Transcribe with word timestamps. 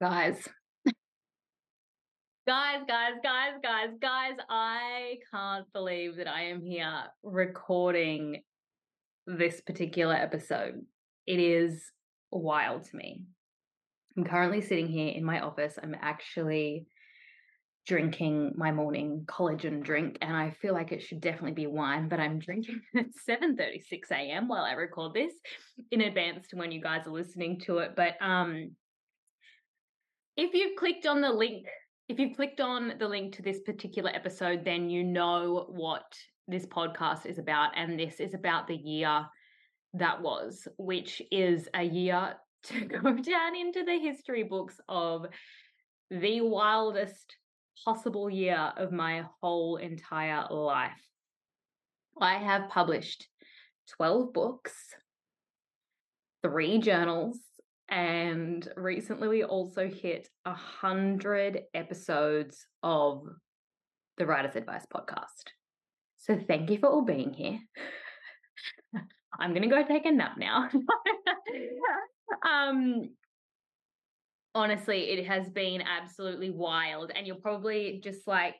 Guys. 0.00 0.48
guys, 2.46 2.80
guys, 2.88 3.14
guys, 3.22 3.52
guys, 3.62 3.90
guys, 4.00 4.32
I 4.48 5.18
can't 5.30 5.70
believe 5.74 6.16
that 6.16 6.26
I 6.26 6.44
am 6.44 6.62
here 6.62 7.02
recording 7.22 8.42
this 9.26 9.60
particular 9.60 10.14
episode. 10.14 10.80
It 11.26 11.38
is 11.38 11.82
wild 12.32 12.84
to 12.84 12.96
me. 12.96 13.24
I'm 14.16 14.24
currently 14.24 14.62
sitting 14.62 14.88
here 14.88 15.12
in 15.14 15.22
my 15.22 15.40
office. 15.40 15.78
I'm 15.80 15.94
actually 16.00 16.86
drinking 17.86 18.52
my 18.56 18.72
morning 18.72 19.24
collagen 19.26 19.82
drink 19.82 20.16
and 20.22 20.34
I 20.34 20.56
feel 20.62 20.72
like 20.72 20.92
it 20.92 21.02
should 21.02 21.20
definitely 21.20 21.52
be 21.52 21.66
wine, 21.66 22.08
but 22.08 22.20
I'm 22.20 22.38
drinking 22.38 22.80
at 22.96 23.06
7:36 23.28 24.10
a.m. 24.12 24.48
while 24.48 24.64
I 24.64 24.72
record 24.72 25.12
this 25.12 25.32
in 25.90 26.00
advance 26.00 26.48
to 26.48 26.56
when 26.56 26.72
you 26.72 26.80
guys 26.80 27.06
are 27.06 27.12
listening 27.12 27.60
to 27.66 27.78
it. 27.78 27.94
But 27.96 28.14
um 28.22 28.70
if 30.40 30.54
you've 30.54 30.74
clicked 30.74 31.06
on 31.06 31.20
the 31.20 31.30
link, 31.30 31.66
if 32.08 32.18
you've 32.18 32.34
clicked 32.34 32.62
on 32.62 32.94
the 32.98 33.06
link 33.06 33.36
to 33.36 33.42
this 33.42 33.60
particular 33.60 34.10
episode, 34.14 34.64
then 34.64 34.88
you 34.88 35.04
know 35.04 35.66
what 35.68 36.14
this 36.48 36.64
podcast 36.64 37.26
is 37.26 37.38
about. 37.38 37.72
And 37.76 38.00
this 38.00 38.20
is 38.20 38.32
about 38.32 38.66
the 38.66 38.74
year 38.74 39.26
that 39.92 40.22
was, 40.22 40.66
which 40.78 41.20
is 41.30 41.68
a 41.74 41.82
year 41.82 42.36
to 42.64 42.80
go 42.86 43.12
down 43.12 43.54
into 43.54 43.84
the 43.84 43.98
history 43.98 44.42
books 44.42 44.80
of 44.88 45.26
the 46.10 46.40
wildest 46.40 47.36
possible 47.84 48.30
year 48.30 48.72
of 48.78 48.92
my 48.92 49.24
whole 49.42 49.76
entire 49.76 50.46
life. 50.50 51.06
I 52.18 52.36
have 52.36 52.70
published 52.70 53.28
12 53.96 54.32
books, 54.32 54.72
three 56.42 56.78
journals, 56.78 57.38
and 57.90 58.66
recently 58.76 59.28
we 59.28 59.44
also 59.44 59.88
hit 59.88 60.28
a 60.44 60.54
hundred 60.54 61.62
episodes 61.74 62.66
of 62.82 63.24
the 64.16 64.26
Writer's 64.26 64.56
Advice 64.56 64.86
podcast. 64.94 65.50
So 66.18 66.38
thank 66.46 66.70
you 66.70 66.78
for 66.78 66.88
all 66.88 67.02
being 67.02 67.32
here. 67.32 67.58
I'm 69.38 69.54
gonna 69.54 69.68
go 69.68 69.84
take 69.84 70.06
a 70.06 70.12
nap 70.12 70.36
now. 70.38 70.68
um 72.48 73.10
honestly, 74.54 75.10
it 75.10 75.26
has 75.26 75.48
been 75.48 75.82
absolutely 75.82 76.50
wild. 76.50 77.12
And 77.14 77.26
you're 77.26 77.36
probably 77.36 78.00
just 78.02 78.26
like, 78.26 78.56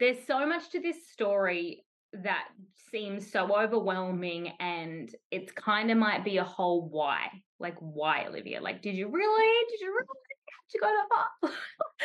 there's 0.00 0.18
so 0.26 0.46
much 0.46 0.70
to 0.70 0.80
this 0.80 1.08
story 1.10 1.84
that 2.12 2.48
seems 2.90 3.30
so 3.30 3.54
overwhelming 3.56 4.52
and 4.60 5.14
it's 5.30 5.52
kind 5.52 5.90
of 5.90 5.98
might 5.98 6.24
be 6.24 6.38
a 6.38 6.44
whole 6.44 6.88
why 6.88 7.28
like 7.60 7.76
why 7.80 8.26
olivia? 8.26 8.60
Like 8.60 8.82
did 8.82 8.94
you 8.94 9.08
really 9.08 9.66
did 9.68 9.80
you 9.80 9.88
really 9.88 10.06
have 10.52 10.68
to 10.70 10.78
go 10.78 10.86
that 10.86 11.50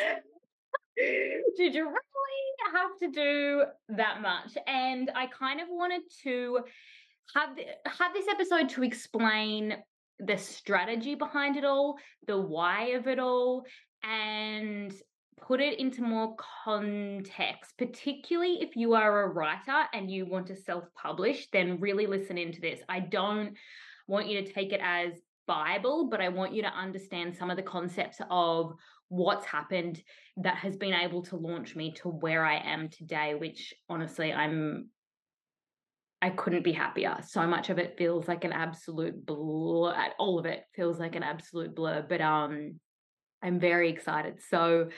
far 0.06 0.20
did 1.56 1.74
you 1.74 1.84
really 1.84 2.72
have 2.72 2.98
to 3.00 3.10
do 3.10 3.64
that 3.96 4.20
much? 4.20 4.56
And 4.66 5.10
i 5.14 5.26
kind 5.26 5.60
of 5.60 5.68
wanted 5.70 6.02
to 6.24 6.60
have 7.34 7.50
have 7.86 8.12
this 8.12 8.26
episode 8.28 8.68
to 8.70 8.82
explain 8.82 9.76
the 10.20 10.36
strategy 10.36 11.14
behind 11.14 11.56
it 11.56 11.64
all 11.64 11.96
the 12.26 12.38
why 12.38 12.88
of 12.88 13.08
it 13.08 13.18
all 13.18 13.64
and 14.02 14.94
put 15.40 15.60
it 15.60 15.78
into 15.78 16.02
more 16.02 16.36
context, 16.64 17.76
particularly 17.78 18.58
if 18.62 18.76
you 18.76 18.94
are 18.94 19.22
a 19.22 19.28
writer 19.28 19.84
and 19.92 20.10
you 20.10 20.26
want 20.26 20.46
to 20.48 20.56
self 20.56 20.84
publish, 20.94 21.48
then 21.52 21.80
really 21.80 22.06
listen 22.06 22.38
into 22.38 22.60
this. 22.60 22.80
I 22.88 23.00
don't 23.00 23.54
want 24.06 24.28
you 24.28 24.42
to 24.42 24.52
take 24.52 24.72
it 24.72 24.80
as 24.82 25.12
Bible, 25.46 26.08
but 26.10 26.20
I 26.20 26.28
want 26.28 26.54
you 26.54 26.62
to 26.62 26.68
understand 26.68 27.36
some 27.36 27.50
of 27.50 27.56
the 27.56 27.62
concepts 27.62 28.20
of 28.30 28.74
what's 29.08 29.46
happened 29.46 30.02
that 30.38 30.56
has 30.56 30.76
been 30.76 30.94
able 30.94 31.22
to 31.22 31.36
launch 31.36 31.76
me 31.76 31.92
to 31.92 32.08
where 32.08 32.44
I 32.44 32.56
am 32.56 32.88
today, 32.88 33.34
which 33.34 33.74
honestly, 33.88 34.32
I'm 34.32 34.88
I 36.22 36.30
couldn't 36.30 36.64
be 36.64 36.72
happier. 36.72 37.18
So 37.26 37.46
much 37.46 37.68
of 37.68 37.78
it 37.78 37.98
feels 37.98 38.26
like 38.26 38.44
an 38.44 38.52
absolute 38.52 39.26
blur. 39.26 39.94
All 40.18 40.38
of 40.38 40.46
it 40.46 40.64
feels 40.74 40.98
like 40.98 41.16
an 41.16 41.22
absolute 41.22 41.74
blur, 41.74 42.04
but 42.08 42.22
um 42.22 42.80
I'm 43.42 43.60
very 43.60 43.90
excited. 43.90 44.40
So 44.48 44.88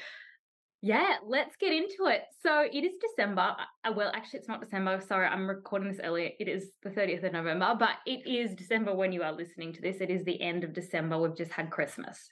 yeah, 0.82 1.16
let's 1.25 1.56
get 1.56 1.72
into 1.72 2.06
it. 2.06 2.22
So 2.42 2.60
it 2.60 2.84
is 2.84 2.92
December. 3.00 3.56
Uh, 3.84 3.92
well, 3.97 4.12
actually, 4.14 4.41
it's 4.41 4.48
not 4.48 4.60
December. 4.60 5.00
Sorry, 5.00 5.26
I'm 5.26 5.48
recording 5.48 5.88
this 5.88 6.00
earlier. 6.03 6.31
It 6.38 6.48
is 6.48 6.70
the 6.82 6.91
30th 6.91 7.25
of 7.25 7.32
November, 7.32 7.75
but 7.78 7.97
it 8.06 8.26
is 8.26 8.54
December 8.54 8.94
when 8.94 9.12
you 9.12 9.22
are 9.22 9.32
listening 9.32 9.72
to 9.72 9.81
this. 9.81 10.00
It 10.00 10.10
is 10.10 10.25
the 10.25 10.41
end 10.41 10.65
of 10.65 10.75
December. 10.75 11.19
We've 11.19 11.36
just 11.36 11.53
had 11.53 11.70
Christmas. 11.70 12.28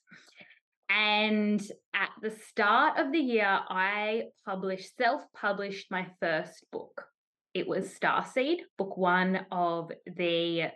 And 0.90 1.60
at 1.94 2.10
the 2.20 2.30
start 2.30 2.98
of 2.98 3.10
the 3.10 3.18
year, 3.18 3.60
I 3.68 4.24
published, 4.44 4.96
self 4.96 5.22
published 5.34 5.90
my 5.90 6.06
first 6.20 6.64
book. 6.70 7.06
It 7.54 7.66
was 7.66 7.92
Starseed, 7.98 8.58
book 8.76 8.96
one 8.96 9.46
of 9.50 9.90
the 10.06 10.68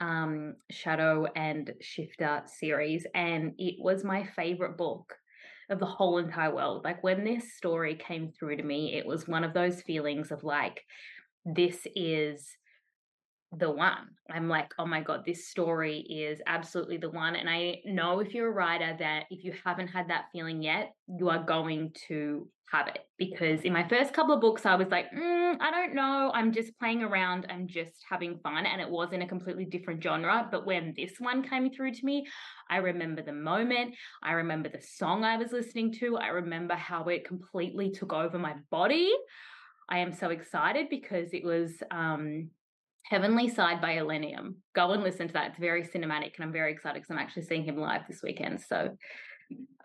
um, 0.00 0.54
Shadow 0.70 1.26
and 1.34 1.72
Shifter 1.80 2.42
series. 2.46 3.06
And 3.14 3.52
it 3.58 3.76
was 3.78 4.04
my 4.04 4.24
favorite 4.24 4.76
book 4.76 5.14
of 5.68 5.78
the 5.78 5.86
whole 5.86 6.18
entire 6.18 6.54
world. 6.54 6.84
Like 6.84 7.02
when 7.02 7.24
this 7.24 7.54
story 7.54 7.94
came 7.96 8.32
through 8.32 8.56
to 8.56 8.62
me, 8.62 8.94
it 8.94 9.06
was 9.06 9.26
one 9.26 9.44
of 9.44 9.54
those 9.54 9.82
feelings 9.82 10.30
of 10.30 10.44
like, 10.44 10.82
this 11.44 11.86
is 11.94 12.48
the 13.58 13.70
one. 13.70 14.08
I'm 14.30 14.48
like, 14.48 14.72
oh 14.78 14.86
my 14.86 15.00
God, 15.00 15.24
this 15.24 15.48
story 15.48 16.00
is 16.00 16.40
absolutely 16.46 16.96
the 16.96 17.10
one. 17.10 17.36
And 17.36 17.48
I 17.48 17.80
know 17.84 18.20
if 18.20 18.34
you're 18.34 18.48
a 18.48 18.52
writer 18.52 18.96
that 18.98 19.24
if 19.30 19.44
you 19.44 19.52
haven't 19.64 19.88
had 19.88 20.08
that 20.08 20.26
feeling 20.32 20.62
yet, 20.62 20.94
you 21.06 21.28
are 21.28 21.42
going 21.42 21.92
to 22.08 22.48
have 22.72 22.88
it. 22.88 22.98
Because 23.18 23.62
in 23.62 23.72
my 23.72 23.86
first 23.86 24.12
couple 24.12 24.34
of 24.34 24.40
books, 24.40 24.66
I 24.66 24.74
was 24.74 24.88
like, 24.88 25.06
mm, 25.12 25.56
I 25.60 25.70
don't 25.70 25.94
know. 25.94 26.32
I'm 26.34 26.52
just 26.52 26.76
playing 26.78 27.04
around. 27.04 27.46
I'm 27.48 27.68
just 27.68 28.04
having 28.08 28.38
fun. 28.42 28.66
And 28.66 28.80
it 28.80 28.90
was 28.90 29.12
in 29.12 29.22
a 29.22 29.28
completely 29.28 29.64
different 29.64 30.02
genre. 30.02 30.48
But 30.50 30.66
when 30.66 30.92
this 30.96 31.12
one 31.20 31.48
came 31.48 31.70
through 31.70 31.92
to 31.92 32.04
me, 32.04 32.26
I 32.68 32.78
remember 32.78 33.22
the 33.22 33.32
moment. 33.32 33.94
I 34.22 34.32
remember 34.32 34.68
the 34.68 34.82
song 34.82 35.22
I 35.22 35.36
was 35.36 35.52
listening 35.52 35.92
to. 36.00 36.16
I 36.16 36.28
remember 36.28 36.74
how 36.74 37.04
it 37.04 37.24
completely 37.24 37.90
took 37.92 38.12
over 38.12 38.38
my 38.38 38.54
body. 38.70 39.12
I 39.88 39.98
am 39.98 40.12
so 40.12 40.30
excited 40.30 40.88
because 40.90 41.32
it 41.32 41.44
was 41.44 41.72
um, 41.92 42.50
Heavenly 43.08 43.48
Side 43.48 43.80
by 43.80 43.96
Illenium. 43.96 44.54
Go 44.74 44.90
and 44.90 45.02
listen 45.02 45.28
to 45.28 45.32
that. 45.34 45.50
It's 45.50 45.58
very 45.58 45.84
cinematic, 45.84 46.32
and 46.36 46.44
I'm 46.44 46.52
very 46.52 46.72
excited 46.72 46.94
because 46.94 47.10
I'm 47.10 47.18
actually 47.18 47.44
seeing 47.44 47.64
him 47.64 47.76
live 47.76 48.02
this 48.08 48.20
weekend. 48.22 48.60
So 48.60 48.96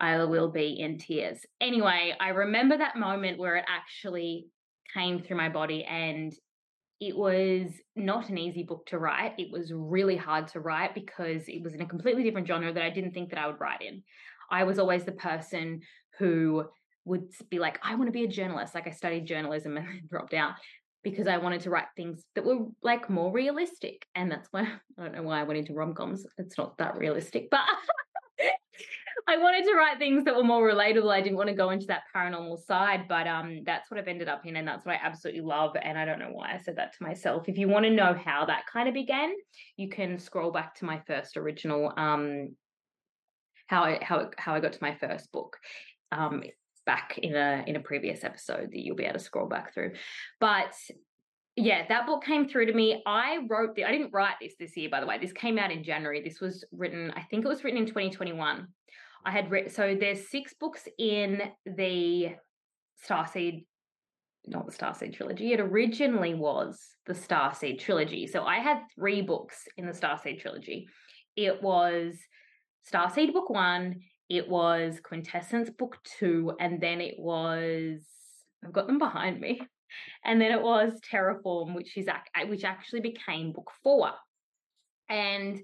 I 0.00 0.24
will 0.24 0.50
be 0.50 0.80
in 0.80 0.98
tears. 0.98 1.38
Anyway, 1.60 2.14
I 2.18 2.30
remember 2.30 2.76
that 2.76 2.96
moment 2.96 3.38
where 3.38 3.56
it 3.56 3.64
actually 3.68 4.46
came 4.92 5.22
through 5.22 5.36
my 5.36 5.48
body, 5.48 5.84
and 5.84 6.32
it 7.00 7.16
was 7.16 7.70
not 7.94 8.28
an 8.28 8.38
easy 8.38 8.64
book 8.64 8.86
to 8.86 8.98
write. 8.98 9.34
It 9.38 9.52
was 9.52 9.72
really 9.72 10.16
hard 10.16 10.48
to 10.48 10.60
write 10.60 10.94
because 10.94 11.42
it 11.46 11.62
was 11.62 11.74
in 11.74 11.80
a 11.80 11.86
completely 11.86 12.24
different 12.24 12.48
genre 12.48 12.72
that 12.72 12.82
I 12.82 12.90
didn't 12.90 13.12
think 13.12 13.30
that 13.30 13.38
I 13.38 13.46
would 13.46 13.60
write 13.60 13.82
in. 13.82 14.02
I 14.50 14.64
was 14.64 14.80
always 14.80 15.04
the 15.04 15.12
person 15.12 15.82
who 16.18 16.64
would 17.04 17.28
be 17.50 17.58
like, 17.58 17.78
I 17.82 17.94
want 17.94 18.08
to 18.08 18.12
be 18.12 18.24
a 18.24 18.28
journalist. 18.28 18.74
Like 18.74 18.86
I 18.86 18.90
studied 18.90 19.26
journalism 19.26 19.76
and 19.76 19.86
dropped 20.10 20.34
out 20.34 20.54
because 21.02 21.26
I 21.26 21.38
wanted 21.38 21.62
to 21.62 21.70
write 21.70 21.88
things 21.96 22.24
that 22.34 22.44
were 22.44 22.66
like 22.82 23.10
more 23.10 23.32
realistic. 23.32 24.06
And 24.14 24.30
that's 24.30 24.48
why 24.50 24.62
I 24.98 25.02
don't 25.02 25.14
know 25.14 25.22
why 25.22 25.40
I 25.40 25.44
went 25.44 25.58
into 25.58 25.74
rom 25.74 25.94
coms. 25.94 26.26
It's 26.38 26.58
not 26.58 26.78
that 26.78 26.96
realistic, 26.96 27.48
but 27.50 27.60
I 29.28 29.36
wanted 29.36 29.64
to 29.64 29.74
write 29.74 29.98
things 29.98 30.24
that 30.24 30.34
were 30.34 30.42
more 30.42 30.68
relatable. 30.68 31.12
I 31.12 31.20
didn't 31.20 31.36
want 31.36 31.48
to 31.48 31.54
go 31.54 31.70
into 31.70 31.86
that 31.86 32.02
paranormal 32.14 32.64
side, 32.64 33.06
but 33.08 33.26
um, 33.26 33.62
that's 33.64 33.90
what 33.90 34.00
I've 34.00 34.08
ended 34.08 34.28
up 34.28 34.46
in, 34.46 34.56
and 34.56 34.66
that's 34.66 34.84
what 34.84 34.94
I 34.96 35.00
absolutely 35.02 35.42
love. 35.42 35.76
And 35.80 35.96
I 35.96 36.04
don't 36.04 36.18
know 36.18 36.30
why 36.32 36.54
I 36.54 36.58
said 36.58 36.76
that 36.76 36.96
to 36.96 37.02
myself. 37.02 37.48
If 37.48 37.56
you 37.56 37.68
want 37.68 37.84
to 37.84 37.90
know 37.90 38.14
how 38.14 38.44
that 38.46 38.64
kind 38.72 38.88
of 38.88 38.94
began, 38.94 39.32
you 39.76 39.88
can 39.88 40.18
scroll 40.18 40.50
back 40.50 40.74
to 40.76 40.86
my 40.86 41.00
first 41.06 41.36
original 41.36 41.92
um, 41.96 42.56
how 43.68 43.84
I 43.84 43.98
how 44.02 44.30
how 44.38 44.54
I 44.54 44.60
got 44.60 44.72
to 44.72 44.78
my 44.82 44.94
first 44.94 45.30
book. 45.32 45.56
Um, 46.10 46.42
back 46.84 47.18
in 47.18 47.34
a 47.34 47.64
in 47.66 47.76
a 47.76 47.80
previous 47.80 48.24
episode 48.24 48.70
that 48.72 48.80
you'll 48.80 48.96
be 48.96 49.04
able 49.04 49.18
to 49.18 49.24
scroll 49.24 49.48
back 49.48 49.72
through. 49.74 49.92
But 50.40 50.74
yeah, 51.56 51.86
that 51.88 52.06
book 52.06 52.24
came 52.24 52.48
through 52.48 52.66
to 52.66 52.72
me. 52.72 53.02
I 53.06 53.40
wrote 53.48 53.74
the 53.74 53.84
I 53.84 53.92
didn't 53.92 54.12
write 54.12 54.36
this 54.40 54.54
this 54.58 54.76
year, 54.76 54.88
by 54.90 55.00
the 55.00 55.06
way. 55.06 55.18
This 55.18 55.32
came 55.32 55.58
out 55.58 55.70
in 55.70 55.84
January. 55.84 56.22
This 56.22 56.40
was 56.40 56.64
written, 56.72 57.12
I 57.14 57.22
think 57.22 57.44
it 57.44 57.48
was 57.48 57.62
written 57.62 57.80
in 57.80 57.86
2021. 57.86 58.66
I 59.24 59.30
had 59.30 59.50
read 59.50 59.70
so 59.70 59.94
there's 59.98 60.30
six 60.30 60.54
books 60.58 60.88
in 60.98 61.42
the 61.66 62.30
Starseed, 63.06 63.66
not 64.46 64.66
the 64.66 64.72
Starseed 64.72 65.14
trilogy. 65.14 65.52
It 65.52 65.60
originally 65.60 66.34
was 66.34 66.80
the 67.06 67.12
Starseed 67.12 67.78
trilogy. 67.80 68.26
So 68.26 68.44
I 68.44 68.58
had 68.58 68.78
three 68.94 69.20
books 69.20 69.68
in 69.76 69.86
the 69.86 69.92
Starseed 69.92 70.40
trilogy. 70.40 70.88
It 71.36 71.62
was 71.62 72.16
Starseed 72.90 73.32
book 73.32 73.50
one, 73.50 74.00
it 74.28 74.48
was 74.48 75.00
Quintessence 75.02 75.70
book 75.70 75.98
two, 76.18 76.52
and 76.60 76.80
then 76.80 77.00
it 77.00 77.14
was 77.18 78.00
I've 78.64 78.72
got 78.72 78.86
them 78.86 78.98
behind 78.98 79.40
me. 79.40 79.60
And 80.24 80.40
then 80.40 80.52
it 80.52 80.62
was 80.62 80.98
Terraform, 81.12 81.74
which 81.74 81.98
is 81.98 82.06
which 82.46 82.64
actually 82.64 83.00
became 83.00 83.52
book 83.52 83.70
four. 83.82 84.12
And 85.10 85.60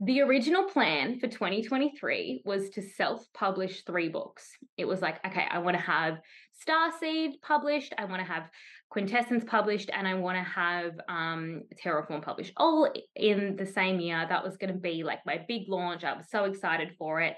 the 0.00 0.20
original 0.20 0.64
plan 0.64 1.18
for 1.18 1.26
2023 1.26 2.42
was 2.44 2.68
to 2.70 2.82
self-publish 2.82 3.84
three 3.84 4.08
books. 4.08 4.50
It 4.76 4.84
was 4.84 5.00
like, 5.00 5.24
okay, 5.24 5.46
I 5.50 5.58
want 5.58 5.76
to 5.76 5.82
have 5.82 6.18
Starseed 6.66 7.40
published, 7.40 7.94
I 7.96 8.04
want 8.04 8.20
to 8.20 8.30
have 8.30 8.50
Quintessence 8.90 9.44
published, 9.44 9.90
and 9.92 10.06
I 10.06 10.14
want 10.14 10.36
to 10.36 10.44
have 10.44 10.92
um, 11.08 11.62
Terraform 11.82 12.22
published 12.22 12.52
all 12.56 12.92
in 13.14 13.56
the 13.56 13.66
same 13.66 14.00
year. 14.00 14.26
That 14.28 14.44
was 14.44 14.56
going 14.56 14.72
to 14.72 14.78
be 14.78 15.02
like 15.02 15.20
my 15.26 15.44
big 15.48 15.62
launch. 15.68 16.04
I 16.04 16.16
was 16.16 16.26
so 16.30 16.44
excited 16.44 16.94
for 16.98 17.20
it. 17.20 17.36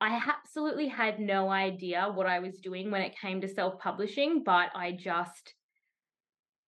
I 0.00 0.20
absolutely 0.28 0.88
had 0.88 1.18
no 1.18 1.48
idea 1.50 2.10
what 2.12 2.26
I 2.26 2.38
was 2.38 2.58
doing 2.58 2.90
when 2.90 3.02
it 3.02 3.18
came 3.20 3.40
to 3.40 3.48
self 3.48 3.78
publishing, 3.78 4.42
but 4.44 4.70
I 4.74 4.92
just 4.92 5.54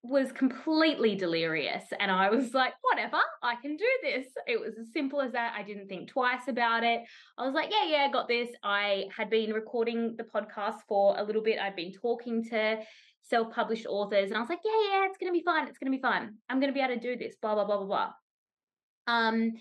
was 0.03 0.33
completely 0.33 1.15
delirious. 1.15 1.85
And 1.99 2.11
I 2.11 2.31
was 2.31 2.55
like, 2.55 2.73
whatever, 2.81 3.19
I 3.43 3.57
can 3.57 3.77
do 3.77 3.87
this. 4.03 4.27
It 4.47 4.59
was 4.59 4.75
as 4.81 4.93
simple 4.93 5.21
as 5.21 5.33
that. 5.33 5.55
I 5.57 5.63
didn't 5.63 5.89
think 5.89 6.09
twice 6.09 6.49
about 6.49 6.85
it. 6.85 7.03
I 7.37 7.45
was 7.45 7.55
like, 7.55 7.71
yeah, 7.71 7.85
yeah, 7.85 8.07
I 8.09 8.11
got 8.11 8.27
this. 8.27 8.49
I 8.65 9.05
had 9.15 9.29
been 9.29 9.53
recording 9.53 10.17
the 10.17 10.25
podcast 10.25 10.79
for 10.89 11.19
a 11.19 11.23
little 11.23 11.43
bit. 11.43 11.59
I'd 11.61 11.77
been 11.77 11.93
talking 11.93 12.43
to 12.47 12.79
self 13.23 13.55
published 13.55 13.87
authors, 13.87 14.31
and 14.31 14.37
I 14.37 14.41
was 14.41 14.49
like, 14.49 14.61
yeah, 14.65 14.91
yeah, 14.91 15.07
it's 15.07 15.19
going 15.19 15.33
to 15.33 15.39
be 15.39 15.45
fine. 15.45 15.69
It's 15.69 15.79
going 15.79 15.93
to 15.93 15.97
be 15.97 16.03
fine. 16.03 16.35
I'm 16.49 16.61
going 16.61 16.73
to 16.73 16.75
be 16.75 16.81
able 16.81 16.95
to 16.95 17.01
do 17.01 17.17
this, 17.17 17.37
blah, 17.41 17.55
blah, 17.55 17.65
blah, 17.65 17.79
blah, 17.79 17.87
blah. 17.87 18.11
Um, 19.07 19.53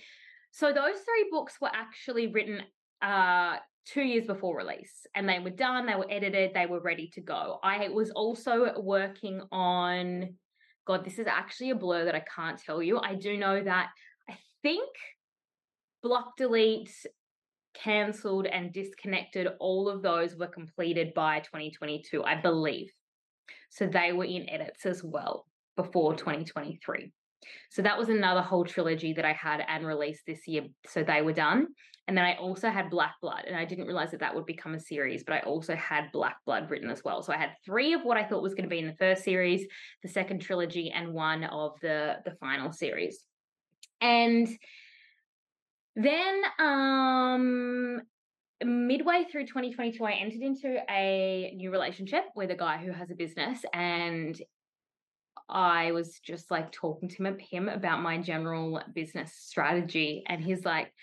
so 0.52 0.68
those 0.68 0.96
three 0.96 1.28
books 1.32 1.56
were 1.62 1.72
actually 1.74 2.28
written 2.28 2.64
uh, 3.02 3.58
two 3.86 4.02
years 4.02 4.26
before 4.26 4.58
release 4.58 5.06
and 5.16 5.28
they 5.28 5.40
were 5.40 5.50
done, 5.50 5.86
they 5.86 5.96
were 5.96 6.10
edited, 6.10 6.54
they 6.54 6.66
were 6.66 6.82
ready 6.82 7.10
to 7.14 7.22
go. 7.22 7.60
I 7.64 7.90
was 7.90 8.12
also 8.12 8.80
working 8.80 9.42
on, 9.52 10.36
God, 10.86 11.06
this 11.06 11.20
is 11.20 11.28
actually 11.28 11.72
a 11.72 11.76
blur 11.76 12.06
that 12.06 12.16
I 12.16 12.24
can't 12.36 12.60
tell 12.60 12.84
you. 12.84 13.00
I 13.00 13.16
do 13.16 13.38
know 13.38 13.64
that 13.64 13.90
I 14.30 14.38
think 14.62 14.90
Block 16.02 16.38
Delete, 16.38 16.92
cancelled, 17.74 18.46
and 18.46 18.72
disconnected, 18.72 19.48
all 19.60 19.90
of 19.90 20.02
those 20.02 20.36
were 20.36 20.48
completed 20.48 21.14
by 21.14 21.40
2022, 21.40 22.24
I 22.24 22.36
believe. 22.36 22.92
So 23.70 23.86
they 23.86 24.14
were 24.14 24.26
in 24.26 24.50
edits 24.50 24.86
as 24.86 25.04
well 25.04 25.46
before 25.76 26.16
2023. 26.16 27.12
So 27.72 27.82
that 27.82 27.98
was 27.98 28.10
another 28.10 28.42
whole 28.42 28.66
trilogy 28.66 29.14
that 29.14 29.26
I 29.26 29.34
had 29.34 29.64
and 29.68 29.86
released 29.86 30.24
this 30.26 30.48
year. 30.48 30.64
So 30.88 31.04
they 31.04 31.22
were 31.22 31.34
done. 31.34 31.68
And 32.08 32.18
then 32.18 32.26
I 32.26 32.36
also 32.38 32.70
had 32.70 32.90
Black 32.90 33.14
Blood, 33.22 33.44
and 33.46 33.56
I 33.56 33.66
didn't 33.66 33.86
realize 33.86 34.10
that 34.12 34.22
that 34.22 34.34
would 34.34 34.48
become 34.48 34.74
a 34.74 34.80
series, 34.80 35.24
but 35.24 35.36
I 35.36 35.40
also 35.42 35.76
had 35.76 36.12
Black 36.12 36.38
Blood 36.44 36.72
written 36.72 36.90
as 36.90 37.04
well. 37.04 37.22
So 37.22 37.32
I 37.32 37.38
had 37.38 37.52
three 37.64 37.94
of 37.94 38.02
what 38.02 38.18
I 38.18 38.24
thought 38.24 38.42
was 38.42 38.56
going 38.56 38.64
to 38.64 38.70
be 38.70 38.80
in 38.80 38.88
the 38.88 38.96
first 38.96 39.24
series, 39.24 39.68
the 40.02 40.10
second 40.10 40.42
trilogy, 40.42 40.90
and 40.90 41.14
one 41.14 41.44
of 41.44 41.74
the 41.82 42.16
the 42.26 42.32
final 42.40 42.72
series. 42.72 43.24
And 44.02 44.48
then 45.96 46.42
um 46.60 48.02
midway 48.64 49.26
through 49.32 49.46
2022 49.46 50.04
i 50.04 50.12
entered 50.12 50.42
into 50.42 50.78
a 50.90 51.54
new 51.56 51.72
relationship 51.72 52.26
with 52.36 52.52
a 52.52 52.56
guy 52.56 52.78
who 52.78 52.92
has 52.92 53.10
a 53.10 53.16
business 53.16 53.64
and 53.74 54.40
I 55.50 55.92
was 55.92 56.20
just 56.20 56.52
like 56.52 56.72
talking 56.72 57.10
to 57.10 57.38
him 57.40 57.70
about 57.70 58.02
my 58.02 58.18
general 58.20 58.82
business 58.94 59.34
strategy, 59.34 60.24
and 60.28 60.44
he's 60.44 60.64
like, 60.64 60.94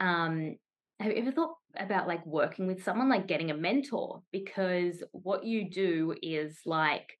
um, 0.00 0.56
have 1.00 1.12
you 1.12 1.18
ever 1.18 1.32
thought 1.32 1.54
about 1.76 2.08
like 2.08 2.24
working 2.26 2.66
with 2.66 2.82
someone, 2.82 3.08
like 3.08 3.26
getting 3.26 3.50
a 3.50 3.56
mentor? 3.56 4.22
Because 4.32 5.02
what 5.12 5.44
you 5.44 5.70
do 5.70 6.14
is 6.22 6.58
like 6.64 7.18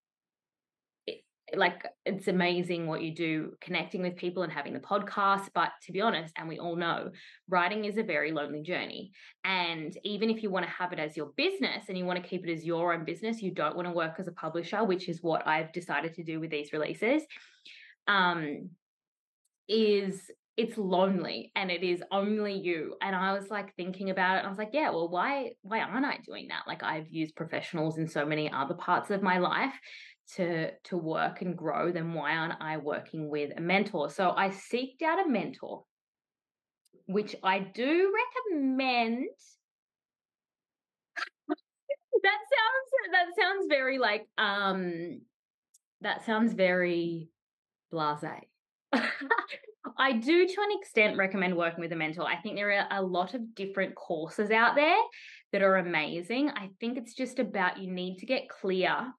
like 1.54 1.86
it's 2.04 2.28
amazing 2.28 2.86
what 2.86 3.02
you 3.02 3.14
do 3.14 3.52
connecting 3.60 4.02
with 4.02 4.16
people 4.16 4.42
and 4.42 4.52
having 4.52 4.74
the 4.74 4.80
podcast 4.80 5.48
but 5.54 5.70
to 5.82 5.92
be 5.92 6.00
honest 6.00 6.32
and 6.36 6.48
we 6.48 6.58
all 6.58 6.76
know 6.76 7.10
writing 7.48 7.84
is 7.84 7.96
a 7.96 8.02
very 8.02 8.32
lonely 8.32 8.62
journey. 8.62 9.12
And 9.44 9.96
even 10.04 10.30
if 10.30 10.42
you 10.42 10.50
want 10.50 10.66
to 10.66 10.72
have 10.72 10.92
it 10.92 10.98
as 10.98 11.16
your 11.16 11.32
business 11.36 11.84
and 11.88 11.96
you 11.96 12.04
want 12.04 12.22
to 12.22 12.28
keep 12.28 12.46
it 12.46 12.52
as 12.52 12.64
your 12.64 12.92
own 12.92 13.04
business 13.04 13.42
you 13.42 13.50
don't 13.50 13.76
want 13.76 13.88
to 13.88 13.94
work 13.94 14.14
as 14.18 14.28
a 14.28 14.32
publisher 14.32 14.84
which 14.84 15.08
is 15.08 15.22
what 15.22 15.46
I've 15.46 15.72
decided 15.72 16.14
to 16.14 16.24
do 16.24 16.40
with 16.40 16.50
these 16.50 16.72
releases 16.72 17.22
um 18.06 18.70
is 19.68 20.30
it's 20.56 20.76
lonely 20.76 21.52
and 21.54 21.70
it 21.70 21.84
is 21.84 22.02
only 22.10 22.54
you. 22.54 22.96
And 23.00 23.14
i 23.14 23.32
was 23.32 23.48
like 23.48 23.74
thinking 23.76 24.10
about 24.10 24.36
it 24.36 24.38
and 24.38 24.46
i 24.48 24.50
was 24.50 24.58
like 24.58 24.70
yeah 24.72 24.90
well 24.90 25.08
why 25.08 25.52
why 25.62 25.80
aren't 25.80 26.04
i 26.04 26.18
doing 26.24 26.48
that? 26.48 26.64
Like 26.66 26.82
i've 26.82 27.08
used 27.08 27.36
professionals 27.36 27.96
in 27.96 28.08
so 28.08 28.26
many 28.26 28.50
other 28.50 28.74
parts 28.74 29.10
of 29.10 29.22
my 29.22 29.38
life 29.38 29.74
to 30.34 30.70
to 30.84 30.96
work 30.96 31.42
and 31.42 31.56
grow 31.56 31.90
then 31.90 32.12
why 32.12 32.36
aren't 32.36 32.60
i 32.60 32.76
working 32.76 33.28
with 33.28 33.50
a 33.56 33.60
mentor 33.60 34.10
so 34.10 34.32
i 34.36 34.48
seeked 34.48 35.02
out 35.02 35.24
a 35.24 35.28
mentor 35.28 35.84
which 37.06 37.34
i 37.42 37.58
do 37.58 38.12
recommend 38.46 39.26
that 41.48 42.38
sounds 42.54 43.12
that 43.12 43.26
sounds 43.40 43.66
very 43.68 43.98
like 43.98 44.28
um 44.36 45.20
that 46.02 46.24
sounds 46.24 46.52
very 46.52 47.28
blasé 47.92 48.40
I 50.00 50.12
do 50.12 50.46
to 50.46 50.60
an 50.60 50.78
extent 50.80 51.16
recommend 51.16 51.56
working 51.56 51.80
with 51.80 51.92
a 51.92 51.96
mentor. 51.96 52.24
I 52.24 52.36
think 52.36 52.54
there 52.54 52.70
are 52.70 52.86
a 52.90 53.02
lot 53.02 53.34
of 53.34 53.54
different 53.54 53.96
courses 53.96 54.50
out 54.50 54.76
there 54.76 54.96
that 55.52 55.62
are 55.62 55.76
amazing. 55.76 56.50
I 56.50 56.70
think 56.80 56.96
it's 56.96 57.14
just 57.14 57.38
about 57.38 57.78
you 57.78 57.90
need 57.90 58.18
to 58.18 58.26
get 58.26 58.48
clear 58.48 59.12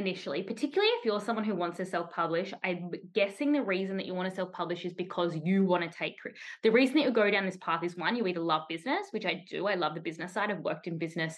initially, 0.00 0.42
particularly 0.42 0.90
if 0.98 1.04
you're 1.04 1.20
someone 1.20 1.44
who 1.44 1.54
wants 1.54 1.76
to 1.76 1.84
self 1.84 2.10
publish. 2.10 2.52
I'm 2.64 2.90
guessing 3.14 3.52
the 3.52 3.62
reason 3.62 3.96
that 3.98 4.06
you 4.06 4.14
want 4.14 4.28
to 4.28 4.34
self 4.34 4.50
publish 4.52 4.84
is 4.84 4.94
because 4.94 5.36
you 5.44 5.64
want 5.64 5.84
to 5.84 5.96
take 5.96 6.16
the 6.62 6.70
reason 6.70 6.96
that 6.96 7.04
you 7.04 7.10
go 7.10 7.30
down 7.30 7.44
this 7.44 7.58
path 7.58 7.84
is 7.84 7.96
one, 7.96 8.16
you 8.16 8.26
either 8.26 8.40
love 8.40 8.62
business, 8.68 9.08
which 9.10 9.26
I 9.26 9.44
do. 9.48 9.66
I 9.66 9.74
love 9.74 9.94
the 9.94 10.00
business 10.00 10.32
side. 10.32 10.50
I've 10.50 10.60
worked 10.60 10.86
in 10.86 10.98
business 10.98 11.36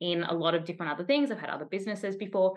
in 0.00 0.24
a 0.24 0.34
lot 0.34 0.54
of 0.54 0.64
different 0.64 0.92
other 0.92 1.04
things. 1.04 1.30
I've 1.30 1.38
had 1.38 1.50
other 1.50 1.66
businesses 1.66 2.16
before. 2.16 2.54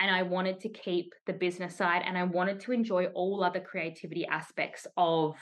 And 0.00 0.10
I 0.10 0.22
wanted 0.22 0.60
to 0.60 0.70
keep 0.70 1.12
the 1.26 1.34
business 1.34 1.76
side 1.76 2.02
and 2.06 2.16
I 2.16 2.24
wanted 2.24 2.58
to 2.60 2.72
enjoy 2.72 3.06
all 3.06 3.44
other 3.44 3.60
creativity 3.60 4.26
aspects 4.26 4.86
of 4.96 5.36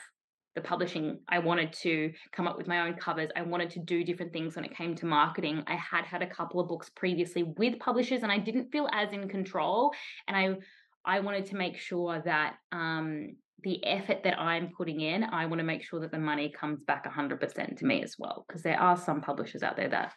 the 0.59 0.69
publishing. 0.69 1.21
I 1.29 1.39
wanted 1.39 1.73
to 1.85 2.13
come 2.33 2.49
up 2.49 2.59
with 2.59 2.67
my 2.67 2.81
own 2.81 2.95
covers. 2.95 3.31
I 3.37 3.43
wanted 3.43 3.71
to 3.71 3.79
do 3.79 4.03
different 4.03 4.33
things 4.33 4.57
when 4.57 4.65
it 4.65 4.77
came 4.77 4.97
to 4.97 5.07
marketing. 5.07 5.63
I 5.67 5.77
had 5.77 6.05
had 6.05 6.23
a 6.23 6.27
couple 6.27 6.61
of 6.61 6.69
books 6.69 6.91
previously 6.91 7.45
with 7.45 7.79
publishers 7.79 8.23
and 8.23 8.33
I 8.33 8.39
didn't 8.39 8.73
feel 8.73 8.89
as 8.93 9.13
in 9.13 9.29
control. 9.29 9.93
And 10.27 10.37
I 10.37 10.57
I 11.05 11.21
wanted 11.21 11.47
to 11.47 11.57
make 11.57 11.79
sure 11.79 12.21
that 12.25 12.57
um, 12.73 13.37
the 13.63 13.85
effort 13.87 14.25
that 14.25 14.39
I'm 14.39 14.73
putting 14.77 15.01
in, 15.01 15.25
I 15.25 15.47
want 15.47 15.61
to 15.61 15.65
make 15.65 15.83
sure 15.83 16.01
that 16.01 16.11
the 16.11 16.19
money 16.19 16.51
comes 16.51 16.83
back 16.83 17.11
100% 17.11 17.79
to 17.79 17.87
me 17.87 18.03
as 18.03 18.17
well. 18.19 18.45
Because 18.47 18.63
there 18.63 18.79
are 18.79 18.97
some 18.97 19.21
publishers 19.23 19.63
out 19.63 19.77
there 19.77 19.89
that, 19.89 20.13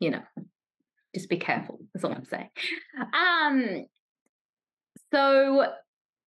you 0.00 0.10
know, 0.10 0.22
just 1.14 1.28
be 1.28 1.36
careful. 1.36 1.78
That's 1.92 2.04
all 2.04 2.12
I'm 2.12 2.24
saying. 2.24 2.48
Um, 3.14 3.84
so, 5.12 5.72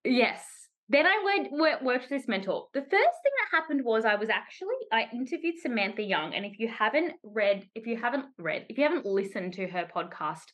yes, 0.06 0.46
then 0.92 1.06
I 1.08 1.22
went, 1.24 1.52
worked 1.52 1.84
with 1.84 2.10
this 2.10 2.28
mentor. 2.28 2.68
The 2.74 2.82
first 2.82 2.92
thing 2.92 3.00
that 3.00 3.58
happened 3.58 3.86
was 3.86 4.04
I 4.04 4.16
was 4.16 4.30
actually 4.30 4.76
I 4.92 5.08
interviewed 5.14 5.56
Samantha 5.62 6.04
Young, 6.04 6.34
and 6.34 6.46
if 6.46 6.60
you 6.60 6.68
haven't 6.68 7.14
read, 7.24 7.66
if 7.76 7.88
you 7.88 7.98
haven't 7.98 8.26
read, 8.38 8.66
if 8.70 8.78
you 8.78 8.84
haven't 8.84 9.06
listened 9.06 9.54
to 9.54 9.68
her 9.68 9.88
podcast 9.96 10.46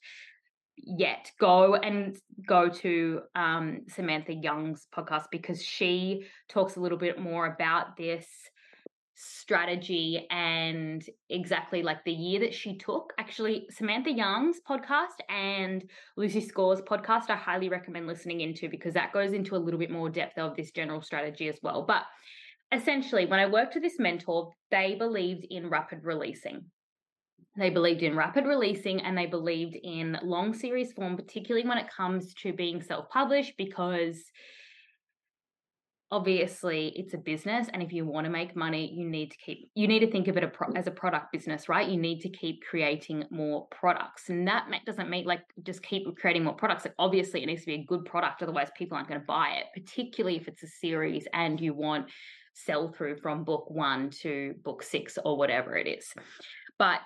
yet, 0.78 1.32
go 1.40 1.76
and 1.76 2.16
go 2.46 2.70
to 2.70 3.22
um, 3.36 3.82
Samantha 3.90 4.34
Young's 4.34 4.86
podcast 4.96 5.26
because 5.32 5.64
she 5.64 6.28
talks 6.50 6.76
a 6.76 6.80
little 6.80 7.00
bit 7.00 7.20
more 7.20 7.48
about 7.48 7.98
this 7.98 8.28
strategy 9.18 10.28
and 10.30 11.04
exactly 11.30 11.82
like 11.82 12.04
the 12.06 12.12
year 12.12 12.40
that 12.40 12.54
she 12.54 12.78
took. 12.78 13.14
Actually, 13.18 13.68
Samantha 13.72 14.12
Young's 14.12 14.60
podcast 14.68 15.18
and 15.28 15.84
Lucy 16.16 16.40
Score's 16.40 16.82
podcast, 16.82 17.30
I 17.30 17.36
highly 17.36 17.68
recommend 17.68 18.06
listening 18.06 18.42
into 18.42 18.70
because 18.70 18.94
that 18.94 19.14
goes 19.14 19.34
into 19.34 19.56
a 19.56 19.58
little 19.58 19.80
bit 19.80 19.90
more 19.90 20.10
depth 20.10 20.38
of 20.38 20.56
this 20.56 20.70
general 20.70 21.02
strategy 21.02 21.50
as 21.50 21.58
well. 21.64 21.84
But 21.84 22.04
essentially, 22.72 23.26
when 23.26 23.40
I 23.40 23.48
worked 23.48 23.74
with 23.74 23.84
this 23.84 23.98
mentor, 23.98 24.52
they 24.70 24.94
believed 24.94 25.48
in 25.50 25.68
rapid 25.68 26.04
releasing. 26.04 26.66
They 27.58 27.72
believed 27.72 28.04
in 28.04 28.16
rapid 28.16 28.46
releasing 28.46 29.02
and 29.02 29.18
they 29.18 29.26
believed 29.26 29.76
in 29.82 30.20
long 30.22 30.54
series 30.54 30.94
form, 30.94 31.16
particularly 31.16 31.68
when 31.68 31.80
it 31.80 31.90
comes 31.90 32.36
to 32.36 32.54
being 32.54 32.84
self 32.84 33.10
published, 33.10 33.56
because 33.58 34.22
obviously 36.10 36.94
it's 36.96 37.14
a 37.14 37.18
business 37.18 37.68
and 37.74 37.84
if 37.84 37.92
you 37.92 38.06
want 38.06 38.24
to 38.24 38.32
make 38.32 38.56
money 38.56 38.90
you 38.94 39.06
need 39.06 39.30
to 39.30 39.38
keep 39.38 39.70
you 39.76 39.88
need 39.88 40.00
to 40.00 40.10
think 40.10 40.30
of 40.30 40.38
it 40.38 40.54
as 40.76 40.88
a 40.88 40.92
product 40.92 41.32
business 41.34 41.68
right? 41.68 41.90
You 41.90 41.98
need 41.98 42.22
to 42.22 42.30
keep 42.30 42.64
creating 42.70 43.26
more 43.30 43.68
products 43.68 44.30
and 44.30 44.48
that 44.48 44.70
doesn't 44.86 45.10
mean 45.10 45.26
like 45.26 45.42
just 45.64 45.84
keep 45.84 46.06
creating 46.18 46.46
more 46.46 46.54
products. 46.54 46.86
Like 46.86 46.96
obviously 46.98 47.44
it 47.44 47.48
needs 47.48 47.62
to 47.62 47.68
be 47.68 47.76
a 47.76 47.84
good 47.84 48.06
product 48.06 48.42
otherwise 48.42 48.70
people 48.78 48.96
aren't 48.96 49.10
going 49.10 49.20
to 49.20 49.26
buy 49.26 49.60
it 49.60 49.66
particularly 49.74 50.38
if 50.38 50.48
it's 50.48 50.64
a 50.64 50.68
series 50.68 51.28
and 51.34 51.60
you 51.60 51.74
want 51.74 52.10
sell 52.54 52.90
through 52.90 53.18
from 53.18 53.44
book 53.44 53.70
1 53.70 54.10
to 54.10 54.56
book 54.64 54.82
6 54.82 55.20
or 55.24 55.38
whatever 55.38 55.76
it 55.76 55.88
is. 55.88 56.12
But 56.80 57.02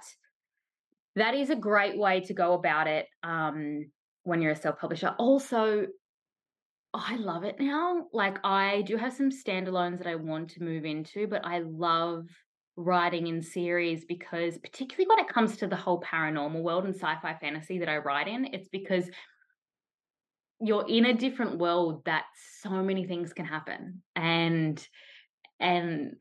that 1.15 1.33
is 1.33 1.49
a 1.49 1.55
great 1.55 1.97
way 1.97 2.21
to 2.21 2.33
go 2.33 2.53
about 2.53 2.87
it 2.87 3.07
um, 3.23 3.91
when 4.23 4.41
you're 4.41 4.51
a 4.51 4.55
self 4.55 4.79
publisher 4.79 5.13
also 5.17 5.87
I 6.93 7.15
love 7.15 7.43
it 7.43 7.59
now. 7.59 8.07
Like 8.11 8.37
I 8.43 8.81
do 8.81 8.97
have 8.97 9.13
some 9.13 9.29
standalones 9.29 9.97
that 9.99 10.07
I 10.07 10.15
want 10.15 10.49
to 10.51 10.63
move 10.63 10.85
into, 10.85 11.27
but 11.27 11.45
I 11.45 11.59
love 11.59 12.27
writing 12.75 13.27
in 13.27 13.41
series 13.41 14.05
because 14.05 14.57
particularly 14.57 15.07
when 15.07 15.19
it 15.19 15.33
comes 15.33 15.57
to 15.57 15.67
the 15.67 15.75
whole 15.75 16.01
paranormal 16.01 16.61
world 16.61 16.85
and 16.85 16.95
sci-fi 16.95 17.37
fantasy 17.39 17.79
that 17.79 17.89
I 17.89 17.97
write 17.97 18.27
in, 18.27 18.45
it's 18.53 18.69
because 18.69 19.09
you're 20.59 20.85
in 20.87 21.05
a 21.05 21.13
different 21.13 21.59
world 21.59 22.03
that 22.05 22.25
so 22.61 22.69
many 22.83 23.05
things 23.05 23.33
can 23.33 23.45
happen. 23.45 24.01
And 24.15 24.85
and 25.59 26.15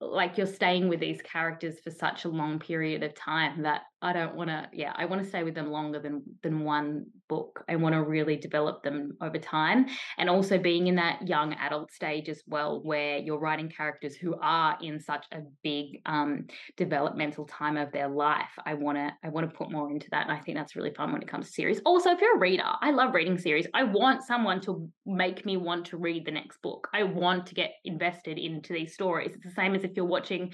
like 0.00 0.36
you're 0.36 0.46
staying 0.46 0.88
with 0.88 1.00
these 1.00 1.22
characters 1.22 1.80
for 1.80 1.90
such 1.90 2.24
a 2.24 2.28
long 2.28 2.58
period 2.58 3.02
of 3.02 3.14
time 3.14 3.62
that 3.62 3.82
I 4.02 4.12
don't 4.12 4.34
want 4.34 4.50
to 4.50 4.68
yeah 4.72 4.92
I 4.96 5.04
want 5.04 5.22
to 5.22 5.28
stay 5.28 5.44
with 5.44 5.54
them 5.54 5.70
longer 5.70 6.00
than 6.00 6.22
than 6.42 6.64
one 6.64 7.06
book. 7.28 7.64
I 7.68 7.76
want 7.76 7.94
to 7.94 8.02
really 8.02 8.36
develop 8.36 8.82
them 8.82 9.16
over 9.22 9.38
time. 9.38 9.86
And 10.18 10.28
also 10.28 10.58
being 10.58 10.88
in 10.88 10.96
that 10.96 11.26
young 11.26 11.54
adult 11.54 11.90
stage 11.90 12.28
as 12.28 12.42
well 12.46 12.82
where 12.82 13.18
you're 13.18 13.38
writing 13.38 13.70
characters 13.70 14.16
who 14.16 14.34
are 14.42 14.76
in 14.82 15.00
such 15.00 15.24
a 15.32 15.38
big 15.62 16.02
um, 16.04 16.46
developmental 16.76 17.46
time 17.46 17.76
of 17.78 17.92
their 17.92 18.08
life 18.08 18.50
I 18.66 18.74
want 18.74 18.98
to 18.98 19.12
I 19.24 19.28
want 19.30 19.48
to 19.48 19.56
put 19.56 19.70
more 19.70 19.90
into 19.90 20.08
that 20.10 20.26
and 20.28 20.36
I 20.36 20.40
think 20.40 20.58
that's 20.58 20.76
really 20.76 20.92
fun 20.92 21.12
when 21.12 21.22
it 21.22 21.28
comes 21.28 21.46
to 21.46 21.52
series. 21.52 21.80
Also 21.86 22.10
if 22.10 22.20
you're 22.20 22.36
a 22.36 22.40
reader 22.40 22.64
I 22.80 22.90
love 22.90 23.14
reading 23.14 23.38
series. 23.38 23.66
I 23.72 23.84
want 23.84 24.22
someone 24.24 24.60
to 24.62 24.90
make 25.06 25.46
me 25.46 25.56
want 25.56 25.86
to 25.86 25.96
read 25.96 26.26
the 26.26 26.32
next 26.32 26.60
book. 26.60 26.88
I 26.92 27.04
want 27.04 27.46
to 27.46 27.54
get 27.54 27.72
invested 27.84 28.38
into 28.38 28.72
these 28.72 28.94
stories. 28.94 29.32
It's 29.34 29.44
the 29.44 29.52
same 29.52 29.74
as 29.74 29.84
if 29.84 29.92
you're 29.94 30.04
watching 30.04 30.52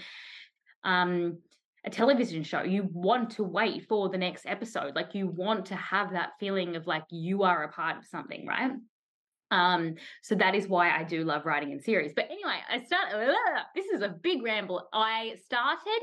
um 0.85 1.39
a 1.89 1.91
television 1.91 2.43
show. 2.43 2.63
You 2.63 2.87
want 2.93 3.31
to 3.31 3.43
wait 3.43 3.87
for 3.89 4.11
the 4.11 4.19
next 4.19 4.45
episode. 4.45 4.95
Like 4.95 5.15
you 5.15 5.27
want 5.27 5.65
to 5.67 5.75
have 5.75 6.13
that 6.13 6.33
feeling 6.39 6.77
of 6.77 6.87
like 6.87 7.05
you 7.11 7.45
are 7.45 7.65
a 7.65 7.73
part 7.73 7.97
of 7.97 8.05
something 8.05 8.47
right? 8.47 8.73
Um 9.51 9.95
so 10.23 10.35
that 10.35 10.55
is 10.55 10.69
why 10.69 10.91
i 10.91 11.03
do 11.03 11.25
love 11.25 11.47
writing 11.47 11.71
in 11.73 11.81
series. 11.81 12.13
But 12.15 12.27
anyway 12.27 12.59
i 12.71 12.85
started 12.85 13.35
this 13.75 13.87
is 13.87 14.03
a 14.03 14.11
big 14.11 14.43
ramble. 14.43 14.87
I 14.93 15.37
started 15.47 16.01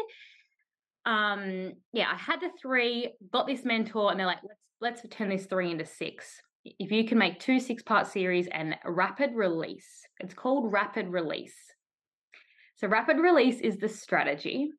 um 1.06 1.74
yeah 1.94 2.08
i 2.12 2.16
had 2.16 2.42
the 2.42 2.50
three 2.60 3.14
got 3.32 3.46
this 3.46 3.64
mentor 3.64 4.10
and 4.10 4.20
they're 4.20 4.26
like 4.26 4.40
let's 4.82 5.04
let's 5.04 5.16
turn 5.16 5.30
this 5.30 5.46
three 5.46 5.70
into 5.70 5.86
six. 5.86 6.42
If 6.64 6.92
you 6.92 7.08
can 7.08 7.20
make 7.20 7.40
two 7.40 7.60
six 7.60 7.84
part 7.84 8.08
series 8.08 8.48
and 8.48 8.76
rapid 8.86 9.36
release 9.36 10.08
it's 10.20 10.34
called 10.34 10.74
rapid 10.74 11.10
release. 11.10 11.58
So 12.78 12.88
rapid 12.88 13.18
release 13.20 13.60
is 13.60 13.78
the 13.78 13.88
strategy 13.88 14.72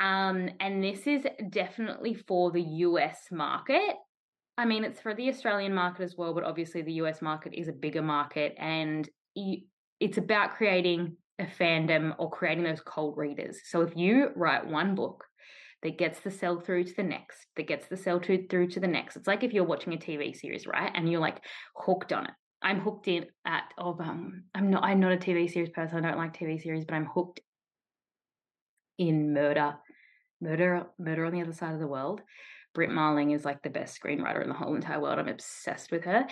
um, 0.00 0.50
and 0.60 0.82
this 0.82 1.06
is 1.06 1.26
definitely 1.50 2.14
for 2.14 2.50
the 2.50 2.62
US 2.62 3.18
market. 3.30 3.96
I 4.56 4.64
mean, 4.64 4.84
it's 4.84 5.00
for 5.00 5.14
the 5.14 5.28
Australian 5.28 5.74
market 5.74 6.04
as 6.04 6.16
well, 6.16 6.34
but 6.34 6.44
obviously 6.44 6.82
the 6.82 6.94
US 6.94 7.22
market 7.22 7.54
is 7.54 7.68
a 7.68 7.72
bigger 7.72 8.02
market 8.02 8.54
and 8.58 9.08
it's 10.00 10.18
about 10.18 10.54
creating 10.56 11.16
a 11.38 11.44
fandom 11.44 12.14
or 12.18 12.30
creating 12.30 12.64
those 12.64 12.80
cold 12.80 13.16
readers. 13.16 13.60
So 13.64 13.80
if 13.80 13.96
you 13.96 14.30
write 14.36 14.66
one 14.66 14.94
book 14.94 15.24
that 15.82 15.98
gets 15.98 16.20
the 16.20 16.30
sell 16.30 16.60
through 16.60 16.84
to 16.84 16.94
the 16.94 17.02
next, 17.02 17.46
that 17.56 17.66
gets 17.66 17.88
the 17.88 17.96
sell 17.96 18.20
through 18.20 18.68
to 18.68 18.80
the 18.80 18.86
next, 18.86 19.16
it's 19.16 19.26
like 19.26 19.42
if 19.42 19.52
you're 19.52 19.64
watching 19.64 19.92
a 19.92 19.96
TV 19.96 20.36
series, 20.36 20.66
right? 20.66 20.90
And 20.94 21.10
you're 21.10 21.20
like 21.20 21.40
hooked 21.76 22.12
on 22.12 22.26
it. 22.26 22.32
I'm 22.62 22.80
hooked 22.80 23.08
in 23.08 23.26
at 23.44 23.64
of 23.76 24.00
um 24.00 24.44
I'm 24.54 24.70
not 24.70 24.84
I'm 24.84 25.00
not 25.00 25.12
a 25.12 25.16
TV 25.16 25.52
series 25.52 25.70
person. 25.70 25.98
I 25.98 26.08
don't 26.08 26.18
like 26.18 26.32
TV 26.32 26.60
series, 26.60 26.84
but 26.84 26.94
I'm 26.94 27.06
hooked 27.06 27.40
in 28.98 29.32
murder 29.32 29.76
Murder 30.40 30.86
Murder 30.98 31.24
on 31.24 31.32
the 31.32 31.40
Other 31.40 31.52
Side 31.52 31.74
of 31.74 31.80
the 31.80 31.86
World. 31.86 32.20
Brit 32.74 32.90
mm. 32.90 32.94
Marling 32.94 33.30
is 33.30 33.44
like 33.44 33.62
the 33.62 33.70
best 33.70 34.00
screenwriter 34.00 34.42
in 34.42 34.48
the 34.48 34.54
whole 34.54 34.74
entire 34.74 35.00
world. 35.00 35.18
I'm 35.18 35.28
obsessed 35.28 35.90
with 35.90 36.04
her. 36.04 36.26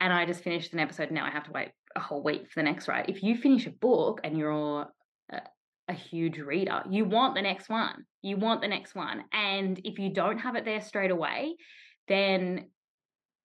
And 0.00 0.12
I 0.12 0.26
just 0.26 0.44
finished 0.44 0.72
an 0.72 0.78
episode. 0.78 1.10
Now 1.10 1.26
I 1.26 1.30
have 1.30 1.44
to 1.44 1.52
wait 1.52 1.70
a 1.96 2.00
whole 2.00 2.22
week 2.22 2.48
for 2.50 2.60
the 2.60 2.64
next, 2.64 2.86
right? 2.86 3.08
If 3.08 3.22
you 3.22 3.36
finish 3.36 3.66
a 3.66 3.70
book 3.70 4.20
and 4.22 4.38
you're 4.38 4.86
a, 5.30 5.40
a 5.88 5.92
huge 5.92 6.38
reader, 6.38 6.82
you 6.88 7.04
want 7.04 7.34
the 7.34 7.42
next 7.42 7.68
one. 7.68 8.04
You 8.22 8.36
want 8.36 8.60
the 8.60 8.68
next 8.68 8.94
one. 8.94 9.24
And 9.32 9.80
if 9.82 9.98
you 9.98 10.10
don't 10.10 10.38
have 10.38 10.54
it 10.54 10.64
there 10.64 10.80
straight 10.80 11.10
away, 11.10 11.56
then 12.06 12.66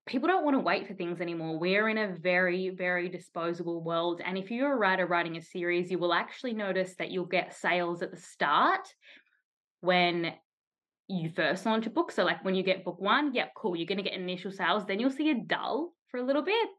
people 0.05 0.27
don't 0.27 0.43
want 0.43 0.55
to 0.55 0.59
wait 0.59 0.87
for 0.87 0.93
things 0.93 1.21
anymore. 1.21 1.57
We're 1.57 1.87
in 1.89 1.97
a 1.97 2.15
very, 2.15 2.69
very 2.69 3.07
disposable 3.09 3.81
world. 3.81 4.21
And 4.23 4.37
if 4.37 4.51
you're 4.51 4.73
a 4.73 4.77
writer 4.77 5.05
writing 5.05 5.37
a 5.37 5.41
series, 5.41 5.89
you 5.89 5.97
will 5.97 6.13
actually 6.13 6.53
notice 6.53 6.95
that 6.95 7.11
you'll 7.11 7.25
get 7.25 7.55
sales 7.55 8.01
at 8.01 8.11
the 8.11 8.17
start 8.17 8.87
when 9.81 10.33
you 11.07 11.29
first 11.29 11.65
launch 11.65 11.85
a 11.85 11.89
book. 11.89 12.11
So, 12.11 12.23
like 12.23 12.43
when 12.43 12.55
you 12.55 12.63
get 12.63 12.83
book 12.83 12.99
one, 12.99 13.33
yep, 13.33 13.53
cool, 13.55 13.75
you're 13.75 13.87
going 13.87 13.97
to 13.97 14.03
get 14.03 14.13
initial 14.13 14.51
sales. 14.51 14.85
Then 14.85 14.99
you'll 14.99 15.09
see 15.09 15.31
a 15.31 15.35
dull 15.35 15.93
for 16.09 16.19
a 16.19 16.25
little 16.25 16.43
bit. 16.43 16.69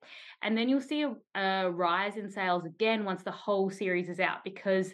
And 0.43 0.57
then 0.57 0.69
you'll 0.69 0.81
see 0.81 1.03
a, 1.03 1.15
a, 1.35 1.71
rise 1.71 2.17
in 2.17 2.31
sales 2.31 2.65
again 2.67 3.05
once 3.05 3.23
the 3.23 3.31
whole 3.31 3.71
series 3.71 4.09
is 4.09 4.21
out 4.21 4.45
because 4.45 4.93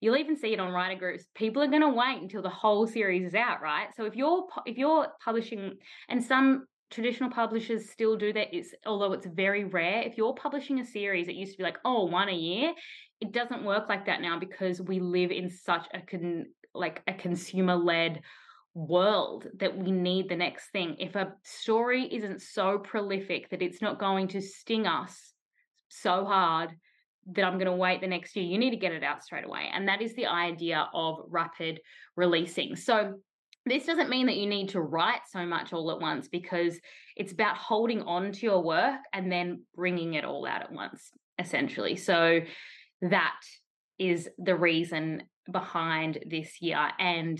you'll 0.00 0.16
even 0.16 0.36
see 0.36 0.52
it 0.52 0.60
on 0.60 0.72
writer 0.72 0.98
groups. 0.98 1.24
People 1.34 1.62
are 1.62 1.68
going 1.68 1.82
to 1.82 1.88
wait 1.88 2.20
until 2.20 2.42
the 2.42 2.48
whole 2.48 2.86
series 2.86 3.24
is 3.24 3.34
out, 3.34 3.60
right? 3.62 3.88
So 3.96 4.04
if 4.04 4.16
you're 4.16 4.46
if 4.66 4.76
you're 4.76 5.08
publishing 5.24 5.76
and 6.08 6.22
some 6.22 6.66
traditional 6.90 7.30
publishers 7.30 7.88
still 7.88 8.16
do 8.16 8.32
that 8.32 8.48
it's 8.52 8.74
although 8.84 9.12
it's 9.12 9.26
very 9.26 9.64
rare 9.64 10.02
if 10.02 10.16
you're 10.16 10.34
publishing 10.34 10.80
a 10.80 10.84
series 10.84 11.28
it 11.28 11.34
used 11.34 11.52
to 11.52 11.58
be 11.58 11.64
like 11.64 11.78
oh 11.84 12.04
one 12.04 12.28
a 12.28 12.34
year 12.34 12.72
it 13.20 13.32
doesn't 13.32 13.64
work 13.64 13.88
like 13.88 14.06
that 14.06 14.20
now 14.20 14.38
because 14.38 14.80
we 14.80 14.98
live 14.98 15.30
in 15.30 15.48
such 15.50 15.86
a 15.94 16.00
con- 16.00 16.46
like 16.74 17.02
a 17.06 17.12
consumer 17.12 17.76
led 17.76 18.22
world 18.74 19.46
that 19.58 19.76
we 19.76 19.90
need 19.90 20.28
the 20.28 20.36
next 20.36 20.70
thing. 20.70 20.96
If 20.98 21.16
a 21.16 21.34
story 21.42 22.08
isn't 22.14 22.42
so 22.42 22.78
prolific 22.78 23.50
that 23.50 23.62
it's 23.62 23.82
not 23.82 23.98
going 23.98 24.28
to 24.28 24.40
sting 24.40 24.86
us 24.86 25.32
so 25.88 26.24
hard 26.24 26.70
that 27.32 27.44
I'm 27.44 27.54
going 27.54 27.66
to 27.66 27.72
wait 27.72 28.00
the 28.00 28.06
next 28.06 28.34
year, 28.36 28.44
you 28.44 28.58
need 28.58 28.70
to 28.70 28.76
get 28.76 28.92
it 28.92 29.02
out 29.02 29.22
straight 29.22 29.44
away. 29.44 29.68
And 29.72 29.88
that 29.88 30.00
is 30.00 30.14
the 30.14 30.26
idea 30.26 30.88
of 30.94 31.24
rapid 31.28 31.80
releasing. 32.16 32.76
So 32.76 33.14
this 33.66 33.86
doesn't 33.86 34.10
mean 34.10 34.26
that 34.26 34.36
you 34.36 34.46
need 34.46 34.70
to 34.70 34.80
write 34.80 35.20
so 35.30 35.44
much 35.44 35.72
all 35.72 35.90
at 35.90 36.00
once 36.00 36.28
because 36.28 36.78
it's 37.16 37.32
about 37.32 37.56
holding 37.56 38.02
on 38.02 38.32
to 38.32 38.46
your 38.46 38.62
work 38.62 39.00
and 39.12 39.30
then 39.30 39.62
bringing 39.74 40.14
it 40.14 40.24
all 40.24 40.46
out 40.46 40.62
at 40.62 40.72
once, 40.72 41.10
essentially. 41.38 41.96
So 41.96 42.40
that 43.02 43.40
is 43.98 44.28
the 44.38 44.56
reason 44.56 45.24
behind 45.50 46.18
this 46.26 46.62
year. 46.62 46.90
And 46.98 47.38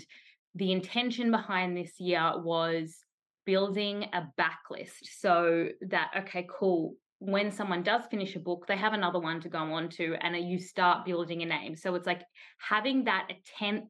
the 0.55 0.71
intention 0.71 1.31
behind 1.31 1.75
this 1.75 1.99
year 1.99 2.33
was 2.35 2.97
building 3.45 4.05
a 4.13 4.27
backlist 4.39 5.19
so 5.19 5.69
that, 5.81 6.11
okay, 6.19 6.47
cool. 6.49 6.95
When 7.23 7.51
someone 7.51 7.83
does 7.83 8.01
finish 8.09 8.35
a 8.35 8.39
book, 8.39 8.65
they 8.67 8.75
have 8.75 8.93
another 8.93 9.19
one 9.19 9.39
to 9.41 9.49
go 9.49 9.59
on 9.59 9.89
to, 9.89 10.15
and 10.21 10.35
you 10.35 10.57
start 10.57 11.05
building 11.05 11.43
a 11.43 11.45
name. 11.45 11.75
So 11.75 11.93
it's 11.93 12.07
like 12.07 12.23
having 12.57 13.03
that 13.03 13.27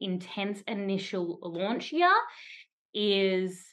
intense 0.02 0.62
initial 0.68 1.40
launch 1.42 1.94
year 1.94 2.12
is, 2.94 3.64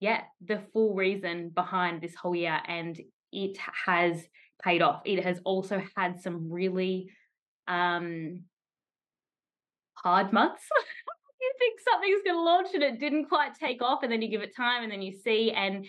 yeah, 0.00 0.22
the 0.46 0.62
full 0.72 0.94
reason 0.94 1.50
behind 1.50 2.00
this 2.00 2.14
whole 2.14 2.34
year. 2.34 2.58
And 2.66 2.98
it 3.32 3.58
has 3.86 4.24
paid 4.64 4.80
off. 4.80 5.02
It 5.04 5.22
has 5.22 5.40
also 5.44 5.82
had 5.94 6.20
some 6.20 6.50
really 6.50 7.10
um 7.68 8.44
hard 9.92 10.32
months. 10.32 10.62
you 11.40 11.52
think 11.58 11.80
something's 11.80 12.22
going 12.24 12.36
to 12.36 12.42
launch 12.42 12.68
and 12.72 12.82
it 12.82 12.98
didn't 12.98 13.26
quite 13.26 13.54
take 13.54 13.82
off, 13.82 14.02
and 14.02 14.10
then 14.10 14.22
you 14.22 14.28
give 14.28 14.40
it 14.42 14.56
time, 14.56 14.84
and 14.84 14.90
then 14.90 15.02
you 15.02 15.12
see. 15.12 15.50
And 15.50 15.84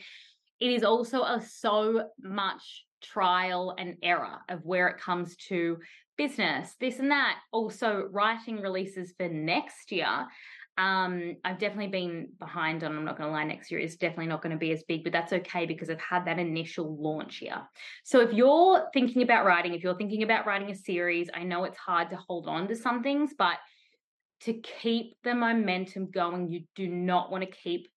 it 0.60 0.72
is 0.72 0.84
also 0.84 1.24
a 1.24 1.42
so 1.42 2.10
much 2.22 2.86
trial 3.04 3.76
and 3.78 3.98
error 4.02 4.40
of 4.50 4.66
where 4.66 4.88
it 4.88 5.00
comes 5.00 5.36
to 5.50 5.78
business, 6.18 6.76
this 6.80 7.00
and 7.00 7.12
that. 7.12 7.38
Also, 7.52 8.08
writing 8.12 8.62
releases 8.62 9.14
for 9.18 9.28
next 9.28 9.92
year. 9.92 10.28
Um, 10.76 11.36
I've 11.46 11.60
definitely 11.60 11.88
been 11.88 12.30
behind 12.40 12.84
on, 12.84 12.98
I'm 12.98 13.06
not 13.06 13.16
going 13.18 13.30
to 13.30 13.34
lie, 13.34 13.44
next 13.44 13.70
year 13.70 13.80
is 13.80 13.96
definitely 13.96 14.28
not 14.28 14.42
going 14.42 14.54
to 14.54 14.58
be 14.58 14.72
as 14.72 14.84
big, 14.88 15.04
but 15.04 15.14
that's 15.14 15.32
okay 15.32 15.68
because 15.68 15.90
I've 15.92 16.02
had 16.02 16.26
that 16.26 16.40
initial 16.40 16.98
launch 17.00 17.38
here. 17.38 17.62
So 18.04 18.22
if 18.22 18.34
you're 18.34 18.88
thinking 18.92 19.22
about 19.22 19.46
writing, 19.46 19.76
if 19.76 19.84
you're 19.84 19.98
thinking 19.98 20.24
about 20.24 20.48
writing 20.48 20.72
a 20.72 20.76
series, 20.76 21.30
I 21.32 21.44
know 21.44 21.64
it's 21.66 21.78
hard 21.78 22.10
to 22.10 22.16
hold 22.16 22.48
on 22.48 22.68
to 22.70 22.76
some 22.76 23.04
things, 23.04 23.34
but 23.38 23.58
to 24.42 24.54
keep 24.54 25.16
the 25.24 25.36
momentum 25.36 26.10
going, 26.10 26.50
you 26.50 26.64
do 26.76 26.88
not 26.88 27.32
want 27.32 27.44
to 27.44 27.52
keep, 27.52 27.88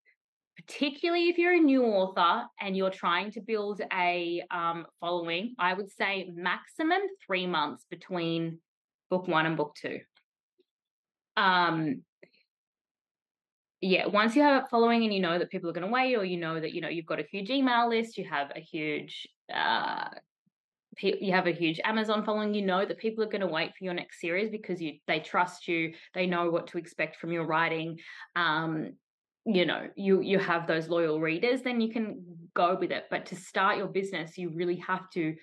particularly 0.57 1.29
if 1.29 1.39
you're 1.39 1.55
a 1.55 1.61
new 1.61 1.85
author 1.85 2.45
and 2.61 2.77
you're 2.77 2.91
trying 2.91 3.31
to 3.33 3.41
build 3.41 3.81
a 3.93 4.43
um, 4.51 4.87
following, 5.01 5.55
I 5.59 5.75
would 5.75 5.91
say 5.91 6.31
maximum 6.35 7.01
three 7.27 7.47
months 7.47 7.85
between 7.91 8.59
book 9.11 9.29
one 9.29 9.47
and 9.47 9.57
book 9.57 9.75
two. 9.81 10.01
Um, 11.37 12.03
yeah, 13.81 14.07
once 14.07 14.35
you 14.35 14.43
have 14.43 14.65
a 14.65 14.67
following 14.69 15.05
and 15.05 15.13
you 15.13 15.21
know 15.21 15.39
that 15.39 15.51
people 15.51 15.69
are 15.69 15.75
going 15.75 15.87
to 15.87 15.93
wait, 15.93 16.17
or 16.17 16.25
you 16.25 16.39
know 16.39 16.59
that 16.59 16.73
you 16.73 16.81
know 16.81 16.89
you've 16.89 17.07
got 17.07 17.21
a 17.21 17.27
huge 17.31 17.51
email 17.51 17.89
list, 17.89 18.17
you 18.17 18.25
have 18.25 18.51
a 18.57 18.61
huge 18.61 19.29
uh, 19.53 20.09
you 20.99 21.33
have 21.33 21.47
a 21.47 21.53
huge 21.53 21.79
Amazon 21.85 22.25
following, 22.25 22.55
you 22.55 22.63
know 22.63 22.87
that 22.87 22.99
people 22.99 23.23
are 23.23 23.29
going 23.29 23.43
to 23.43 23.47
wait 23.47 23.73
for 23.77 23.85
your 23.85 23.93
next 23.93 24.21
series 24.21 24.51
because 24.51 24.81
you 24.81 24.95
they 25.07 25.21
trust 25.21 25.69
you, 25.69 25.93
they 26.15 26.27
know 26.27 26.51
what 26.51 26.69
to 26.69 26.79
expect 26.79 27.17
from 27.17 27.33
your 27.33 27.47
writing. 27.47 27.99
Um, 28.35 28.95
you 29.47 29.65
know, 29.65 29.89
you 29.95 30.21
you 30.21 30.39
have 30.39 30.67
those 30.67 30.89
loyal 30.89 31.21
readers, 31.21 31.63
then 31.63 31.81
you 31.81 31.93
can 31.93 32.23
go 32.55 32.77
with 32.79 32.91
it. 32.91 33.05
But 33.11 33.27
to 33.27 33.37
start 33.37 33.79
your 33.79 33.87
business, 33.87 34.37
you 34.37 34.51
really 34.51 34.77
have 34.77 35.09
to 35.11 35.35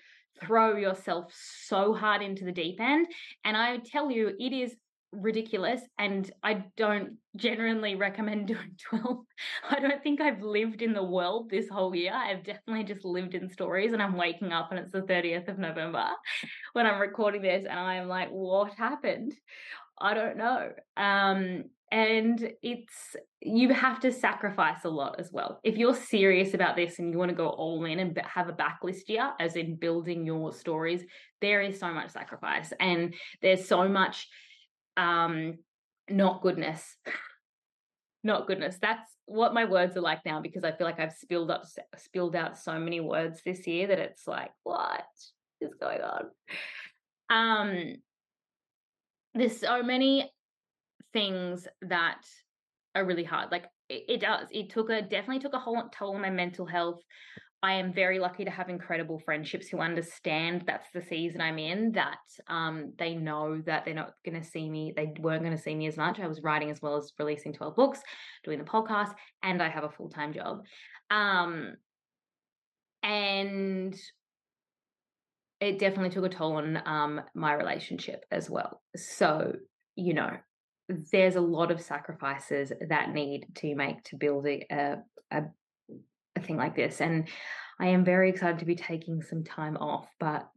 throw 0.42 0.76
yourself 0.76 1.34
so 1.34 1.94
hard 1.94 2.22
into 2.22 2.44
the 2.44 2.52
deep 2.52 2.82
end. 2.82 3.08
And 3.46 3.56
I 3.56 3.78
tell 3.78 4.12
you, 4.12 4.34
it 4.40 4.54
is 4.54 4.76
ridiculous 5.14 5.82
and 6.00 6.30
I 6.42 6.66
don't 6.76 7.18
generally 7.36 7.96
recommend 7.96 8.48
doing 8.48 8.76
12. 8.90 9.20
I 9.70 9.80
don't 9.80 10.02
think 10.04 10.20
I've 10.20 10.42
lived 10.42 10.82
in 10.82 10.94
the 10.94 11.04
world 11.04 11.50
this 11.50 11.70
whole 11.70 11.96
year. 11.96 12.14
I've 12.14 12.44
definitely 12.44 12.84
just 12.84 13.06
lived 13.06 13.36
in 13.36 13.50
stories 13.50 13.94
and 13.94 14.02
I'm 14.02 14.18
waking 14.18 14.52
up 14.52 14.72
and 14.72 14.80
it's 14.80 14.92
the 14.92 15.02
30th 15.02 15.48
of 15.48 15.60
November 15.60 16.08
when 16.74 16.86
I'm 16.86 17.00
recording 17.00 17.42
this 17.42 17.66
and 17.70 17.80
I'm 17.80 18.08
like 18.08 18.30
what 18.30 18.74
happened? 18.74 19.34
I 20.00 20.14
don't 20.14 20.38
know. 20.38 20.72
Um 20.98 21.66
and 21.94 22.52
it's 22.64 23.16
you 23.40 23.72
have 23.72 24.00
to 24.00 24.12
sacrifice 24.12 24.84
a 24.84 24.90
lot 24.90 25.20
as 25.20 25.30
well. 25.32 25.60
If 25.64 25.78
you're 25.78 25.94
serious 25.94 26.56
about 26.56 26.76
this 26.76 26.98
and 26.98 27.12
you 27.12 27.20
want 27.20 27.30
to 27.30 27.36
go 27.36 27.50
all 27.50 27.86
in 27.86 28.00
and 28.00 28.20
have 28.26 28.50
a 28.50 28.54
backlist 28.54 29.08
year 29.08 29.32
as 29.40 29.56
in 29.56 29.76
building 29.76 30.26
your 30.26 30.52
stories, 30.52 31.04
there 31.40 31.62
is 31.62 31.80
so 31.80 31.94
much 31.94 32.10
sacrifice 32.10 32.74
and 32.80 33.14
there's 33.44 33.68
so 33.68 33.88
much 33.88 34.28
um 34.98 35.60
not 36.10 36.42
goodness. 36.42 36.98
Not 38.26 38.48
goodness. 38.48 38.78
That's 38.82 39.12
what 39.26 39.54
my 39.54 39.66
words 39.66 39.98
are 39.98 40.02
like 40.02 40.20
now 40.26 40.40
because 40.40 40.64
i 40.64 40.72
feel 40.72 40.88
like 40.88 41.00
i've 41.00 41.12
spilled 41.12 41.52
up 41.52 41.64
spilled 41.98 42.38
out 42.38 42.58
so 42.58 42.80
many 42.80 43.02
words 43.02 43.42
this 43.46 43.68
year 43.68 43.88
that 43.88 44.00
it's 44.00 44.26
like 44.28 44.52
what 44.64 45.04
is 45.60 45.74
going 45.78 46.00
on? 46.00 46.26
Um 47.30 47.96
there's 49.36 49.60
so 49.60 49.84
many 49.84 50.33
things 51.14 51.68
that 51.82 52.22
are 52.96 53.06
really 53.06 53.24
hard 53.24 53.52
like 53.52 53.66
it, 53.90 54.04
it 54.08 54.22
does 54.22 54.48
it 54.52 54.70
took 54.70 54.90
a 54.90 55.02
definitely 55.02 55.40
took 55.40 55.54
a 55.54 55.60
whole 55.60 55.82
toll 55.98 56.16
on 56.16 56.22
my 56.22 56.30
mental 56.30 56.66
health 56.66 57.00
I 57.64 57.76
am 57.76 57.94
very 57.94 58.20
lucky 58.20 58.44
to 58.44 58.52
have 58.52 58.68
incredible 58.68 59.20
friendships 59.24 59.70
who 59.70 59.80
understand 59.80 60.66
that's 60.68 60.90
the 60.94 61.02
season 61.02 61.40
I'm 61.40 61.58
in, 61.58 61.94
that 61.94 62.20
um, 62.50 62.92
they 63.00 63.16
know 63.16 63.62
that 63.66 63.86
they're 63.86 63.94
not 63.94 64.16
going 64.26 64.40
to 64.40 64.46
see 64.46 64.70
me, 64.70 64.92
they 64.94 65.14
weren't 65.18 65.44
going 65.44 65.56
to 65.56 65.62
see 65.64 65.74
me 65.74 65.88
as 65.88 65.96
much. 65.96 66.20
I 66.20 66.28
was 66.28 66.44
writing 66.44 66.70
as 66.70 66.82
well 66.82 66.98
as 66.98 67.14
releasing 67.18 67.54
12 67.54 67.74
books, 67.74 68.02
doing 68.44 68.60
the 68.60 68.66
podcast, 68.66 69.14
and 69.44 69.64
I 69.64 69.70
have 69.70 69.86
a 69.86 69.90
full 69.90 70.10
time 70.10 70.34
job. 70.34 70.66
Um, 71.10 71.76
and 73.02 73.96
it 75.62 75.80
definitely 75.80 76.10
took 76.10 76.26
a 76.26 76.36
toll 76.36 76.58
on 76.58 76.82
um, 76.86 77.22
my 77.34 77.54
relationship 77.54 78.26
as 78.30 78.50
well. 78.50 78.82
So, 78.98 79.54
you 79.96 80.14
know, 80.14 80.32
there's 80.90 81.36
a 81.36 81.42
lot 81.42 81.72
of 81.72 81.82
sacrifices 81.82 82.72
that 82.90 83.14
need 83.14 83.48
to 83.56 83.76
make 83.76 84.04
to 84.06 84.16
build 84.16 84.48
a, 84.48 84.66
a, 85.32 85.44
a 86.36 86.42
thing 86.42 86.58
like 86.58 86.76
this. 86.76 87.02
And 87.02 87.28
I 87.80 87.88
am 87.88 88.04
very 88.04 88.30
excited 88.30 88.60
to 88.60 88.66
be 88.66 88.76
taking 88.76 89.22
some 89.22 89.44
time 89.44 89.78
off, 89.78 90.08
but 90.20 90.50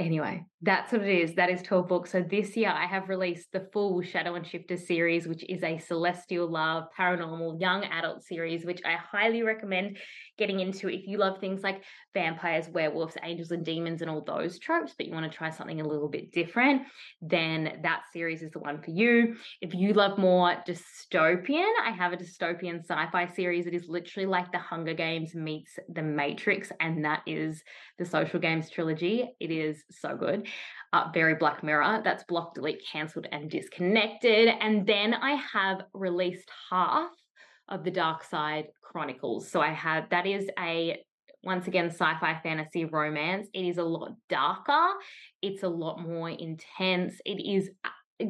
Anyway, 0.00 0.44
that's 0.60 0.90
what 0.90 1.02
it 1.02 1.22
is. 1.22 1.34
That 1.34 1.50
is 1.50 1.62
12 1.62 1.86
books. 1.86 2.10
So 2.10 2.20
this 2.20 2.56
year 2.56 2.70
I 2.70 2.84
have 2.86 3.08
released 3.08 3.52
the 3.52 3.68
full 3.72 4.02
Shadow 4.02 4.34
and 4.34 4.44
Shifter 4.44 4.76
series, 4.76 5.28
which 5.28 5.44
is 5.48 5.62
a 5.62 5.78
celestial 5.78 6.50
love, 6.50 6.88
paranormal, 6.98 7.60
young 7.60 7.84
adult 7.84 8.24
series, 8.24 8.64
which 8.64 8.80
I 8.84 8.96
highly 8.96 9.42
recommend 9.42 9.98
getting 10.36 10.58
into 10.58 10.88
if 10.88 11.06
you 11.06 11.18
love 11.18 11.38
things 11.38 11.62
like 11.62 11.84
vampires, 12.12 12.68
werewolves, 12.68 13.16
angels, 13.22 13.52
and 13.52 13.64
demons, 13.64 14.02
and 14.02 14.10
all 14.10 14.22
those 14.22 14.58
tropes, 14.58 14.94
but 14.96 15.06
you 15.06 15.12
want 15.12 15.30
to 15.30 15.36
try 15.36 15.50
something 15.50 15.80
a 15.80 15.86
little 15.86 16.08
bit 16.08 16.32
different, 16.32 16.82
then 17.22 17.78
that 17.82 18.02
series 18.12 18.42
is 18.42 18.50
the 18.50 18.58
one 18.58 18.82
for 18.82 18.90
you. 18.90 19.36
If 19.60 19.74
you 19.74 19.92
love 19.92 20.18
more 20.18 20.56
dystopian, 20.66 21.70
I 21.84 21.90
have 21.90 22.12
a 22.12 22.16
dystopian 22.16 22.80
sci 22.80 23.10
fi 23.12 23.28
series. 23.28 23.66
It 23.66 23.74
is 23.74 23.86
literally 23.88 24.26
like 24.26 24.50
the 24.50 24.58
Hunger 24.58 24.94
Games 24.94 25.36
meets 25.36 25.78
the 25.88 26.02
Matrix, 26.02 26.72
and 26.80 27.04
that 27.04 27.22
is 27.26 27.62
the 27.98 28.04
Social 28.04 28.40
Games 28.40 28.70
trilogy. 28.70 29.30
It 29.38 29.52
is 29.52 29.83
so 29.90 30.16
good. 30.16 30.48
Uh, 30.92 31.10
very 31.12 31.34
Black 31.34 31.62
Mirror. 31.62 32.02
That's 32.04 32.24
Block, 32.24 32.54
delete, 32.54 32.82
cancelled, 32.90 33.26
and 33.32 33.50
disconnected. 33.50 34.48
And 34.60 34.86
then 34.86 35.14
I 35.14 35.32
have 35.52 35.82
released 35.92 36.48
half 36.70 37.10
of 37.68 37.84
the 37.84 37.90
Dark 37.90 38.24
Side 38.24 38.66
Chronicles. 38.82 39.50
So 39.50 39.60
I 39.60 39.72
have 39.72 40.10
that 40.10 40.26
is 40.26 40.48
a 40.58 41.02
once 41.42 41.66
again 41.66 41.90
sci-fi 41.90 42.40
fantasy 42.42 42.84
romance. 42.84 43.48
It 43.52 43.64
is 43.66 43.78
a 43.78 43.84
lot 43.84 44.12
darker. 44.28 44.88
It's 45.42 45.62
a 45.62 45.68
lot 45.68 46.00
more 46.00 46.30
intense. 46.30 47.20
It 47.24 47.44
is 47.44 47.70
uh, 47.84 48.26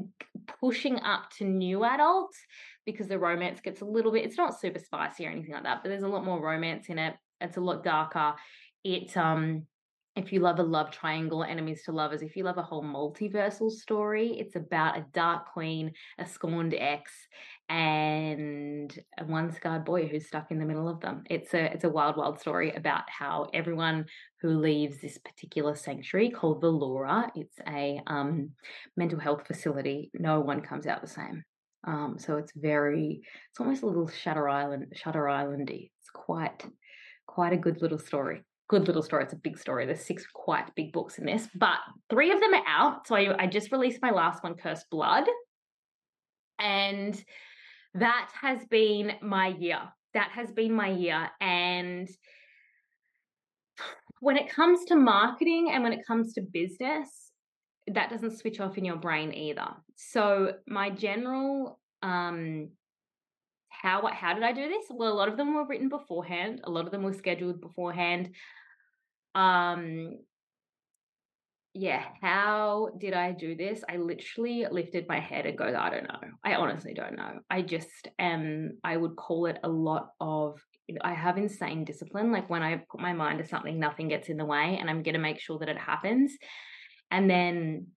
pushing 0.60 0.98
up 1.00 1.30
to 1.38 1.44
new 1.44 1.84
adults 1.84 2.38
because 2.86 3.08
the 3.08 3.18
romance 3.18 3.60
gets 3.60 3.80
a 3.80 3.84
little 3.84 4.12
bit 4.12 4.24
it's 4.24 4.36
not 4.36 4.58
super 4.58 4.78
spicy 4.78 5.26
or 5.26 5.30
anything 5.30 5.52
like 5.52 5.62
that 5.62 5.82
but 5.82 5.88
there's 5.88 6.02
a 6.02 6.08
lot 6.08 6.24
more 6.24 6.42
romance 6.42 6.88
in 6.88 6.98
it 6.98 7.14
it's 7.40 7.56
a 7.56 7.60
lot 7.60 7.84
darker 7.84 8.34
it 8.82 9.14
um 9.16 9.66
if 10.16 10.32
you 10.32 10.40
love 10.40 10.60
a 10.60 10.62
love 10.62 10.92
triangle, 10.92 11.42
enemies 11.42 11.82
to 11.84 11.92
lovers, 11.92 12.22
if 12.22 12.36
you 12.36 12.44
love 12.44 12.58
a 12.58 12.62
whole 12.62 12.84
multiversal 12.84 13.70
story, 13.70 14.38
it's 14.38 14.54
about 14.54 14.96
a 14.96 15.06
dark 15.12 15.52
queen, 15.52 15.92
a 16.18 16.26
scorned 16.26 16.74
ex, 16.78 17.10
and 17.68 18.96
a 19.18 19.24
one 19.24 19.50
scarred 19.52 19.84
boy 19.84 20.06
who's 20.06 20.26
stuck 20.26 20.52
in 20.52 20.58
the 20.58 20.64
middle 20.64 20.88
of 20.88 21.00
them. 21.00 21.24
It's 21.28 21.52
a 21.52 21.72
it's 21.72 21.84
a 21.84 21.88
wild, 21.88 22.16
wild 22.16 22.38
story 22.38 22.72
about 22.72 23.04
how 23.08 23.48
everyone 23.52 24.06
who 24.40 24.50
leaves 24.50 25.00
this 25.00 25.18
particular 25.18 25.74
sanctuary 25.74 26.30
called 26.30 26.60
the 26.60 27.32
it's 27.34 27.58
a 27.66 28.00
um, 28.06 28.50
mental 28.96 29.18
health 29.18 29.46
facility. 29.46 30.10
No 30.14 30.40
one 30.40 30.60
comes 30.60 30.86
out 30.86 31.00
the 31.00 31.08
same. 31.08 31.42
Um, 31.86 32.16
so 32.18 32.36
it's 32.36 32.52
very, 32.54 33.20
it's 33.50 33.60
almost 33.60 33.82
a 33.82 33.86
little 33.86 34.08
Shutter 34.08 34.48
Island, 34.48 34.92
Shutter 34.94 35.24
Islandy. 35.24 35.90
It's 36.00 36.10
quite, 36.10 36.64
quite 37.26 37.52
a 37.52 37.58
good 37.58 37.82
little 37.82 37.98
story 37.98 38.42
good 38.68 38.86
little 38.86 39.02
story. 39.02 39.24
It's 39.24 39.32
a 39.32 39.36
big 39.36 39.58
story. 39.58 39.86
There's 39.86 40.04
six 40.04 40.26
quite 40.32 40.74
big 40.74 40.92
books 40.92 41.18
in 41.18 41.26
this, 41.26 41.48
but 41.54 41.78
three 42.10 42.32
of 42.32 42.40
them 42.40 42.54
are 42.54 42.64
out. 42.66 43.06
So 43.06 43.14
I, 43.14 43.42
I 43.42 43.46
just 43.46 43.72
released 43.72 44.02
my 44.02 44.10
last 44.10 44.42
one, 44.42 44.54
Cursed 44.54 44.88
Blood. 44.90 45.24
And 46.58 47.22
that 47.94 48.30
has 48.40 48.64
been 48.66 49.12
my 49.20 49.48
year. 49.48 49.80
That 50.14 50.30
has 50.30 50.50
been 50.52 50.72
my 50.72 50.88
year. 50.88 51.30
And 51.40 52.08
when 54.20 54.36
it 54.36 54.48
comes 54.48 54.84
to 54.86 54.96
marketing 54.96 55.70
and 55.72 55.82
when 55.82 55.92
it 55.92 56.06
comes 56.06 56.32
to 56.34 56.40
business, 56.40 57.30
that 57.88 58.08
doesn't 58.08 58.38
switch 58.38 58.60
off 58.60 58.78
in 58.78 58.84
your 58.84 58.96
brain 58.96 59.34
either. 59.34 59.68
So 59.96 60.54
my 60.66 60.90
general 60.90 61.78
um 62.02 62.70
how 63.84 64.06
how 64.06 64.32
did 64.32 64.42
I 64.42 64.52
do 64.52 64.66
this? 64.68 64.86
Well, 64.88 65.12
a 65.12 65.14
lot 65.14 65.28
of 65.28 65.36
them 65.36 65.54
were 65.54 65.66
written 65.66 65.90
beforehand. 65.90 66.62
A 66.64 66.70
lot 66.70 66.86
of 66.86 66.90
them 66.90 67.02
were 67.02 67.12
scheduled 67.12 67.60
beforehand. 67.60 68.30
Um 69.34 70.18
yeah, 71.76 72.04
how 72.22 72.90
did 72.98 73.14
I 73.14 73.32
do 73.32 73.56
this? 73.56 73.82
I 73.88 73.96
literally 73.96 74.64
lifted 74.70 75.08
my 75.08 75.18
head 75.18 75.44
and 75.44 75.58
go, 75.58 75.64
I 75.64 75.90
don't 75.90 76.04
know. 76.04 76.20
I 76.44 76.54
honestly 76.54 76.94
don't 76.94 77.16
know. 77.16 77.40
I 77.50 77.62
just 77.62 78.08
am 78.18 78.78
I 78.82 78.96
would 78.96 79.16
call 79.16 79.46
it 79.46 79.58
a 79.62 79.68
lot 79.68 80.10
of 80.18 80.62
I 81.02 81.12
have 81.12 81.36
insane 81.36 81.84
discipline. 81.84 82.32
Like 82.32 82.48
when 82.48 82.62
I 82.62 82.84
put 82.90 83.00
my 83.00 83.12
mind 83.12 83.40
to 83.40 83.46
something, 83.46 83.78
nothing 83.78 84.08
gets 84.08 84.28
in 84.28 84.38
the 84.38 84.46
way 84.46 84.78
and 84.80 84.88
I'm 84.88 85.02
to 85.02 85.18
make 85.18 85.40
sure 85.40 85.58
that 85.58 85.68
it 85.68 85.78
happens. 85.78 86.32
And 87.10 87.28
then 87.28 87.88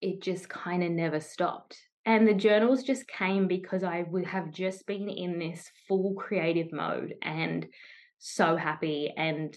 it 0.00 0.22
just 0.22 0.48
kind 0.48 0.84
of 0.84 0.92
never 0.92 1.18
stopped. 1.18 1.76
And 2.08 2.26
the 2.26 2.32
journals 2.32 2.84
just 2.84 3.06
came 3.06 3.46
because 3.46 3.84
I 3.84 4.06
would 4.08 4.24
have 4.24 4.50
just 4.50 4.86
been 4.86 5.10
in 5.10 5.38
this 5.38 5.70
full 5.86 6.14
creative 6.14 6.72
mode 6.72 7.12
and 7.20 7.66
so 8.18 8.56
happy 8.56 9.12
and 9.14 9.54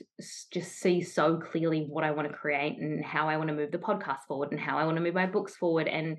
just 0.52 0.74
see 0.74 1.02
so 1.02 1.38
clearly 1.38 1.86
what 1.88 2.04
I 2.04 2.12
want 2.12 2.28
to 2.28 2.34
create 2.34 2.78
and 2.78 3.06
how 3.06 3.30
I 3.30 3.38
want 3.38 3.48
to 3.48 3.56
move 3.56 3.72
the 3.72 3.78
podcast 3.78 4.26
forward 4.28 4.52
and 4.52 4.60
how 4.60 4.78
I 4.78 4.84
want 4.84 4.98
to 4.98 5.02
move 5.02 5.14
my 5.14 5.28
books 5.28 5.56
forward 5.56 5.88
and 5.88 6.18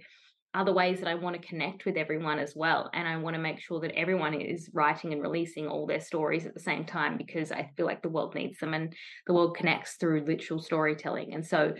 other 0.54 0.72
ways 0.72 1.00
that 1.00 1.08
I 1.08 1.16
want 1.16 1.38
to 1.38 1.46
connect 1.46 1.84
with 1.84 1.98
everyone 1.98 2.38
as 2.38 2.56
well. 2.56 2.88
And 2.94 3.06
I 3.06 3.18
want 3.18 3.36
to 3.36 3.42
make 3.42 3.60
sure 3.60 3.80
that 3.80 3.94
everyone 3.94 4.32
is 4.32 4.70
writing 4.72 5.12
and 5.12 5.20
releasing 5.20 5.66
all 5.66 5.86
their 5.86 6.00
stories 6.00 6.46
at 6.46 6.54
the 6.54 6.60
same 6.60 6.86
time 6.86 7.18
because 7.18 7.52
I 7.52 7.70
feel 7.76 7.84
like 7.84 8.00
the 8.00 8.08
world 8.08 8.34
needs 8.34 8.58
them 8.58 8.72
and 8.72 8.90
the 9.26 9.34
world 9.34 9.54
connects 9.54 9.96
through 9.96 10.24
literal 10.24 10.62
storytelling. 10.62 11.34
And 11.34 11.44
so 11.44 11.74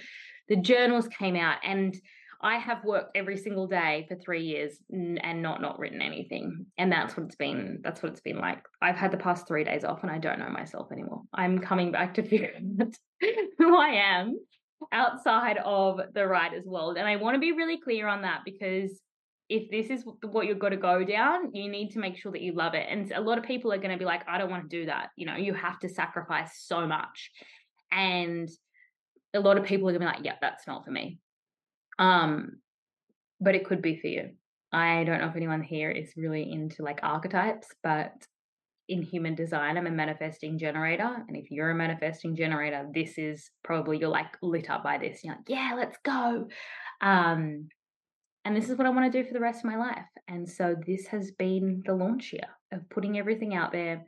the 0.50 0.56
journals 0.56 1.08
came 1.08 1.36
out 1.36 1.56
and 1.64 1.98
I 2.42 2.56
have 2.56 2.84
worked 2.84 3.16
every 3.16 3.36
single 3.36 3.66
day 3.68 4.06
for 4.08 4.16
three 4.16 4.42
years 4.42 4.76
and 4.90 5.42
not 5.42 5.60
not 5.60 5.78
written 5.78 6.02
anything, 6.02 6.66
and 6.76 6.90
that's 6.90 7.16
what 7.16 7.26
it's 7.26 7.36
been. 7.36 7.80
That's 7.82 8.02
what 8.02 8.12
it's 8.12 8.20
been 8.20 8.38
like. 8.38 8.62
I've 8.80 8.96
had 8.96 9.12
the 9.12 9.16
past 9.16 9.46
three 9.46 9.64
days 9.64 9.84
off, 9.84 10.02
and 10.02 10.10
I 10.10 10.18
don't 10.18 10.40
know 10.40 10.50
myself 10.50 10.90
anymore. 10.90 11.22
I'm 11.32 11.58
coming 11.58 11.92
back 11.92 12.14
to 12.14 12.22
figuring 12.28 12.78
out 12.80 12.96
who 13.58 13.76
I 13.76 13.88
am 13.90 14.38
outside 14.90 15.58
of 15.64 16.00
the 16.14 16.26
writer's 16.26 16.66
world, 16.66 16.96
and 16.96 17.06
I 17.06 17.16
want 17.16 17.36
to 17.36 17.40
be 17.40 17.52
really 17.52 17.78
clear 17.78 18.08
on 18.08 18.22
that 18.22 18.40
because 18.44 19.00
if 19.48 19.70
this 19.70 19.90
is 19.90 20.04
what 20.22 20.46
you're 20.46 20.54
going 20.54 20.72
to 20.72 20.78
go 20.78 21.04
down, 21.04 21.54
you 21.54 21.68
need 21.68 21.90
to 21.90 21.98
make 21.98 22.16
sure 22.16 22.32
that 22.32 22.40
you 22.40 22.54
love 22.54 22.74
it. 22.74 22.86
And 22.88 23.12
a 23.12 23.20
lot 23.20 23.36
of 23.36 23.44
people 23.44 23.72
are 23.72 23.76
going 23.78 23.90
to 23.90 23.98
be 23.98 24.04
like, 24.04 24.26
I 24.26 24.38
don't 24.38 24.50
want 24.50 24.68
to 24.68 24.80
do 24.80 24.86
that. 24.86 25.10
You 25.14 25.26
know, 25.26 25.36
you 25.36 25.52
have 25.52 25.78
to 25.80 25.90
sacrifice 25.90 26.64
so 26.64 26.86
much. 26.86 27.30
And 27.90 28.48
a 29.34 29.40
lot 29.40 29.58
of 29.58 29.64
people 29.64 29.88
are 29.88 29.92
going 29.92 30.00
to 30.00 30.06
be 30.06 30.16
like, 30.16 30.24
yeah, 30.24 30.36
that's 30.40 30.66
not 30.66 30.86
for 30.86 30.90
me. 30.90 31.18
Um, 31.98 32.56
but 33.40 33.54
it 33.54 33.66
could 33.66 33.82
be 33.82 33.98
for 34.00 34.06
you. 34.06 34.30
I 34.72 35.04
don't 35.04 35.20
know 35.20 35.28
if 35.28 35.36
anyone 35.36 35.62
here 35.62 35.90
is 35.90 36.12
really 36.16 36.50
into 36.50 36.82
like 36.82 37.00
archetypes, 37.02 37.68
but 37.82 38.12
in 38.88 39.02
human 39.02 39.34
design, 39.34 39.76
I'm 39.76 39.86
a 39.86 39.90
manifesting 39.90 40.58
generator. 40.58 41.24
And 41.28 41.36
if 41.36 41.50
you're 41.50 41.70
a 41.70 41.74
manifesting 41.74 42.34
generator, 42.34 42.86
this 42.92 43.18
is 43.18 43.50
probably 43.62 43.98
you're 43.98 44.08
like 44.08 44.36
lit 44.42 44.70
up 44.70 44.82
by 44.82 44.98
this. 44.98 45.22
You're 45.22 45.34
like, 45.34 45.48
yeah, 45.48 45.74
let's 45.76 45.98
go. 46.04 46.48
Um, 47.00 47.68
and 48.44 48.56
this 48.56 48.68
is 48.68 48.76
what 48.76 48.86
I 48.86 48.90
want 48.90 49.12
to 49.12 49.22
do 49.22 49.26
for 49.26 49.34
the 49.34 49.40
rest 49.40 49.60
of 49.60 49.70
my 49.70 49.76
life. 49.76 50.06
And 50.28 50.48
so 50.48 50.74
this 50.86 51.06
has 51.08 51.30
been 51.32 51.82
the 51.86 51.94
launch 51.94 52.32
year 52.32 52.48
of 52.72 52.88
putting 52.90 53.18
everything 53.18 53.54
out 53.54 53.72
there, 53.72 54.04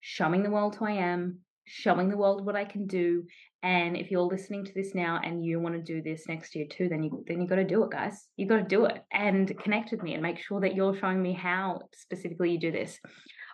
showing 0.00 0.42
the 0.42 0.50
world 0.50 0.76
who 0.76 0.86
I 0.86 0.92
am, 0.92 1.38
showing 1.64 2.08
the 2.08 2.16
world 2.16 2.44
what 2.44 2.56
I 2.56 2.64
can 2.64 2.86
do. 2.86 3.24
And 3.62 3.96
if 3.96 4.10
you're 4.10 4.22
listening 4.22 4.64
to 4.64 4.72
this 4.74 4.94
now 4.94 5.20
and 5.22 5.44
you 5.44 5.60
want 5.60 5.74
to 5.74 5.82
do 5.82 6.02
this 6.02 6.26
next 6.28 6.54
year 6.54 6.66
too, 6.68 6.88
then 6.88 7.02
you 7.02 7.24
then 7.28 7.40
you 7.40 7.46
got 7.46 7.56
to 7.56 7.64
do 7.64 7.84
it, 7.84 7.90
guys. 7.90 8.26
You 8.36 8.46
got 8.46 8.56
to 8.56 8.64
do 8.64 8.86
it 8.86 9.02
and 9.12 9.56
connect 9.58 9.92
with 9.92 10.02
me 10.02 10.14
and 10.14 10.22
make 10.22 10.38
sure 10.38 10.60
that 10.60 10.74
you're 10.74 10.96
showing 10.96 11.22
me 11.22 11.32
how 11.32 11.82
specifically 11.94 12.52
you 12.52 12.58
do 12.58 12.72
this. 12.72 12.98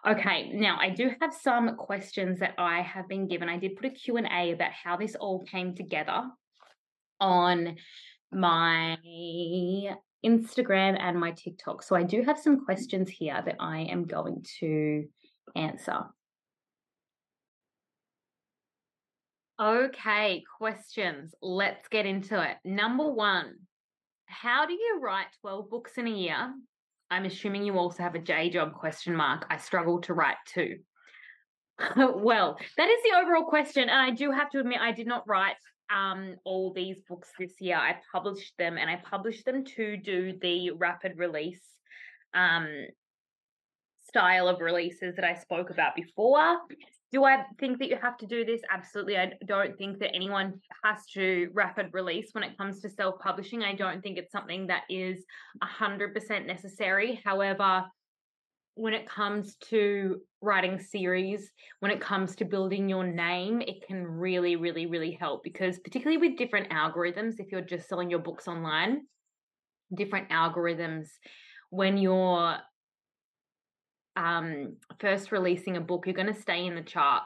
Okay, 0.07 0.51
now 0.55 0.79
I 0.81 0.91
do 0.91 1.11
have 1.21 1.35
some 1.35 1.77
questions 1.77 2.41
that 2.41 2.55
I 2.57 2.81
have 2.83 3.09
been 3.09 3.27
given. 3.27 3.49
I 3.49 3.59
did 3.59 3.77
put 3.77 3.87
a 3.87 3.91
Q&A 3.91 4.53
about 4.53 4.71
how 4.73 4.97
this 4.97 5.15
all 5.17 5.45
came 5.45 5.75
together 5.75 6.23
on 7.21 7.77
my 8.31 8.97
Instagram 10.25 10.97
and 11.01 11.19
my 11.19 11.33
TikTok. 11.33 11.83
So 11.83 11.97
I 11.97 12.05
do 12.05 12.23
have 12.23 12.39
some 12.39 12.65
questions 12.65 13.11
here 13.11 13.43
that 13.45 13.57
I 13.59 13.81
am 13.81 14.07
going 14.07 14.45
to 14.61 15.05
answer. 15.57 16.05
Okay, 19.61 20.45
questions. 20.57 21.35
Let's 21.43 21.89
get 21.89 22.07
into 22.07 22.41
it. 22.41 22.57
Number 22.65 23.11
one, 23.11 23.55
how 24.27 24.67
do 24.67 24.73
you 24.73 25.01
write 25.03 25.27
12 25.41 25.69
books 25.69 25.99
in 25.99 26.07
a 26.07 26.11
year? 26.11 26.55
I'm 27.11 27.25
assuming 27.25 27.65
you 27.65 27.77
also 27.77 28.03
have 28.03 28.15
a 28.15 28.21
J 28.21 28.51
job 28.51 28.75
question 28.75 29.17
mark. 29.17 29.47
I 29.51 29.57
struggle 29.57 30.01
to 30.03 30.15
write 30.15 30.37
too. 30.47 30.77
well, 31.97 32.59
that 32.77 32.89
is 32.89 33.03
the 33.03 33.19
overall 33.19 33.47
question. 33.47 33.89
And 33.89 34.01
I 34.01 34.11
do 34.11 34.31
have 34.31 34.51
to 34.51 34.61
admit, 34.61 34.81
I 34.81 34.93
did 34.93 35.07
not 35.09 35.27
write 35.27 35.57
um, 35.93 36.37
all 36.45 36.73
these 36.73 37.01
books 37.09 37.31
this 37.39 37.55
year. 37.61 37.77
I 37.77 37.97
published 38.13 38.55
them 38.59 38.79
and 38.79 38.89
I 38.89 38.97
published 38.97 39.45
them 39.45 39.65
to 39.77 39.97
do 39.97 40.35
the 40.41 40.71
rapid 40.73 41.17
release 41.17 41.63
um, 42.35 42.69
style 44.07 44.47
of 44.47 44.61
releases 44.61 45.17
that 45.17 45.25
I 45.25 45.35
spoke 45.35 45.71
about 45.71 45.97
before. 45.97 46.59
Do 47.11 47.25
I 47.25 47.45
think 47.59 47.79
that 47.79 47.89
you 47.89 47.97
have 47.97 48.19
to 48.19 48.27
do 48.27 48.45
this? 48.45 48.61
Absolutely. 48.71 49.17
I 49.17 49.33
don't 49.47 49.77
think 49.79 49.99
that 50.01 50.15
anyone 50.15 50.61
has 50.85 51.07
to 51.15 51.49
rapid 51.55 51.89
release 51.93 52.31
when 52.33 52.45
it 52.45 52.57
comes 52.59 52.81
to 52.81 52.91
self 52.91 53.19
publishing. 53.21 53.63
I 53.63 53.75
don't 53.75 54.03
think 54.03 54.19
it's 54.19 54.33
something 54.33 54.67
that 54.67 54.83
is 54.91 55.25
100% 55.63 56.47
necessary. 56.47 57.21
However, 57.25 57.87
when 58.75 58.95
it 58.95 59.09
comes 59.09 59.57
to 59.57 60.21
writing 60.41 60.79
series, 60.79 61.51
when 61.81 61.91
it 61.91 62.01
comes 62.01 62.37
to 62.37 62.45
building 62.45 62.89
your 62.89 63.05
name, 63.05 63.61
it 63.63 63.85
can 63.87 64.07
really, 64.07 64.57
really, 64.57 64.87
really 64.87 65.11
help 65.13 65.43
because, 65.43 65.81
particularly 65.81 66.19
with 66.19 66.39
different 66.39 66.71
algorithms, 66.71 67.41
if 67.41 67.51
you're 67.51 67.61
just 67.61 67.89
selling 67.89 68.11
your 68.11 68.21
books 68.21 68.47
online, 68.47 69.01
different 69.95 70.29
algorithms, 70.29 71.09
when 71.71 71.97
you're 71.99 72.57
um, 74.19 74.77
first 75.01 75.31
releasing 75.31 75.77
a 75.77 75.81
book, 75.81 76.05
you're 76.05 76.15
going 76.15 76.33
to 76.33 76.41
stay 76.41 76.67
in 76.67 76.75
the 76.75 76.83
charts 76.83 77.25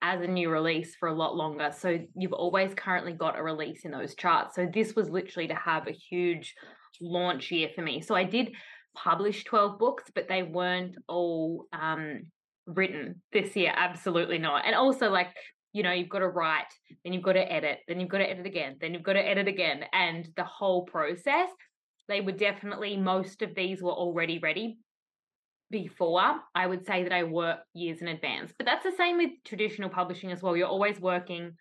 as 0.00 0.22
a 0.22 0.26
new 0.26 0.50
release 0.50 0.96
for 0.96 1.08
a 1.08 1.14
lot 1.14 1.36
longer. 1.36 1.70
So 1.78 1.98
you've 2.16 2.32
always 2.32 2.72
currently 2.74 3.12
got 3.12 3.38
a 3.38 3.42
release 3.42 3.84
in 3.84 3.92
those 3.92 4.14
charts. 4.14 4.56
So 4.56 4.66
this 4.72 4.96
was 4.96 5.10
literally 5.10 5.46
to 5.48 5.54
have 5.54 5.86
a 5.86 5.92
huge 5.92 6.54
launch 7.00 7.52
year 7.52 7.68
for 7.74 7.82
me. 7.82 8.00
So 8.00 8.14
I 8.14 8.24
did 8.24 8.54
publish 8.96 9.44
12 9.44 9.78
books, 9.78 10.04
but 10.14 10.26
they 10.26 10.42
weren't 10.42 10.96
all 11.06 11.66
um, 11.72 12.22
written 12.66 13.22
this 13.32 13.54
year. 13.54 13.72
Absolutely 13.76 14.38
not. 14.38 14.64
And 14.66 14.74
also, 14.74 15.10
like, 15.10 15.28
you 15.74 15.82
know, 15.82 15.92
you've 15.92 16.08
got 16.08 16.20
to 16.20 16.28
write, 16.28 16.72
then 17.04 17.12
you've 17.12 17.22
got 17.22 17.34
to 17.34 17.52
edit, 17.52 17.80
then 17.86 18.00
you've 18.00 18.10
got 18.10 18.18
to 18.18 18.28
edit 18.28 18.46
again, 18.46 18.76
then 18.80 18.94
you've 18.94 19.02
got 19.02 19.14
to 19.14 19.26
edit 19.26 19.48
again. 19.48 19.84
And 19.92 20.28
the 20.36 20.44
whole 20.44 20.84
process, 20.84 21.48
they 22.08 22.20
were 22.20 22.32
definitely, 22.32 22.96
most 22.96 23.42
of 23.42 23.54
these 23.54 23.82
were 23.82 23.92
already 23.92 24.38
ready 24.38 24.78
before. 25.72 26.36
I 26.54 26.66
would 26.68 26.86
say 26.86 27.02
that 27.02 27.12
I 27.12 27.24
work 27.24 27.58
years 27.74 28.00
in 28.00 28.06
advance. 28.06 28.52
But 28.56 28.66
that's 28.66 28.84
the 28.84 28.92
same 28.92 29.16
with 29.18 29.30
traditional 29.44 29.88
publishing 29.88 30.30
as 30.30 30.40
well. 30.40 30.56
You're 30.56 30.68
always 30.68 31.00
working 31.00 31.56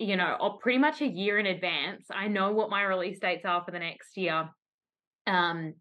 you 0.00 0.16
know, 0.16 0.58
pretty 0.62 0.78
much 0.78 1.02
a 1.02 1.06
year 1.06 1.38
in 1.38 1.44
advance. 1.44 2.06
I 2.10 2.26
know 2.26 2.52
what 2.52 2.70
my 2.70 2.82
release 2.82 3.18
dates 3.18 3.44
are 3.44 3.62
for 3.62 3.70
the 3.70 3.78
next 3.78 4.16
year. 4.16 4.48
Um, 5.26 5.74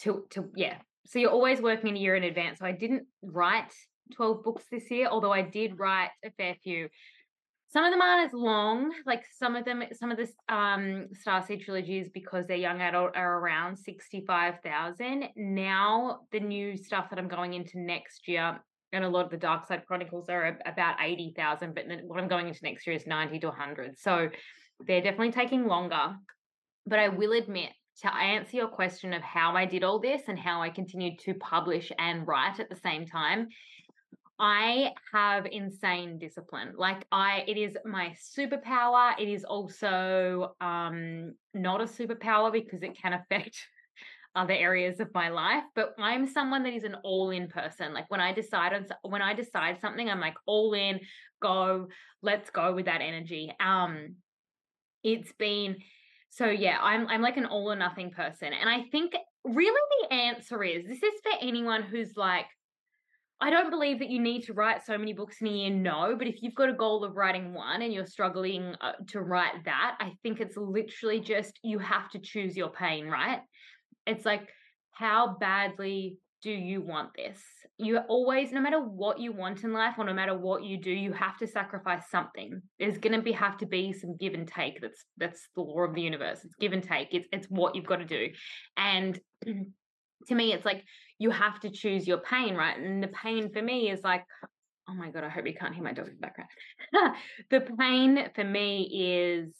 to 0.00 0.24
to 0.30 0.50
yeah. 0.56 0.78
So 1.06 1.20
you're 1.20 1.30
always 1.30 1.62
working 1.62 1.96
a 1.96 2.00
year 2.00 2.16
in 2.16 2.24
advance. 2.24 2.58
So 2.58 2.66
I 2.66 2.72
didn't 2.72 3.06
write 3.22 3.72
12 4.14 4.42
books 4.42 4.64
this 4.70 4.90
year, 4.90 5.06
although 5.06 5.32
I 5.32 5.42
did 5.42 5.78
write 5.78 6.10
a 6.24 6.30
fair 6.32 6.56
few. 6.64 6.88
Some 7.70 7.84
of 7.84 7.92
them 7.92 8.00
aren't 8.00 8.26
as 8.26 8.32
long, 8.32 8.92
like 9.04 9.24
some 9.38 9.54
of 9.54 9.66
them, 9.66 9.82
some 9.92 10.10
of 10.10 10.16
the 10.16 10.28
um, 10.54 11.08
Starseed 11.14 11.64
trilogies, 11.64 12.08
because 12.12 12.46
they're 12.46 12.56
young 12.56 12.80
adult, 12.80 13.14
are 13.14 13.40
around 13.40 13.76
65,000. 13.78 15.28
Now, 15.36 16.20
the 16.32 16.40
new 16.40 16.78
stuff 16.78 17.10
that 17.10 17.18
I'm 17.18 17.28
going 17.28 17.52
into 17.52 17.78
next 17.78 18.26
year, 18.26 18.58
and 18.92 19.04
a 19.04 19.08
lot 19.08 19.26
of 19.26 19.30
the 19.30 19.36
Dark 19.36 19.66
Side 19.66 19.84
Chronicles 19.86 20.30
are 20.30 20.58
about 20.64 20.96
80,000, 21.02 21.74
but 21.74 21.84
then 21.88 22.00
what 22.06 22.18
I'm 22.18 22.28
going 22.28 22.48
into 22.48 22.60
next 22.62 22.86
year 22.86 22.96
is 22.96 23.06
90 23.06 23.38
to 23.40 23.48
100. 23.48 23.98
So 23.98 24.30
they're 24.86 25.02
definitely 25.02 25.32
taking 25.32 25.66
longer. 25.66 26.16
But 26.86 27.00
I 27.00 27.08
will 27.08 27.32
admit, 27.32 27.70
to 28.02 28.14
answer 28.14 28.56
your 28.56 28.68
question 28.68 29.12
of 29.12 29.22
how 29.22 29.56
I 29.56 29.64
did 29.64 29.82
all 29.82 29.98
this 29.98 30.22
and 30.28 30.38
how 30.38 30.62
I 30.62 30.70
continued 30.70 31.18
to 31.20 31.34
publish 31.34 31.90
and 31.98 32.26
write 32.26 32.60
at 32.60 32.70
the 32.70 32.76
same 32.76 33.06
time, 33.06 33.48
I 34.38 34.92
have 35.12 35.46
insane 35.46 36.18
discipline. 36.18 36.74
Like 36.76 37.04
I 37.10 37.44
it 37.48 37.56
is 37.56 37.76
my 37.84 38.14
superpower. 38.36 39.12
It 39.18 39.28
is 39.28 39.44
also 39.44 40.54
um 40.60 41.34
not 41.54 41.80
a 41.80 41.84
superpower 41.84 42.52
because 42.52 42.82
it 42.82 42.96
can 42.96 43.14
affect 43.14 43.66
other 44.36 44.54
areas 44.54 45.00
of 45.00 45.12
my 45.12 45.28
life, 45.30 45.64
but 45.74 45.94
I'm 45.98 46.28
someone 46.28 46.62
that 46.62 46.72
is 46.72 46.84
an 46.84 46.96
all-in 47.02 47.48
person. 47.48 47.92
Like 47.92 48.08
when 48.10 48.20
I 48.20 48.32
decide 48.32 48.72
on 48.74 48.86
when 49.02 49.22
I 49.22 49.34
decide 49.34 49.80
something, 49.80 50.08
I'm 50.08 50.20
like 50.20 50.36
all 50.46 50.72
in, 50.74 51.00
go, 51.42 51.88
let's 52.22 52.50
go 52.50 52.72
with 52.74 52.84
that 52.84 53.00
energy. 53.00 53.52
Um 53.58 54.16
it's 55.02 55.32
been 55.32 55.76
so 56.30 56.46
yeah, 56.46 56.78
I'm 56.80 57.08
I'm 57.08 57.22
like 57.22 57.38
an 57.38 57.46
all 57.46 57.72
or 57.72 57.76
nothing 57.76 58.12
person. 58.12 58.52
And 58.52 58.70
I 58.70 58.82
think 58.92 59.14
really 59.44 59.80
the 60.02 60.14
answer 60.14 60.62
is 60.62 60.86
this 60.86 61.02
is 61.02 61.20
for 61.22 61.32
anyone 61.40 61.82
who's 61.82 62.16
like 62.16 62.46
I 63.40 63.50
don't 63.50 63.70
believe 63.70 64.00
that 64.00 64.10
you 64.10 64.20
need 64.20 64.42
to 64.44 64.52
write 64.52 64.84
so 64.84 64.98
many 64.98 65.12
books 65.12 65.40
in 65.40 65.46
a 65.46 65.50
year, 65.50 65.70
no. 65.70 66.16
But 66.18 66.26
if 66.26 66.42
you've 66.42 66.56
got 66.56 66.70
a 66.70 66.74
goal 66.74 67.04
of 67.04 67.16
writing 67.16 67.54
one 67.54 67.82
and 67.82 67.92
you're 67.92 68.06
struggling 68.06 68.74
uh, 68.80 68.92
to 69.08 69.20
write 69.20 69.64
that, 69.64 69.96
I 70.00 70.12
think 70.22 70.40
it's 70.40 70.56
literally 70.56 71.20
just 71.20 71.58
you 71.62 71.78
have 71.78 72.10
to 72.10 72.18
choose 72.18 72.56
your 72.56 72.70
pain, 72.70 73.06
right? 73.06 73.40
It's 74.06 74.24
like, 74.24 74.48
how 74.90 75.36
badly 75.38 76.18
do 76.42 76.50
you 76.50 76.80
want 76.80 77.10
this? 77.14 77.40
You 77.78 77.98
always, 78.08 78.50
no 78.50 78.60
matter 78.60 78.80
what 78.80 79.20
you 79.20 79.32
want 79.32 79.62
in 79.62 79.72
life 79.72 79.94
or 79.98 80.04
no 80.04 80.14
matter 80.14 80.36
what 80.36 80.64
you 80.64 80.76
do, 80.76 80.90
you 80.90 81.12
have 81.12 81.36
to 81.38 81.46
sacrifice 81.46 82.10
something. 82.10 82.60
There's 82.80 82.98
gonna 82.98 83.22
be 83.22 83.32
have 83.32 83.56
to 83.58 83.66
be 83.66 83.92
some 83.92 84.16
give 84.16 84.34
and 84.34 84.48
take. 84.48 84.80
That's 84.80 85.04
that's 85.16 85.48
the 85.54 85.62
law 85.62 85.82
of 85.82 85.94
the 85.94 86.02
universe. 86.02 86.40
It's 86.44 86.56
give 86.56 86.72
and 86.72 86.82
take. 86.82 87.14
It's 87.14 87.28
it's 87.32 87.46
what 87.46 87.76
you've 87.76 87.86
got 87.86 87.96
to 87.96 88.04
do. 88.04 88.30
And 88.76 89.18
to 89.46 90.34
me, 90.34 90.52
it's 90.52 90.64
like 90.64 90.84
you 91.18 91.30
have 91.30 91.60
to 91.60 91.70
choose 91.70 92.06
your 92.06 92.18
pain, 92.18 92.54
right? 92.54 92.78
And 92.78 93.02
the 93.02 93.08
pain 93.08 93.50
for 93.52 93.60
me 93.62 93.90
is 93.90 94.02
like, 94.02 94.24
oh 94.88 94.94
my 94.94 95.10
god, 95.10 95.24
I 95.24 95.28
hope 95.28 95.46
you 95.46 95.54
can't 95.54 95.74
hear 95.74 95.84
my 95.84 95.92
dog 95.92 96.08
in 96.08 96.14
the 96.14 96.20
background. 96.20 96.50
the 97.50 97.60
pain 97.78 98.30
for 98.34 98.44
me 98.44 99.44
is 99.44 99.54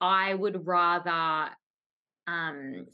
I 0.00 0.34
would 0.34 0.66
rather 0.66 1.50
um 2.26 2.86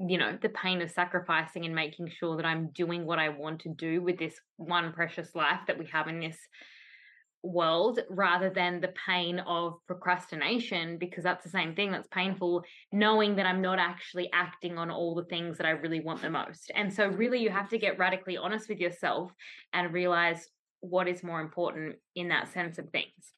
you 0.00 0.18
know 0.18 0.36
the 0.42 0.48
pain 0.50 0.82
of 0.82 0.90
sacrificing 0.90 1.64
and 1.64 1.74
making 1.74 2.08
sure 2.08 2.36
that 2.36 2.44
i'm 2.44 2.68
doing 2.74 3.06
what 3.06 3.18
i 3.18 3.28
want 3.28 3.60
to 3.60 3.68
do 3.68 4.02
with 4.02 4.18
this 4.18 4.34
one 4.56 4.92
precious 4.92 5.34
life 5.34 5.60
that 5.66 5.78
we 5.78 5.86
have 5.86 6.08
in 6.08 6.20
this 6.20 6.36
world 7.44 8.00
rather 8.08 8.48
than 8.48 8.80
the 8.80 8.92
pain 9.06 9.38
of 9.40 9.74
procrastination 9.86 10.96
because 10.98 11.22
that's 11.22 11.44
the 11.44 11.50
same 11.50 11.74
thing 11.74 11.92
that's 11.92 12.08
painful 12.08 12.64
knowing 12.90 13.36
that 13.36 13.46
I'm 13.46 13.60
not 13.60 13.78
actually 13.78 14.30
acting 14.32 14.78
on 14.78 14.90
all 14.90 15.14
the 15.14 15.24
things 15.24 15.58
that 15.58 15.66
I 15.66 15.70
really 15.70 16.00
want 16.00 16.22
the 16.22 16.30
most. 16.30 16.72
And 16.74 16.92
so 16.92 17.06
really 17.06 17.38
you 17.38 17.50
have 17.50 17.68
to 17.68 17.78
get 17.78 17.98
radically 17.98 18.36
honest 18.36 18.68
with 18.68 18.80
yourself 18.80 19.30
and 19.72 19.92
realize 19.92 20.46
what 20.80 21.06
is 21.06 21.22
more 21.22 21.40
important 21.40 21.96
in 22.14 22.28
that 22.28 22.52
sense 22.52 22.78
of 22.78 22.88
things. 22.90 23.32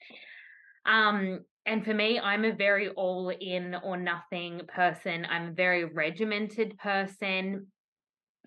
Um 0.85 1.41
and 1.69 1.85
for 1.85 1.93
me, 1.93 2.21
I'm 2.21 2.45
a 2.45 2.53
very 2.53 2.91
all 2.91 3.29
in 3.29 3.75
or 3.83 3.97
nothing 3.97 4.61
person. 4.69 5.27
I'm 5.29 5.49
a 5.49 5.53
very 5.53 5.85
regimented 5.85 6.79
person 6.79 7.67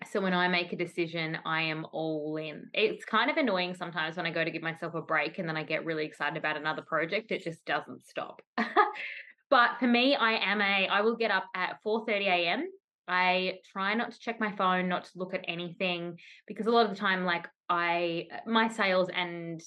so 0.06 0.20
when 0.20 0.32
I 0.32 0.48
make 0.48 0.72
a 0.72 0.76
decision, 0.76 1.38
I 1.44 1.62
am 1.62 1.86
all 1.92 2.36
in. 2.36 2.70
It's 2.72 3.04
kind 3.04 3.30
of 3.30 3.36
annoying 3.36 3.74
sometimes 3.74 4.16
when 4.16 4.26
I 4.26 4.30
go 4.30 4.44
to 4.44 4.50
give 4.50 4.62
myself 4.62 4.94
a 4.94 5.02
break 5.02 5.38
and 5.38 5.48
then 5.48 5.56
I 5.56 5.62
get 5.62 5.84
really 5.84 6.04
excited 6.04 6.36
about 6.36 6.56
another 6.56 6.82
project. 6.82 7.30
It 7.30 7.42
just 7.44 7.64
doesn't 7.64 8.06
stop. 8.06 8.40
but 9.50 9.70
for 9.78 9.86
me, 9.86 10.14
I 10.14 10.32
am 10.32 10.60
a 10.60 10.88
I 10.88 11.02
will 11.02 11.16
get 11.16 11.30
up 11.30 11.46
at 11.54 11.78
4:30 11.84 12.26
a.m. 12.26 12.70
I 13.08 13.58
try 13.72 13.94
not 13.94 14.12
to 14.12 14.18
check 14.18 14.40
my 14.40 14.52
phone, 14.52 14.88
not 14.88 15.04
to 15.04 15.10
look 15.16 15.34
at 15.34 15.44
anything 15.48 16.18
because 16.46 16.66
a 16.66 16.70
lot 16.70 16.86
of 16.86 16.92
the 16.92 16.98
time 16.98 17.24
like 17.24 17.46
I 17.68 18.26
my 18.46 18.68
sales 18.68 19.10
and 19.14 19.60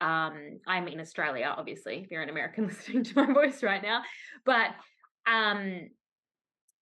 um 0.00 0.60
I'm 0.66 0.88
in 0.88 1.00
Australia 1.00 1.54
obviously 1.56 2.02
if 2.04 2.10
you're 2.10 2.22
an 2.22 2.28
American 2.28 2.66
listening 2.68 3.04
to 3.04 3.14
my 3.16 3.32
voice 3.32 3.62
right 3.62 3.82
now, 3.82 4.02
but 4.44 4.68
um 5.30 5.88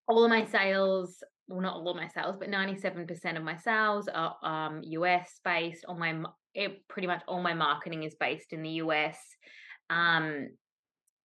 all 0.07 0.25
of 0.25 0.31
my 0.31 0.45
sales 0.45 1.23
well, 1.49 1.61
not 1.61 1.75
all 1.75 1.91
of 1.91 1.97
my 1.97 2.09
sales, 2.09 2.37
but 2.39 2.49
97% 2.49 3.37
of 3.37 3.43
my 3.43 3.57
sales 3.57 4.09
are 4.09 4.37
um, 4.43 4.81
US 4.83 5.41
based. 5.45 5.85
On 5.89 5.99
my, 5.99 6.23
it, 6.55 6.87
pretty 6.89 7.07
much 7.07 7.23
all 7.29 7.43
my 7.43 7.55
marketing 7.55 8.03
is 8.03 8.15
based 8.15 8.53
in 8.53 8.63
the 8.63 8.71
US. 8.71 9.19
Um, 9.91 10.49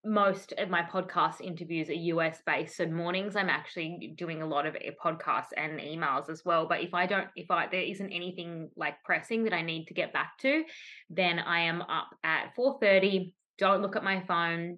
most 0.05 0.53
of 0.57 0.69
my 0.69 0.81
podcast 0.81 1.41
interviews 1.41 1.89
are 1.89 1.93
US 1.93 2.41
based. 2.45 2.77
So 2.77 2.85
mornings, 2.85 3.35
I'm 3.35 3.49
actually 3.49 4.13
doing 4.17 4.41
a 4.41 4.47
lot 4.47 4.65
of 4.65 4.75
podcasts 5.03 5.51
and 5.55 5.79
emails 5.79 6.29
as 6.29 6.43
well. 6.45 6.67
But 6.67 6.81
if 6.81 6.93
I 6.93 7.05
don't, 7.05 7.27
if 7.35 7.51
I 7.51 7.67
there 7.67 7.81
isn't 7.81 8.11
anything 8.11 8.69
like 8.75 8.95
pressing 9.03 9.43
that 9.43 9.53
I 9.53 9.61
need 9.61 9.85
to 9.85 9.93
get 9.93 10.13
back 10.13 10.37
to, 10.39 10.63
then 11.09 11.39
I 11.39 11.61
am 11.61 11.81
up 11.81 12.09
at 12.23 12.55
4:30. 12.57 13.33
Don't 13.57 13.81
look 13.81 13.97
at 13.97 14.03
my 14.03 14.21
phone, 14.21 14.77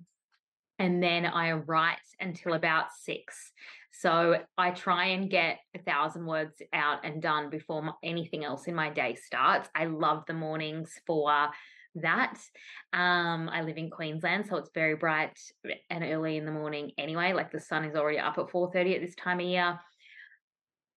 and 0.81 1.01
then 1.01 1.27
I 1.27 1.51
write 1.51 1.97
until 2.19 2.53
about 2.53 2.85
six. 2.91 3.51
So 3.91 4.37
I 4.57 4.71
try 4.71 5.05
and 5.07 5.29
get 5.29 5.59
a 5.75 5.79
thousand 5.79 6.25
words 6.25 6.59
out 6.73 7.05
and 7.05 7.21
done 7.21 7.51
before 7.51 7.93
anything 8.03 8.43
else 8.43 8.65
in 8.65 8.73
my 8.73 8.89
day 8.89 9.13
starts. 9.13 9.69
I 9.75 9.85
love 9.85 10.23
the 10.25 10.33
mornings 10.33 10.91
for 11.05 11.49
that. 11.95 12.39
Um, 12.93 13.47
I 13.49 13.61
live 13.61 13.77
in 13.77 13.91
Queensland, 13.91 14.47
so 14.47 14.57
it's 14.57 14.71
very 14.73 14.95
bright 14.95 15.37
and 15.91 16.03
early 16.03 16.37
in 16.37 16.45
the 16.45 16.51
morning 16.51 16.93
anyway. 16.97 17.33
Like 17.33 17.51
the 17.51 17.59
sun 17.59 17.85
is 17.85 17.95
already 17.95 18.17
up 18.17 18.39
at 18.39 18.49
4:30 18.49 18.95
at 18.95 19.01
this 19.01 19.15
time 19.15 19.39
of 19.39 19.45
year. 19.45 19.79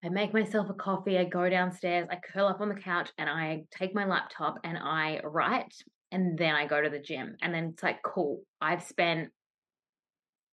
I 0.02 0.08
make 0.08 0.32
myself 0.32 0.70
a 0.70 0.74
coffee, 0.74 1.18
I 1.18 1.24
go 1.24 1.48
downstairs, 1.50 2.08
I 2.10 2.16
curl 2.16 2.46
up 2.46 2.60
on 2.62 2.70
the 2.70 2.74
couch 2.74 3.10
and 3.18 3.28
I 3.28 3.64
take 3.70 3.94
my 3.94 4.06
laptop 4.06 4.58
and 4.64 4.78
I 4.78 5.20
write 5.24 5.74
and 6.10 6.38
then 6.38 6.54
I 6.54 6.66
go 6.66 6.80
to 6.80 6.90
the 6.90 6.98
gym. 6.98 7.36
And 7.42 7.52
then 7.52 7.70
it's 7.72 7.82
like, 7.82 8.02
cool, 8.02 8.42
I've 8.60 8.82
spent 8.82 9.30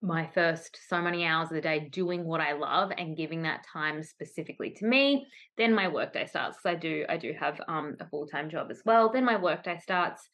my 0.01 0.27
first 0.33 0.79
so 0.87 1.01
many 1.01 1.25
hours 1.25 1.49
of 1.49 1.55
the 1.55 1.61
day 1.61 1.87
doing 1.91 2.25
what 2.25 2.41
I 2.41 2.53
love 2.53 2.91
and 2.97 3.15
giving 3.15 3.43
that 3.43 3.65
time 3.71 4.03
specifically 4.03 4.71
to 4.71 4.85
me. 4.85 5.27
Then 5.57 5.75
my 5.75 5.87
workday 5.87 6.25
starts 6.25 6.57
because 6.57 6.75
I 6.75 6.79
do 6.79 7.05
I 7.07 7.17
do 7.17 7.33
have 7.39 7.61
um, 7.67 7.95
a 7.99 8.07
full 8.07 8.25
time 8.27 8.49
job 8.49 8.71
as 8.71 8.81
well. 8.85 9.11
Then 9.11 9.25
my 9.25 9.37
workday 9.37 9.77
starts. 9.77 10.27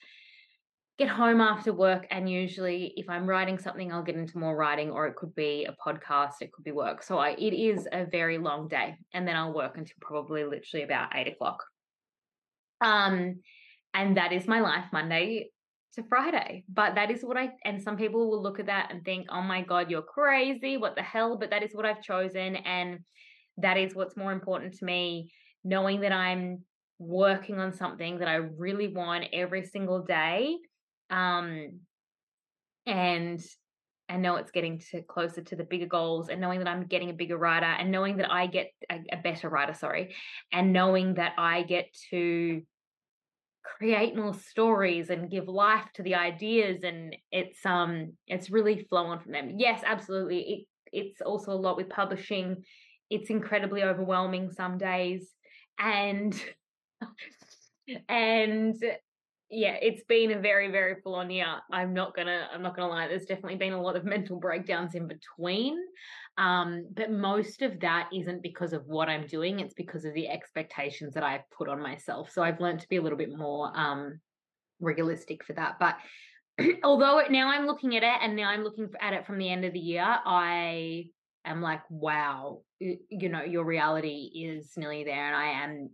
Get 0.98 1.10
home 1.10 1.42
after 1.42 1.72
work, 1.74 2.08
and 2.10 2.28
usually, 2.28 2.92
if 2.96 3.08
I'm 3.08 3.28
writing 3.28 3.60
something, 3.60 3.94
I'll 3.94 4.02
get 4.02 4.16
into 4.16 4.40
more 4.40 4.56
writing, 4.56 4.90
or 4.90 5.06
it 5.06 5.16
could 5.16 5.36
be 5.36 5.66
a 5.66 5.76
podcast, 5.88 6.42
it 6.42 6.52
could 6.52 6.66
be 6.66 6.72
work. 6.72 7.04
So 7.04 7.20
I, 7.20 7.34
it 7.34 7.54
is 7.54 7.88
a 7.92 8.06
very 8.06 8.40
long 8.40 8.68
day, 8.68 8.96
and 9.14 9.28
then 9.28 9.36
I'll 9.36 9.54
work 9.54 9.78
until 9.78 9.94
probably 10.02 10.44
literally 10.44 10.84
about 10.84 11.16
eight 11.16 11.28
o'clock. 11.28 11.64
Um, 12.82 13.42
and 13.94 14.18
that 14.18 14.34
is 14.34 14.48
my 14.48 14.60
life 14.60 14.86
Monday 14.92 15.52
to 15.98 16.04
Friday. 16.08 16.64
But 16.72 16.96
that 16.96 17.12
is 17.12 17.22
what 17.24 17.38
I, 17.38 17.52
and 17.66 17.82
some 17.82 17.98
people 17.98 18.30
will 18.30 18.42
look 18.42 18.60
at 18.60 18.68
that 18.68 18.90
and 18.92 19.04
think, 19.04 19.28
oh 19.30 19.42
my 19.42 19.62
God, 19.62 19.92
you're 19.92 20.02
crazy. 20.02 20.78
What 20.78 20.96
the 20.96 21.02
hell? 21.02 21.38
But 21.38 21.50
that 21.50 21.64
is 21.64 21.74
what 21.74 21.86
I've 21.86 22.02
chosen. 22.02 22.56
And 22.56 23.00
that 23.58 23.78
is 23.78 23.96
what's 23.96 24.16
more 24.16 24.32
important 24.32 24.78
to 24.78 24.86
me, 24.86 25.32
knowing 25.64 26.02
that 26.02 26.12
I'm 26.12 26.64
working 27.00 27.60
on 27.60 27.74
something 27.74 28.20
that 28.20 28.28
I 28.28 28.36
really 28.36 28.88
want 28.88 29.26
every 29.34 29.66
single 29.66 30.04
day. 30.04 30.58
Um, 31.10 31.80
and 32.86 33.44
and 34.10 34.22
know 34.22 34.38
it's 34.38 34.52
getting 34.52 34.80
to 34.92 35.02
closer 35.02 35.42
to 35.42 35.56
the 35.58 35.66
bigger 35.66 35.86
goals 35.86 36.30
and 36.30 36.40
knowing 36.40 36.60
that 36.60 36.68
I'm 36.70 36.86
getting 36.86 37.10
a 37.10 37.14
bigger 37.14 37.38
writer 37.38 37.66
and 37.66 37.92
knowing 37.92 38.18
that 38.18 38.32
I 38.32 38.48
get 38.48 38.72
a, 38.90 39.00
a 39.12 39.18
better 39.18 39.50
writer, 39.50 39.74
sorry, 39.74 40.16
and 40.54 40.72
knowing 40.72 41.16
that 41.16 41.34
I 41.38 41.64
get 41.64 41.94
to 42.12 42.62
create 43.78 44.16
more 44.16 44.34
stories 44.34 45.10
and 45.10 45.30
give 45.30 45.48
life 45.48 45.86
to 45.96 46.04
the 46.04 46.16
ideas 46.16 46.84
and 46.84 47.16
it's 47.32 47.66
um 47.66 48.14
it's 48.28 48.50
really 48.50 48.86
flowing 48.90 49.20
from 49.20 49.32
them. 49.32 49.56
Yes 49.58 49.82
absolutely 49.86 50.40
it 50.40 50.68
it's 50.94 51.22
also 51.22 51.52
a 51.52 51.54
lot 51.54 51.78
with 51.78 51.90
publishing. 51.90 52.64
It's 53.10 53.30
incredibly 53.30 53.84
overwhelming 53.84 54.52
some 54.52 54.78
days 54.78 55.30
and 55.80 56.40
and 58.10 58.76
yeah 59.50 59.78
it's 59.82 60.04
been 60.04 60.32
a 60.32 60.40
very 60.40 60.70
very 60.72 60.96
full 61.02 61.16
on 61.16 61.30
year 61.30 61.48
i'm 61.72 61.94
not 61.94 62.16
gonna 62.16 62.48
i'm 62.54 62.62
not 62.62 62.76
gonna 62.76 62.90
lie 62.90 63.08
there's 63.08 63.26
definitely 63.26 63.56
been 63.56 63.74
a 63.74 63.82
lot 63.82 63.96
of 63.96 64.04
mental 64.16 64.40
breakdowns 64.40 64.96
in 64.96 65.08
between 65.08 65.78
um, 66.38 66.88
but 66.94 67.12
most 67.12 67.64
of 67.64 67.80
that 67.80 68.10
isn't 68.14 68.44
because 68.44 68.72
of 68.72 68.86
what 68.86 69.10
I'm 69.10 69.26
doing, 69.26 69.60
it's 69.60 69.74
because 69.74 70.06
of 70.06 70.14
the 70.14 70.30
expectations 70.30 71.14
that 71.16 71.24
I've 71.24 71.50
put 71.50 71.68
on 71.68 71.82
myself. 71.82 72.30
So 72.32 72.44
I've 72.44 72.60
learned 72.60 72.82
to 72.82 72.90
be 72.90 72.98
a 72.98 73.02
little 73.02 73.18
bit 73.18 73.36
more 73.36 73.72
um, 73.76 74.20
realistic 74.80 75.44
for 75.44 75.54
that. 75.54 75.78
But 75.80 75.98
although 76.84 77.24
now 77.30 77.50
I'm 77.50 77.66
looking 77.66 77.98
at 77.98 78.04
it 78.04 78.22
and 78.22 78.36
now 78.36 78.50
I'm 78.50 78.64
looking 78.64 78.88
at 79.02 79.14
it 79.14 79.26
from 79.26 79.40
the 79.40 79.50
end 79.50 79.66
of 79.66 79.74
the 79.74 79.80
year, 79.80 80.06
I 80.06 81.06
am 81.44 81.62
like, 81.62 81.82
wow, 81.90 82.62
you 82.80 83.30
know, 83.30 83.42
your 83.42 83.66
reality 83.66 84.30
is 84.36 84.74
nearly 84.78 85.04
there, 85.04 85.26
and 85.26 85.36
I 85.36 85.64
am 85.64 85.90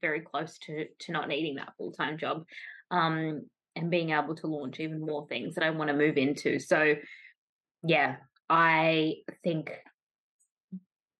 very 0.00 0.20
close 0.20 0.58
to 0.66 0.86
to 1.00 1.12
not 1.12 1.28
needing 1.28 1.56
that 1.56 1.72
full 1.76 1.92
time 1.92 2.18
job, 2.18 2.44
um, 2.90 3.42
and 3.76 3.90
being 3.90 4.10
able 4.10 4.34
to 4.36 4.46
launch 4.46 4.80
even 4.80 5.00
more 5.00 5.26
things 5.28 5.54
that 5.54 5.64
I 5.64 5.70
want 5.70 5.88
to 5.88 5.96
move 5.96 6.16
into. 6.16 6.58
So, 6.58 6.94
yeah, 7.82 8.16
I 8.48 9.16
think 9.42 9.70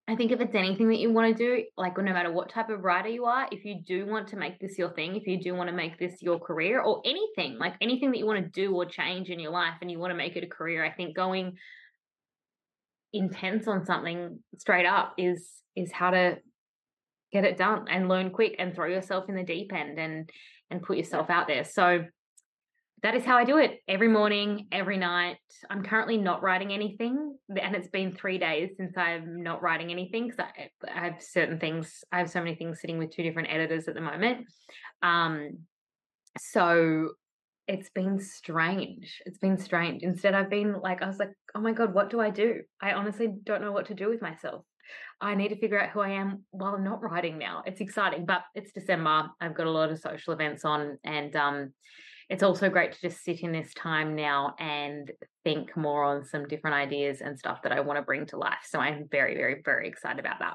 I 0.07 0.17
think 0.17 0.33
if 0.33 0.41
it's 0.41 0.55
anything 0.55 0.89
that 0.91 0.99
you 0.99 1.11
want 1.11 1.35
to 1.35 1.43
do, 1.43 1.65
like 1.79 1.97
no 1.97 2.13
matter 2.13 2.31
what 2.31 2.51
type 2.51 2.69
of 2.69 2.85
writer 2.85 3.09
you 3.09 3.25
are, 3.25 3.49
if 3.51 3.65
you 3.65 3.81
do 3.87 4.07
want 4.07 4.29
to 4.29 4.37
make 4.37 4.61
this 4.61 4.77
your 4.77 4.91
thing, 4.91 5.17
if 5.17 5.27
you 5.27 5.41
do 5.41 5.55
want 5.55 5.71
to 5.71 5.75
make 5.75 5.99
this 5.99 6.21
your 6.21 6.39
career 6.39 6.81
or 6.83 7.01
anything, 7.07 7.59
like 7.59 7.75
anything 7.81 8.11
that 8.11 8.19
you 8.19 8.27
want 8.27 8.45
to 8.45 8.51
do 8.51 8.75
or 8.75 8.85
change 8.85 9.31
in 9.31 9.41
your 9.41 9.51
life 9.51 9.75
and 9.81 9.91
you 9.91 9.99
want 9.99 10.11
to 10.11 10.17
make 10.17 10.37
it 10.37 10.45
a 10.45 10.47
career, 10.47 10.85
I 10.85 10.93
think 10.93 11.17
going 11.17 11.55
intense 13.15 13.67
on 13.67 13.87
something 13.87 14.41
straight 14.59 14.87
up 14.87 15.15
is 15.17 15.49
is 15.75 15.91
how 15.91 16.11
to 16.11 16.37
get 17.35 17.45
it 17.45 17.59
done 17.59 17.85
and 17.91 18.09
learn 18.09 18.31
quick 18.31 18.55
and 18.61 18.73
throw 18.73 18.87
yourself 18.87 19.29
in 19.29 19.35
the 19.35 19.43
deep 19.43 19.73
end 19.75 19.99
and 19.99 20.31
and 20.71 20.83
put 20.83 20.97
yourself 20.97 21.29
out 21.29 21.49
there. 21.49 21.65
So 21.65 22.05
that 23.03 23.15
is 23.15 23.25
how 23.25 23.37
I 23.37 23.45
do 23.45 23.59
it 23.59 23.81
every 23.87 24.09
morning, 24.09 24.69
every 24.73 24.97
night. 24.97 25.37
I'm 25.69 25.83
currently 25.83 26.17
not 26.17 26.43
writing 26.43 26.73
anything, 26.73 27.37
and 27.51 27.75
it's 27.77 27.89
been 27.89 28.13
three 28.13 28.39
days 28.39 28.71
since 28.79 28.97
I'm 28.97 29.43
not 29.43 29.61
writing 29.61 29.91
anything 29.91 30.29
because 30.29 30.41
I, 30.41 30.71
I, 30.91 31.05
have 31.05 31.21
certain 31.21 31.59
things. 31.59 32.03
I 32.11 32.19
have 32.19 32.31
so 32.31 32.39
many 32.39 32.55
things 32.55 32.81
sitting 32.81 32.97
with 32.99 33.11
two 33.11 33.23
different 33.23 33.49
editors 33.51 33.89
at 33.89 33.95
the 33.95 34.01
moment. 34.01 34.47
Um, 35.03 35.59
so 36.39 37.11
it's 37.69 37.91
been 37.91 38.19
strange. 38.21 39.21
It's 39.27 39.39
been 39.39 39.59
strange. 39.59 40.03
Instead, 40.03 40.35
I've 40.35 40.51
been 40.51 40.81
like, 40.81 41.03
I 41.03 41.07
was 41.07 41.19
like, 41.19 41.33
oh 41.55 41.61
my 41.61 41.73
god, 41.73 41.93
what 41.93 42.09
do 42.09 42.21
I 42.21 42.31
do? 42.31 42.63
I 42.81 42.93
honestly 42.93 43.29
don't 43.45 43.61
know 43.61 43.73
what 43.73 43.87
to 43.87 43.95
do 43.95 44.09
with 44.09 44.23
myself. 44.23 44.65
I 45.21 45.35
need 45.35 45.49
to 45.49 45.57
figure 45.57 45.81
out 45.81 45.91
who 45.91 46.01
I 46.01 46.11
am 46.11 46.45
while 46.51 46.75
I'm 46.75 46.85
not 46.85 47.03
writing 47.03 47.39
now. 47.39 47.63
It's 47.67 47.81
exciting, 47.81 48.27
but 48.27 48.43
it's 48.55 48.73
December. 48.73 49.31
I've 49.41 49.55
got 49.55 49.67
a 49.67 49.71
lot 49.71 49.91
of 49.91 49.99
social 49.99 50.33
events 50.33 50.65
on, 50.65 50.99
and 51.05 51.35
um 51.37 51.73
it's 52.31 52.43
also 52.43 52.71
great 52.71 52.93
to 52.93 53.01
just 53.01 53.23
sit 53.23 53.41
in 53.41 53.53
this 53.53 53.73
time 53.75 54.15
now 54.17 54.55
and 54.59 55.13
think 55.45 55.77
more 55.77 56.05
on 56.05 56.25
some 56.25 56.49
different 56.49 56.75
ideas 56.75 57.21
and 57.21 57.39
stuff 57.39 57.63
that 57.63 57.73
I 57.73 57.81
want 57.81 57.99
to 57.99 58.03
bring 58.03 58.27
to 58.27 58.39
life. 58.39 58.65
So 58.65 58.79
I'm 58.79 59.09
very, 59.11 59.35
very, 59.35 59.61
very 59.63 59.89
excited 59.89 60.21
about 60.21 60.39
that. 60.39 60.55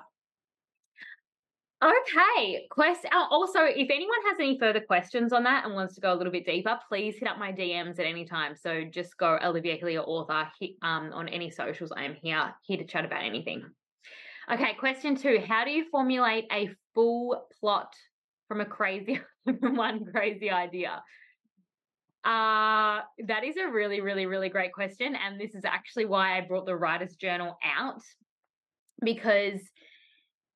Okay, 1.82 2.68
quest. 2.70 3.06
Uh, 3.06 3.26
also, 3.30 3.60
if 3.62 3.90
anyone 3.90 4.18
has 4.28 4.38
any 4.38 4.60
further 4.60 4.82
questions 4.82 5.32
on 5.32 5.44
that 5.44 5.64
and 5.64 5.74
wants 5.74 5.96
to 5.96 6.02
go 6.02 6.12
a 6.14 6.16
little 6.16 6.34
bit 6.34 6.46
deeper, 6.46 6.78
please 6.90 7.18
hit 7.18 7.30
up 7.30 7.38
my 7.38 7.54
DMs 7.54 8.00
at 8.00 8.06
any 8.06 8.26
time. 8.26 8.54
So 8.54 8.84
just 8.84 9.18
go 9.18 9.40
Olivia 9.42 9.78
Hillier 9.78 10.02
author 10.02 10.50
um, 10.82 11.12
on 11.14 11.30
any 11.30 11.50
socials. 11.50 11.94
I 11.96 12.04
am 12.04 12.16
here 12.22 12.54
here 12.64 12.78
to 12.78 12.84
chat 12.84 13.06
about 13.06 13.24
anything. 13.24 13.64
Okay, 14.52 14.74
question 14.80 15.16
two: 15.16 15.44
How 15.48 15.64
do 15.64 15.70
you 15.70 15.86
formulate 15.92 16.46
a 16.52 16.70
full 16.96 17.46
plot 17.60 17.94
from 18.48 18.62
a 18.62 18.66
crazy 18.66 19.20
from 19.60 19.76
one 19.76 20.06
crazy 20.12 20.50
idea? 20.50 21.04
Uh, 22.26 23.02
that 23.28 23.44
is 23.46 23.58
a 23.58 23.70
really, 23.70 24.02
really, 24.02 24.26
really 24.26 24.50
great 24.50 24.74
question. 24.74 25.16
And 25.16 25.40
this 25.40 25.54
is 25.54 25.66
actually 25.66 26.06
why 26.06 26.38
I 26.38 26.42
brought 26.42 26.66
the 26.66 26.76
writer's 26.76 27.16
journal 27.16 27.58
out 27.64 28.02
because 29.04 29.62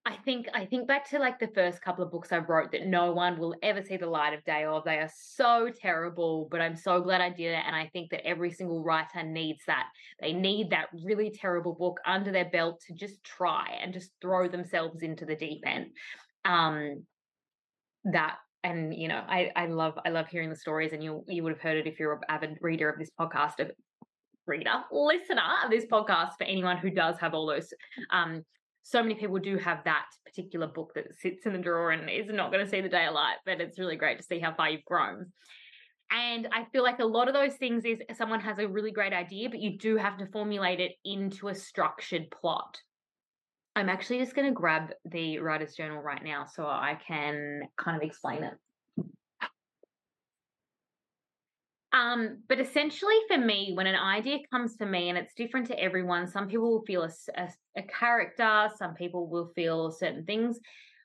I 0.06 0.18
think 0.26 0.48
I 0.54 0.66
think 0.66 0.86
back 0.86 1.10
to 1.12 1.20
like 1.20 1.40
the 1.40 1.48
first 1.48 1.82
couple 1.82 2.04
of 2.04 2.12
books 2.12 2.34
I 2.34 2.40
wrote 2.40 2.74
that 2.74 2.88
no 2.88 3.14
one 3.14 3.38
will 3.40 3.56
ever 3.64 3.82
see 3.82 3.96
the 3.96 4.06
light 4.06 4.34
of 4.34 4.44
day 4.44 4.66
of. 4.66 4.84
They 4.84 4.98
are 4.98 5.10
so 5.16 5.70
terrible, 5.74 6.50
but 6.52 6.60
I'm 6.60 6.76
so 6.76 7.00
glad 7.00 7.22
I 7.22 7.30
did 7.30 7.54
it. 7.54 7.64
And 7.66 7.74
I 7.74 7.90
think 7.94 8.12
that 8.12 8.28
every 8.28 8.52
single 8.52 8.84
writer 8.84 9.24
needs 9.24 9.64
that. 9.68 9.88
They 10.20 10.34
need 10.34 10.72
that 10.72 10.88
really 11.06 11.32
terrible 11.32 11.74
book 11.74 12.02
under 12.06 12.34
their 12.34 12.50
belt 12.50 12.82
to 12.88 12.94
just 12.94 13.24
try 13.24 13.78
and 13.82 13.94
just 13.94 14.12
throw 14.22 14.50
themselves 14.50 15.04
into 15.04 15.26
the 15.26 15.36
deep 15.36 15.64
end. 15.66 15.92
Um, 16.44 17.06
that 18.06 18.38
and 18.64 18.94
you 18.94 19.08
know 19.08 19.24
I 19.28 19.52
I 19.56 19.68
love 19.68 19.98
I 20.06 20.10
love 20.10 20.28
hearing 20.28 20.50
the 20.50 20.56
stories 20.56 20.92
and 20.92 21.02
you 21.02 21.24
you 21.28 21.44
would 21.44 21.54
have 21.54 21.62
heard 21.62 21.78
it 21.78 21.88
if 21.88 22.00
you're 22.00 22.14
an 22.14 22.20
avid 22.28 22.58
reader 22.62 22.90
of 22.90 23.00
this 23.00 23.12
podcast 23.18 23.60
of 23.60 23.72
reader 24.46 24.84
listener 24.92 25.42
of 25.64 25.72
this 25.72 25.86
podcast 25.86 26.32
for 26.38 26.44
anyone 26.44 26.78
who 26.78 26.90
does 26.90 27.18
have 27.20 27.34
all 27.34 27.46
those 27.46 27.74
um 28.12 28.44
so 28.84 29.02
many 29.02 29.16
people 29.16 29.40
do 29.40 29.58
have 29.58 29.84
that 29.86 30.06
particular 30.26 30.68
book 30.68 30.92
that 30.96 31.16
sits 31.20 31.46
in 31.46 31.54
the 31.54 31.60
drawer 31.60 31.92
and 31.92 32.10
is 32.10 32.28
not 32.30 32.52
going 32.52 32.64
to 32.64 32.70
see 32.70 32.82
the 32.82 32.90
day 32.90 33.06
of 33.06 33.14
light 33.14 33.38
but 33.46 33.62
it's 33.62 33.80
really 33.80 33.96
great 33.96 34.18
to 34.18 34.24
see 34.24 34.40
how 34.40 34.54
far 34.54 34.70
you've 34.70 34.86
grown 34.86 35.32
and 36.14 36.48
I 36.52 36.66
feel 36.72 36.84
like 36.84 37.00
a 37.00 37.06
lot 37.06 37.28
of 37.28 37.34
those 37.34 37.56
things 37.56 37.86
is 37.86 38.00
someone 38.16 38.40
has 38.42 38.60
a 38.60 38.68
really 38.68 38.92
great 38.92 39.14
idea, 39.14 39.50
but 39.50 39.60
you 39.60 39.80
do 39.80 39.98
have 39.98 40.18
to 40.18 40.28
formulate 40.28 40.80
it 40.80 40.92
into 41.04 41.48
a 41.48 41.56
structured 41.56 42.30
plot. 42.30 42.80
I'm 43.76 43.90
actually 43.90 44.20
just 44.20 44.36
going 44.36 44.48
to 44.48 44.54
grab 44.54 44.92
the 45.06 45.40
writer's 45.40 45.74
journal 45.74 46.02
right 46.02 46.24
now 46.24 46.46
so 46.46 46.66
I 46.66 47.00
can 47.08 47.64
kind 47.78 47.98
of 47.98 48.04
explain 48.04 48.44
it. 48.44 48.54
Um, 51.94 52.40
but 52.50 52.60
essentially, 52.60 53.16
for 53.28 53.38
me, 53.38 53.72
when 53.76 53.88
an 53.88 53.96
idea 53.96 54.40
comes 54.52 54.76
to 54.78 54.86
me, 54.86 55.10
and 55.10 55.18
it's 55.18 55.34
different 55.36 55.68
to 55.68 55.80
everyone, 55.80 56.28
some 56.28 56.48
people 56.48 56.72
will 56.72 56.86
feel 56.86 57.04
a, 57.04 57.12
a, 57.40 57.50
a 57.78 57.84
character, 57.84 58.70
some 58.78 58.96
people 58.96 59.30
will 59.30 59.52
feel 59.56 59.92
certain 59.92 60.26
things. 60.26 60.60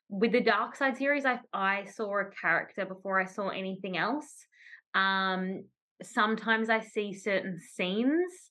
With 0.08 0.32
the 0.32 0.40
Dark 0.40 0.74
Side 0.74 0.96
series, 0.96 1.26
I, 1.26 1.40
I 1.52 1.84
saw 1.84 2.20
a 2.20 2.30
character 2.40 2.86
before 2.86 3.20
I 3.20 3.26
saw 3.26 3.50
anything 3.50 3.98
else. 3.98 4.46
Um, 4.94 5.64
sometimes 6.02 6.70
I 6.70 6.80
see 6.80 7.12
certain 7.12 7.60
scenes 7.60 8.50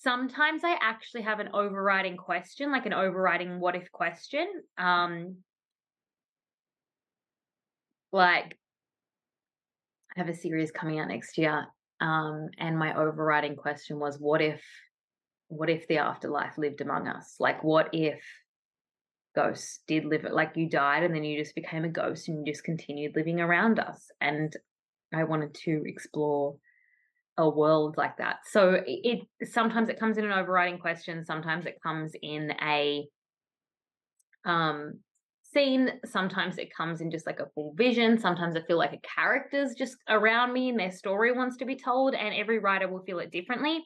sometimes 0.00 0.62
I 0.64 0.76
actually 0.80 1.22
have 1.22 1.40
an 1.40 1.50
overriding 1.52 2.16
question, 2.16 2.70
like 2.70 2.86
an 2.86 2.92
overriding 2.92 3.60
what 3.60 3.76
if 3.76 3.90
question. 3.90 4.46
Um, 4.76 5.38
like, 8.12 8.56
I 10.16 10.20
have 10.20 10.28
a 10.28 10.34
series 10.34 10.70
coming 10.70 10.98
out 10.98 11.08
next 11.08 11.36
year, 11.36 11.66
um, 12.00 12.48
and 12.58 12.78
my 12.78 12.94
overriding 12.96 13.56
question 13.56 13.98
was, 13.98 14.18
what 14.18 14.40
if, 14.40 14.62
what 15.48 15.70
if 15.70 15.86
the 15.88 15.98
afterlife 15.98 16.56
lived 16.58 16.80
among 16.80 17.08
us? 17.08 17.36
Like, 17.38 17.64
what 17.64 17.88
if 17.92 18.20
ghosts 19.34 19.80
did 19.86 20.04
live 20.04 20.24
it? 20.24 20.32
Like, 20.32 20.52
you 20.56 20.68
died 20.68 21.02
and 21.02 21.14
then 21.14 21.24
you 21.24 21.38
just 21.38 21.54
became 21.54 21.84
a 21.84 21.88
ghost 21.88 22.28
and 22.28 22.46
you 22.46 22.52
just 22.52 22.64
continued 22.64 23.16
living 23.16 23.40
around 23.40 23.78
us. 23.78 24.10
And 24.20 24.54
I 25.14 25.24
wanted 25.24 25.54
to 25.64 25.82
explore 25.86 26.56
a 27.38 27.48
world 27.48 27.96
like 27.96 28.16
that. 28.18 28.38
So 28.50 28.72
it, 28.86 29.26
it, 29.40 29.48
sometimes 29.48 29.88
it 29.88 29.98
comes 29.98 30.18
in 30.18 30.24
an 30.24 30.32
overriding 30.32 30.78
question, 30.78 31.24
sometimes 31.24 31.66
it 31.66 31.80
comes 31.82 32.12
in 32.20 32.52
a 32.60 33.06
um 34.44 35.00
scene, 35.52 35.92
sometimes 36.04 36.58
it 36.58 36.74
comes 36.74 37.00
in 37.00 37.10
just 37.10 37.26
like 37.26 37.40
a 37.40 37.48
full 37.54 37.74
vision, 37.74 38.18
sometimes 38.18 38.56
I 38.56 38.62
feel 38.62 38.78
like 38.78 38.92
a 38.92 39.00
character's 39.16 39.74
just 39.74 39.96
around 40.08 40.52
me 40.52 40.68
and 40.68 40.78
their 40.78 40.92
story 40.92 41.32
wants 41.32 41.56
to 41.58 41.64
be 41.64 41.76
told 41.76 42.14
and 42.14 42.34
every 42.34 42.58
writer 42.58 42.88
will 42.88 43.02
feel 43.04 43.18
it 43.18 43.32
differently. 43.32 43.84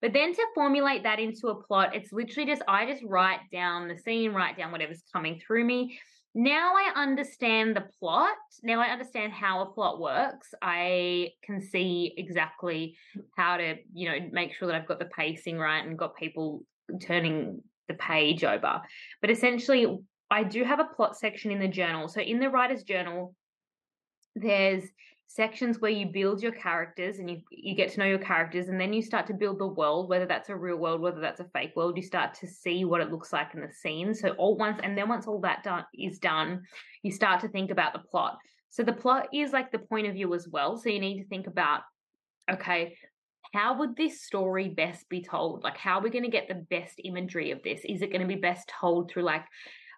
But 0.00 0.12
then 0.12 0.34
to 0.34 0.46
formulate 0.54 1.04
that 1.04 1.20
into 1.20 1.48
a 1.48 1.62
plot, 1.62 1.94
it's 1.94 2.12
literally 2.12 2.50
just 2.50 2.62
I 2.66 2.86
just 2.86 3.04
write 3.04 3.40
down 3.52 3.88
the 3.88 3.96
scene, 3.96 4.32
write 4.32 4.56
down 4.56 4.72
whatever's 4.72 5.02
coming 5.12 5.40
through 5.46 5.64
me 5.64 5.98
now 6.34 6.74
I 6.74 6.92
understand 6.96 7.76
the 7.76 7.84
plot. 7.98 8.36
Now 8.62 8.80
I 8.80 8.86
understand 8.86 9.32
how 9.32 9.62
a 9.62 9.66
plot 9.66 10.00
works. 10.00 10.54
I 10.62 11.30
can 11.44 11.60
see 11.60 12.14
exactly 12.16 12.96
how 13.36 13.58
to, 13.58 13.76
you 13.92 14.08
know, 14.08 14.16
make 14.32 14.54
sure 14.54 14.66
that 14.68 14.74
I've 14.74 14.88
got 14.88 14.98
the 14.98 15.06
pacing 15.06 15.58
right 15.58 15.84
and 15.84 15.98
got 15.98 16.16
people 16.16 16.64
turning 17.00 17.60
the 17.88 17.94
page 17.94 18.44
over. 18.44 18.80
But 19.20 19.30
essentially, 19.30 19.98
I 20.32 20.44
do 20.44 20.64
have 20.64 20.80
a 20.80 20.84
plot 20.84 21.16
section 21.16 21.50
in 21.50 21.58
the 21.58 21.68
journal. 21.68 22.08
So 22.08 22.20
in 22.20 22.40
the 22.40 22.50
writer's 22.50 22.82
journal, 22.82 23.34
there's 24.34 24.84
sections 25.26 25.80
where 25.80 25.90
you 25.90 26.06
build 26.06 26.42
your 26.42 26.52
characters 26.52 27.18
and 27.18 27.30
you 27.30 27.40
you 27.50 27.74
get 27.74 27.90
to 27.90 27.98
know 27.98 28.06
your 28.06 28.18
characters 28.18 28.68
and 28.68 28.78
then 28.78 28.92
you 28.92 29.00
start 29.00 29.26
to 29.26 29.32
build 29.32 29.58
the 29.58 29.66
world 29.66 30.06
whether 30.10 30.26
that's 30.26 30.50
a 30.50 30.56
real 30.56 30.76
world 30.76 31.00
whether 31.00 31.20
that's 31.20 31.40
a 31.40 31.48
fake 31.54 31.72
world 31.74 31.96
you 31.96 32.02
start 32.02 32.34
to 32.34 32.46
see 32.46 32.84
what 32.84 33.00
it 33.00 33.10
looks 33.10 33.32
like 33.32 33.54
in 33.54 33.60
the 33.60 33.72
scene. 33.72 34.14
So 34.14 34.30
all 34.32 34.56
once 34.56 34.80
and 34.82 34.96
then 34.96 35.08
once 35.08 35.26
all 35.26 35.40
that 35.40 35.62
done 35.64 35.84
is 35.94 36.18
done 36.18 36.62
you 37.02 37.10
start 37.10 37.40
to 37.40 37.48
think 37.48 37.70
about 37.70 37.94
the 37.94 37.98
plot. 37.98 38.38
So 38.70 38.82
the 38.82 38.92
plot 38.92 39.28
is 39.32 39.52
like 39.52 39.72
the 39.72 39.78
point 39.78 40.06
of 40.06 40.14
view 40.14 40.34
as 40.34 40.48
well. 40.48 40.76
So 40.76 40.90
you 40.90 41.00
need 41.00 41.22
to 41.22 41.28
think 41.28 41.46
about 41.46 41.80
okay 42.50 42.96
how 43.54 43.78
would 43.78 43.96
this 43.96 44.22
story 44.22 44.68
best 44.68 45.08
be 45.10 45.22
told? 45.22 45.62
Like 45.62 45.76
how 45.76 45.98
are 45.98 46.02
we 46.02 46.10
going 46.10 46.24
to 46.24 46.30
get 46.30 46.48
the 46.48 46.66
best 46.70 47.00
imagery 47.04 47.50
of 47.50 47.62
this? 47.62 47.80
Is 47.84 48.02
it 48.02 48.10
going 48.10 48.22
to 48.22 48.26
be 48.26 48.40
best 48.40 48.70
told 48.80 49.10
through 49.10 49.24
like 49.24 49.44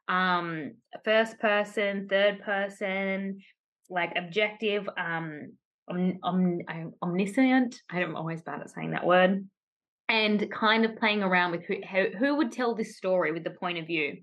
um 0.08 0.72
first 1.04 1.38
person 1.38 2.06
third 2.10 2.40
person 2.42 3.40
like 3.90 4.12
objective, 4.16 4.88
um, 4.96 5.52
om, 5.88 6.18
om, 6.22 6.60
omniscient. 7.02 7.80
I'm 7.90 8.16
always 8.16 8.42
bad 8.42 8.60
at 8.60 8.70
saying 8.70 8.92
that 8.92 9.06
word. 9.06 9.46
And 10.08 10.50
kind 10.50 10.84
of 10.84 10.96
playing 10.96 11.22
around 11.22 11.52
with 11.52 11.64
who, 11.64 11.76
who, 12.18 12.36
would 12.36 12.52
tell 12.52 12.74
this 12.74 12.96
story 12.96 13.32
with 13.32 13.44
the 13.44 13.50
point 13.50 13.78
of 13.78 13.86
view. 13.86 14.18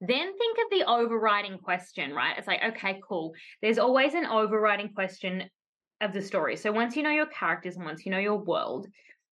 Then 0.00 0.38
think 0.38 0.58
of 0.58 0.70
the 0.70 0.84
overriding 0.88 1.58
question, 1.58 2.12
right? 2.14 2.36
It's 2.38 2.46
like, 2.46 2.62
okay, 2.64 3.00
cool. 3.06 3.32
There's 3.60 3.78
always 3.78 4.14
an 4.14 4.24
overriding 4.24 4.94
question 4.94 5.44
of 6.00 6.12
the 6.12 6.22
story. 6.22 6.56
So 6.56 6.72
once 6.72 6.96
you 6.96 7.02
know 7.02 7.10
your 7.10 7.26
characters 7.26 7.76
and 7.76 7.84
once 7.84 8.06
you 8.06 8.12
know 8.12 8.18
your 8.18 8.38
world, 8.38 8.86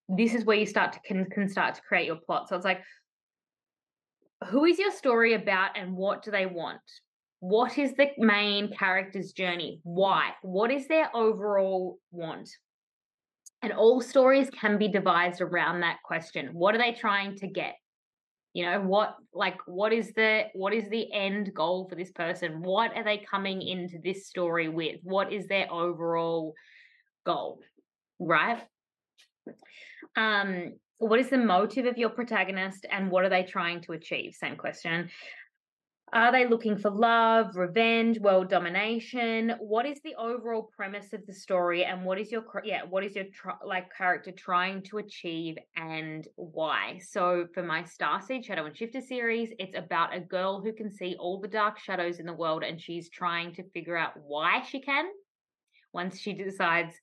this 0.08 0.34
is 0.34 0.44
where 0.44 0.56
you 0.56 0.66
start 0.66 0.92
to 0.92 1.00
can, 1.00 1.24
can 1.26 1.48
start 1.48 1.76
to 1.76 1.82
create 1.82 2.06
your 2.06 2.16
plot. 2.16 2.48
So 2.48 2.56
it's 2.56 2.64
like, 2.64 2.82
who 4.44 4.64
is 4.64 4.78
your 4.78 4.92
story 4.92 5.34
about 5.34 5.76
and 5.76 5.96
what 5.96 6.22
do 6.22 6.30
they 6.30 6.46
want? 6.46 6.80
What 7.40 7.78
is 7.78 7.94
the 7.94 8.08
main 8.18 8.72
character's 8.72 9.32
journey? 9.32 9.80
Why? 9.82 10.30
What 10.42 10.70
is 10.70 10.88
their 10.88 11.14
overall 11.14 11.98
want? 12.10 12.48
And 13.62 13.72
all 13.72 14.00
stories 14.00 14.50
can 14.50 14.78
be 14.78 14.88
devised 14.88 15.40
around 15.40 15.80
that 15.80 15.98
question. 16.04 16.50
What 16.52 16.74
are 16.74 16.78
they 16.78 16.92
trying 16.92 17.36
to 17.36 17.46
get? 17.46 17.74
You 18.52 18.64
know, 18.64 18.80
what 18.80 19.16
like 19.34 19.58
what 19.66 19.92
is 19.92 20.12
the 20.14 20.44
what 20.54 20.72
is 20.72 20.88
the 20.88 21.12
end 21.12 21.52
goal 21.52 21.86
for 21.88 21.94
this 21.94 22.12
person? 22.12 22.62
What 22.62 22.96
are 22.96 23.04
they 23.04 23.18
coming 23.18 23.60
into 23.60 23.98
this 24.02 24.26
story 24.26 24.68
with? 24.68 24.96
What 25.02 25.30
is 25.32 25.46
their 25.46 25.70
overall 25.70 26.54
goal? 27.26 27.60
Right? 28.18 28.62
Um 30.16 30.72
what 30.98 31.20
is 31.20 31.30
the 31.30 31.38
motive 31.38 31.86
of 31.86 31.98
your 31.98 32.10
protagonist 32.10 32.86
and 32.90 33.10
what 33.10 33.24
are 33.24 33.28
they 33.28 33.42
trying 33.42 33.80
to 33.82 33.92
achieve? 33.92 34.34
Same 34.34 34.56
question. 34.56 35.10
Are 36.12 36.30
they 36.30 36.46
looking 36.46 36.78
for 36.78 36.90
love, 36.90 37.56
revenge, 37.56 38.20
world 38.20 38.48
domination? 38.48 39.54
What 39.58 39.86
is 39.86 40.00
the 40.04 40.14
overall 40.14 40.70
premise 40.74 41.12
of 41.12 41.26
the 41.26 41.34
story, 41.34 41.84
and 41.84 42.04
what 42.04 42.20
is 42.20 42.30
your 42.30 42.44
yeah 42.64 42.82
what 42.88 43.02
is 43.02 43.16
your 43.16 43.24
like 43.64 43.92
character 43.92 44.30
trying 44.30 44.82
to 44.82 44.98
achieve, 44.98 45.56
and 45.74 46.28
why? 46.36 47.00
So 47.04 47.48
for 47.52 47.64
my 47.64 47.82
Starseed 47.82 48.44
Shadow 48.44 48.66
and 48.66 48.76
Shifter 48.76 49.00
series, 49.00 49.50
it's 49.58 49.76
about 49.76 50.14
a 50.14 50.20
girl 50.20 50.60
who 50.62 50.72
can 50.72 50.92
see 50.92 51.16
all 51.18 51.40
the 51.40 51.48
dark 51.48 51.80
shadows 51.80 52.20
in 52.20 52.26
the 52.26 52.32
world, 52.32 52.62
and 52.62 52.80
she's 52.80 53.10
trying 53.10 53.52
to 53.54 53.68
figure 53.70 53.96
out 53.96 54.12
why 54.16 54.62
she 54.62 54.80
can. 54.80 55.06
Once 55.92 56.20
she 56.20 56.34
decides, 56.34 56.94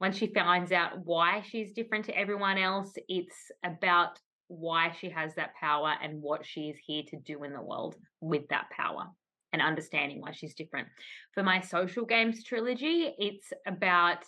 once 0.00 0.16
she 0.16 0.28
finds 0.28 0.72
out 0.72 1.04
why 1.04 1.42
she's 1.46 1.72
different 1.72 2.06
to 2.06 2.16
everyone 2.16 2.58
else, 2.58 2.92
it's 3.08 3.50
about 3.64 4.18
why 4.48 4.92
she 4.98 5.08
has 5.10 5.34
that 5.34 5.54
power 5.60 5.94
and 6.02 6.20
what 6.20 6.44
she 6.44 6.62
is 6.62 6.76
here 6.84 7.02
to 7.08 7.16
do 7.18 7.44
in 7.44 7.52
the 7.52 7.62
world 7.62 7.94
with 8.20 8.48
that 8.48 8.66
power 8.76 9.06
and 9.52 9.62
understanding 9.62 10.20
why 10.20 10.32
she's 10.32 10.54
different. 10.54 10.88
For 11.34 11.42
my 11.42 11.60
social 11.60 12.04
games 12.04 12.42
trilogy, 12.44 13.12
it's 13.18 13.52
about 13.66 14.24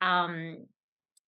um, 0.00 0.66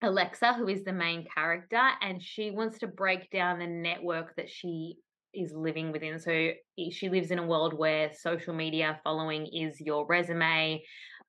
Alexa, 0.02 0.54
who 0.54 0.68
is 0.68 0.84
the 0.84 0.92
main 0.92 1.26
character, 1.34 1.82
and 2.00 2.22
she 2.22 2.50
wants 2.50 2.78
to 2.78 2.86
break 2.86 3.30
down 3.30 3.58
the 3.58 3.66
network 3.66 4.34
that 4.36 4.48
she 4.48 4.96
is 5.34 5.52
living 5.52 5.92
within. 5.92 6.18
So 6.18 6.50
she 6.90 7.08
lives 7.08 7.30
in 7.30 7.38
a 7.38 7.46
world 7.46 7.74
where 7.74 8.12
social 8.14 8.54
media 8.54 9.00
following 9.04 9.46
is 9.46 9.80
your 9.80 10.06
resume, 10.06 10.82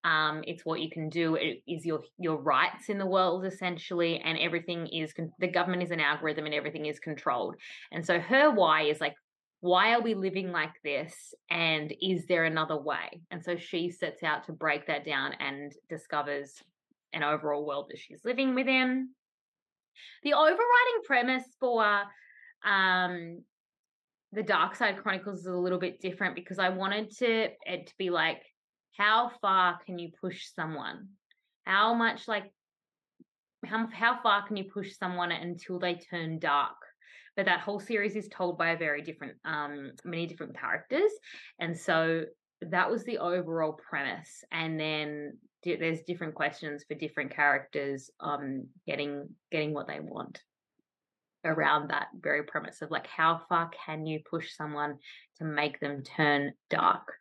um, 0.04 0.44
it's 0.48 0.66
what 0.66 0.82
you 0.82 0.90
can 0.90 1.10
do. 1.10 1.36
It 1.36 1.62
is 1.68 1.86
your 1.86 2.02
your 2.18 2.38
rights 2.38 2.90
in 2.90 2.98
the 2.98 3.06
world 3.06 3.46
essentially, 3.46 4.20
and 4.20 4.38
everything 4.40 4.88
is 4.88 5.14
con- 5.14 5.32
the 5.40 5.48
government 5.48 5.84
is 5.84 5.92
an 5.92 6.00
algorithm, 6.00 6.46
and 6.46 6.56
everything 6.56 6.88
is 6.88 7.00
controlled. 7.00 7.56
And 7.92 8.06
so 8.06 8.20
her 8.20 8.52
why 8.52 8.84
is 8.84 9.00
like, 9.00 9.16
why 9.60 9.94
are 9.94 10.02
we 10.02 10.16
living 10.16 10.52
like 10.52 10.74
this? 10.84 11.14
And 11.50 11.94
is 12.02 12.26
there 12.26 12.46
another 12.46 12.78
way? 12.78 13.22
And 13.30 13.44
so 13.44 13.58
she 13.58 13.92
sets 13.92 14.24
out 14.24 14.46
to 14.46 14.54
break 14.54 14.88
that 14.88 15.06
down 15.06 15.34
and 15.40 15.72
discovers 15.88 16.54
an 17.14 17.24
overall 17.24 17.66
world 17.66 17.88
that 17.90 18.00
she's 18.00 18.26
living 18.26 18.56
within. 18.56 19.10
The 20.24 20.34
overriding 20.34 21.04
premise 21.06 21.44
for 21.60 21.86
um, 22.66 23.44
the 24.32 24.44
Dark 24.44 24.76
Side 24.76 24.98
Chronicles 24.98 25.42
is 25.42 25.46
a 25.46 25.54
little 25.54 25.78
bit 25.78 26.02
different 26.02 26.36
because 26.36 26.58
I 26.58 26.70
wanted 26.70 27.12
to 27.18 27.50
it 27.66 27.88
to 27.88 27.94
be 28.00 28.10
like, 28.10 28.42
how 28.98 29.32
far 29.42 29.80
can 29.86 30.00
you 30.00 30.10
push 30.20 30.48
someone? 30.54 31.10
How 31.66 31.94
much 31.94 32.28
like 32.28 32.52
how 33.66 33.88
how 33.88 34.20
far 34.22 34.46
can 34.48 34.58
you 34.58 34.66
push 34.66 34.98
someone 34.98 35.32
until 35.32 35.80
they 35.80 35.96
turn 35.96 36.40
dark? 36.40 36.76
But 37.36 37.46
that 37.46 37.62
whole 37.62 37.80
series 37.80 38.16
is 38.16 38.28
told 38.28 38.58
by 38.58 38.72
a 38.72 38.78
very 38.78 39.02
different, 39.02 39.36
um, 39.46 39.92
many 40.04 40.28
different 40.28 40.60
characters, 40.60 41.12
and 41.60 41.78
so 41.78 42.26
that 42.62 42.92
was 42.92 43.04
the 43.06 43.20
overall 43.20 43.74
premise. 43.74 44.44
And 44.52 44.80
then 44.80 45.38
there's 45.64 46.02
different 46.02 46.36
questions 46.36 46.84
for 46.88 46.96
different 46.96 47.34
characters, 47.34 48.10
um, 48.20 48.68
getting 48.86 49.30
getting 49.52 49.74
what 49.74 49.88
they 49.88 50.00
want 50.00 50.42
around 51.44 51.90
that 51.90 52.08
very 52.20 52.44
premise 52.44 52.82
of 52.82 52.92
like 52.92 53.08
how 53.08 53.42
far 53.50 53.70
can 53.86 54.06
you 54.06 54.20
push 54.30 54.56
someone 54.56 54.98
to 55.38 55.44
make 55.44 55.80
them 55.80 56.04
turn 56.04 56.54
dark 56.70 57.14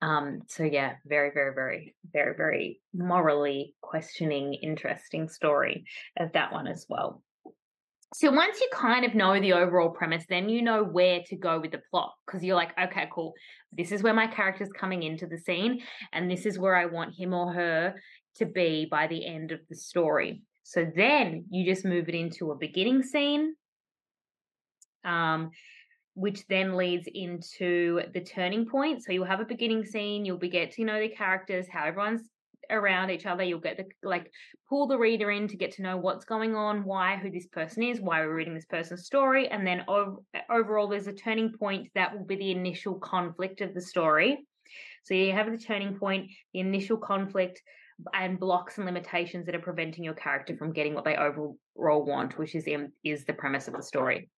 um 0.00 0.40
so 0.46 0.62
yeah 0.62 0.94
very 1.06 1.30
very 1.32 1.54
very 1.54 1.94
very 2.12 2.36
very 2.36 2.80
morally 2.94 3.74
questioning 3.80 4.54
interesting 4.54 5.28
story 5.28 5.84
of 6.18 6.32
that 6.32 6.52
one 6.52 6.66
as 6.66 6.86
well. 6.88 7.22
So 8.14 8.30
once 8.30 8.58
you 8.58 8.68
kind 8.72 9.04
of 9.04 9.14
know 9.14 9.38
the 9.38 9.52
overall 9.52 9.90
premise 9.90 10.24
then 10.28 10.48
you 10.48 10.62
know 10.62 10.82
where 10.82 11.20
to 11.26 11.36
go 11.36 11.60
with 11.60 11.72
the 11.72 11.82
plot 11.90 12.14
because 12.26 12.42
you're 12.42 12.56
like 12.56 12.78
okay 12.78 13.08
cool. 13.12 13.34
This 13.72 13.92
is 13.92 14.02
where 14.02 14.14
my 14.14 14.26
character's 14.26 14.70
coming 14.70 15.02
into 15.02 15.26
the 15.26 15.38
scene 15.38 15.80
and 16.12 16.30
this 16.30 16.46
is 16.46 16.58
where 16.58 16.74
i 16.74 16.86
want 16.86 17.14
him 17.14 17.34
or 17.34 17.52
her 17.52 17.94
to 18.36 18.46
be 18.46 18.86
by 18.90 19.06
the 19.06 19.26
end 19.26 19.52
of 19.52 19.60
the 19.68 19.76
story. 19.76 20.42
So 20.62 20.86
then 20.94 21.46
you 21.50 21.64
just 21.64 21.84
move 21.84 22.08
it 22.08 22.14
into 22.14 22.50
a 22.50 22.56
beginning 22.56 23.02
scene, 23.02 23.54
um, 25.04 25.50
which 26.18 26.44
then 26.48 26.76
leads 26.76 27.08
into 27.14 28.02
the 28.12 28.20
turning 28.20 28.66
point. 28.66 29.04
So 29.04 29.12
you'll 29.12 29.24
have 29.24 29.40
a 29.40 29.44
beginning 29.44 29.84
scene, 29.84 30.24
you'll 30.24 30.36
be 30.36 30.48
get 30.48 30.72
to 30.72 30.84
know 30.84 30.98
the 30.98 31.08
characters, 31.08 31.66
how 31.70 31.84
everyone's 31.84 32.28
around 32.70 33.10
each 33.10 33.24
other. 33.24 33.44
You'll 33.44 33.60
get 33.60 33.76
the 33.76 33.86
like 34.02 34.30
pull 34.68 34.88
the 34.88 34.98
reader 34.98 35.30
in 35.30 35.46
to 35.48 35.56
get 35.56 35.72
to 35.72 35.82
know 35.82 35.96
what's 35.96 36.24
going 36.24 36.56
on, 36.56 36.84
why, 36.84 37.16
who 37.16 37.30
this 37.30 37.46
person 37.46 37.84
is, 37.84 38.00
why 38.00 38.20
we're 38.20 38.34
reading 38.34 38.54
this 38.54 38.66
person's 38.66 39.06
story, 39.06 39.48
and 39.48 39.64
then 39.64 39.84
ov- 39.86 40.18
overall, 40.50 40.88
there's 40.88 41.06
a 41.06 41.12
turning 41.12 41.52
point 41.52 41.88
that 41.94 42.16
will 42.16 42.26
be 42.26 42.36
the 42.36 42.50
initial 42.50 42.94
conflict 42.94 43.60
of 43.60 43.72
the 43.72 43.80
story. 43.80 44.44
So 45.04 45.14
you 45.14 45.32
have 45.32 45.50
the 45.50 45.56
turning 45.56 45.94
point, 45.98 46.30
the 46.52 46.60
initial 46.60 46.98
conflict, 46.98 47.62
and 48.12 48.38
blocks 48.38 48.76
and 48.76 48.86
limitations 48.86 49.46
that 49.46 49.54
are 49.54 49.60
preventing 49.60 50.04
your 50.04 50.14
character 50.14 50.56
from 50.56 50.72
getting 50.72 50.94
what 50.94 51.04
they 51.04 51.16
overall 51.16 52.04
want, 52.04 52.38
which 52.38 52.54
is 52.54 52.66
is 53.04 53.24
the 53.24 53.32
premise 53.32 53.68
of 53.68 53.74
the 53.74 53.82
story. 53.82 54.28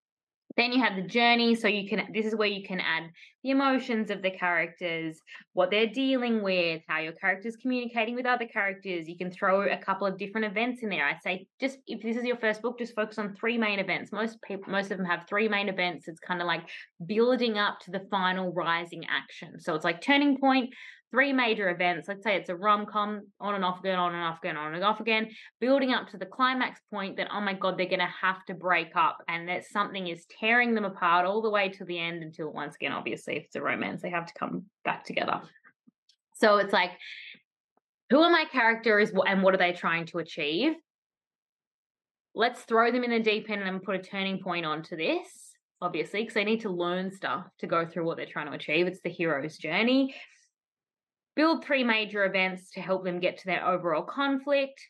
Then 0.56 0.72
you 0.72 0.82
have 0.82 0.96
the 0.96 1.02
journey, 1.02 1.54
so 1.54 1.68
you 1.68 1.88
can 1.88 2.12
this 2.12 2.26
is 2.26 2.34
where 2.34 2.48
you 2.48 2.66
can 2.66 2.80
add 2.80 3.04
the 3.42 3.50
emotions 3.50 4.10
of 4.10 4.20
the 4.20 4.30
characters, 4.30 5.20
what 5.52 5.70
they're 5.70 5.86
dealing 5.86 6.42
with, 6.42 6.82
how 6.88 7.00
your 7.00 7.12
character's 7.12 7.56
communicating 7.56 8.14
with 8.14 8.26
other 8.26 8.46
characters. 8.46 9.08
You 9.08 9.16
can 9.16 9.30
throw 9.30 9.62
a 9.62 9.76
couple 9.76 10.06
of 10.06 10.18
different 10.18 10.46
events 10.46 10.82
in 10.82 10.88
there. 10.88 11.06
I 11.06 11.16
say 11.22 11.46
just 11.60 11.78
if 11.86 12.02
this 12.02 12.16
is 12.16 12.24
your 12.24 12.36
first 12.36 12.62
book, 12.62 12.78
just 12.78 12.94
focus 12.94 13.18
on 13.18 13.34
three 13.34 13.58
main 13.58 13.78
events. 13.78 14.12
Most 14.12 14.42
people 14.42 14.70
most 14.72 14.90
of 14.90 14.98
them 14.98 15.06
have 15.06 15.26
three 15.28 15.48
main 15.48 15.68
events. 15.68 16.08
It's 16.08 16.20
kind 16.20 16.40
of 16.40 16.46
like 16.46 16.62
building 17.06 17.56
up 17.56 17.78
to 17.80 17.90
the 17.90 18.06
final 18.10 18.52
rising 18.52 19.04
action. 19.08 19.60
So 19.60 19.74
it's 19.74 19.84
like 19.84 20.02
turning 20.02 20.38
point, 20.38 20.74
three 21.10 21.32
major 21.32 21.70
events. 21.70 22.08
Let's 22.08 22.22
say 22.22 22.36
it's 22.36 22.50
a 22.50 22.54
rom 22.54 22.86
com, 22.86 23.22
on 23.40 23.54
and 23.54 23.64
off 23.64 23.80
again, 23.80 23.98
on 23.98 24.14
and 24.14 24.22
off 24.22 24.38
again, 24.38 24.56
on 24.56 24.74
and 24.74 24.84
off 24.84 25.00
again, 25.00 25.30
building 25.60 25.92
up 25.92 26.08
to 26.10 26.18
the 26.18 26.26
climax 26.26 26.80
point 26.90 27.16
that, 27.16 27.28
oh 27.32 27.40
my 27.40 27.54
God, 27.54 27.76
they're 27.76 27.86
going 27.86 27.98
to 27.98 28.14
have 28.20 28.44
to 28.46 28.54
break 28.54 28.94
up 28.94 29.18
and 29.28 29.48
that 29.48 29.66
something 29.66 30.06
is 30.06 30.24
tearing 30.40 30.74
them 30.74 30.84
apart 30.84 31.26
all 31.26 31.42
the 31.42 31.50
way 31.50 31.68
to 31.68 31.84
the 31.84 31.98
end 31.98 32.22
until, 32.22 32.52
once 32.52 32.76
again, 32.76 32.92
obviously, 32.92 33.36
if 33.36 33.44
it's 33.44 33.56
a 33.56 33.62
romance, 33.62 34.02
they 34.02 34.10
have 34.10 34.26
to 34.26 34.34
come 34.38 34.64
back 34.84 35.04
together. 35.04 35.40
So 36.36 36.56
it's 36.58 36.72
like, 36.72 36.92
who 38.10 38.20
are 38.20 38.30
my 38.30 38.44
characters 38.50 39.12
and 39.26 39.42
what 39.42 39.54
are 39.54 39.58
they 39.58 39.72
trying 39.72 40.06
to 40.06 40.18
achieve? 40.18 40.72
Let's 42.34 42.62
throw 42.62 42.92
them 42.92 43.04
in 43.04 43.10
the 43.10 43.20
deep 43.20 43.50
end 43.50 43.62
and 43.62 43.82
put 43.82 43.96
a 43.96 43.98
turning 43.98 44.40
point 44.40 44.64
onto 44.64 44.96
this 44.96 45.50
obviously, 45.82 46.20
because 46.20 46.34
they 46.34 46.44
need 46.44 46.60
to 46.60 46.70
learn 46.70 47.10
stuff 47.10 47.46
to 47.58 47.66
go 47.66 47.86
through 47.86 48.04
what 48.04 48.16
they're 48.18 48.26
trying 48.26 48.46
to 48.46 48.52
achieve. 48.52 48.86
It's 48.86 49.00
the 49.00 49.08
hero's 49.08 49.56
journey 49.56 50.14
build 51.36 51.64
three 51.64 51.84
major 51.84 52.24
events 52.24 52.70
to 52.72 52.80
help 52.80 53.04
them 53.04 53.20
get 53.20 53.38
to 53.38 53.46
their 53.46 53.66
overall 53.66 54.02
conflict, 54.02 54.80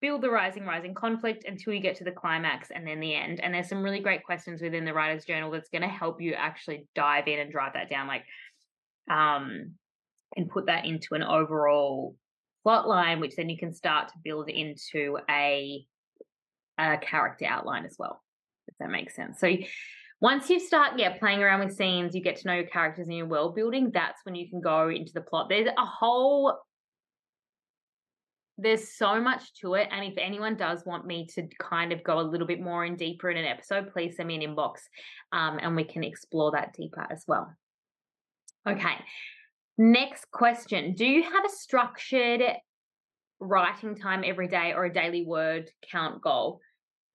build 0.00 0.20
the 0.22 0.30
rising, 0.30 0.66
rising 0.66 0.94
conflict 0.94 1.44
until 1.46 1.72
you 1.72 1.80
get 1.80 1.96
to 1.96 2.04
the 2.04 2.10
climax 2.12 2.70
and 2.70 2.86
then 2.86 3.00
the 3.00 3.14
end. 3.14 3.40
And 3.40 3.54
there's 3.54 3.68
some 3.68 3.82
really 3.82 4.00
great 4.00 4.24
questions 4.24 4.60
within 4.60 4.84
the 4.84 4.92
writer's 4.92 5.24
journal 5.24 5.50
that's 5.50 5.70
going 5.70 5.82
to 5.82 5.88
help 5.88 6.20
you 6.20 6.34
actually 6.34 6.86
dive 6.94 7.28
in 7.28 7.38
and 7.38 7.50
drive 7.50 7.72
that 7.72 7.88
down, 7.88 8.06
like, 8.06 8.24
um, 9.10 9.72
and 10.36 10.48
put 10.48 10.66
that 10.66 10.84
into 10.84 11.14
an 11.14 11.22
overall 11.22 12.14
plot 12.62 12.86
line, 12.86 13.20
which 13.20 13.36
then 13.36 13.48
you 13.48 13.56
can 13.56 13.72
start 13.72 14.08
to 14.08 14.14
build 14.22 14.50
into 14.50 15.18
a, 15.28 15.84
a 16.78 16.98
character 16.98 17.46
outline 17.46 17.86
as 17.86 17.96
well, 17.98 18.22
if 18.68 18.74
that 18.78 18.90
makes 18.90 19.16
sense. 19.16 19.40
So 19.40 19.50
once 20.20 20.50
you 20.50 20.60
start 20.60 20.98
yeah 20.98 21.16
playing 21.18 21.42
around 21.42 21.60
with 21.60 21.76
scenes 21.76 22.14
you 22.14 22.22
get 22.22 22.36
to 22.36 22.46
know 22.46 22.54
your 22.54 22.66
characters 22.66 23.06
and 23.06 23.16
your 23.16 23.26
world 23.26 23.54
building 23.54 23.90
that's 23.92 24.20
when 24.24 24.34
you 24.34 24.48
can 24.48 24.60
go 24.60 24.88
into 24.88 25.12
the 25.12 25.20
plot. 25.20 25.48
There's 25.48 25.68
a 25.68 25.84
whole 25.84 26.58
there's 28.58 28.94
so 28.94 29.20
much 29.20 29.54
to 29.54 29.74
it 29.74 29.88
and 29.90 30.04
if 30.04 30.18
anyone 30.18 30.54
does 30.56 30.84
want 30.84 31.06
me 31.06 31.26
to 31.34 31.48
kind 31.58 31.92
of 31.92 32.04
go 32.04 32.20
a 32.20 32.22
little 32.22 32.46
bit 32.46 32.60
more 32.60 32.84
in 32.84 32.94
deeper 32.94 33.30
in 33.30 33.38
an 33.38 33.46
episode 33.46 33.90
please 33.92 34.16
send 34.16 34.28
me 34.28 34.42
an 34.42 34.54
inbox 34.54 34.80
um, 35.32 35.58
and 35.62 35.74
we 35.74 35.84
can 35.84 36.04
explore 36.04 36.50
that 36.50 36.74
deeper 36.74 37.06
as 37.10 37.24
well. 37.26 37.50
Okay 38.68 38.96
next 39.80 40.30
question. 40.30 40.94
Do 40.94 41.06
you 41.06 41.22
have 41.22 41.44
a 41.44 41.48
structured 41.48 42.42
writing 43.40 43.96
time 43.96 44.22
every 44.24 44.46
day 44.46 44.74
or 44.74 44.84
a 44.84 44.92
daily 44.92 45.24
word 45.24 45.70
count 45.90 46.20
goal 46.20 46.60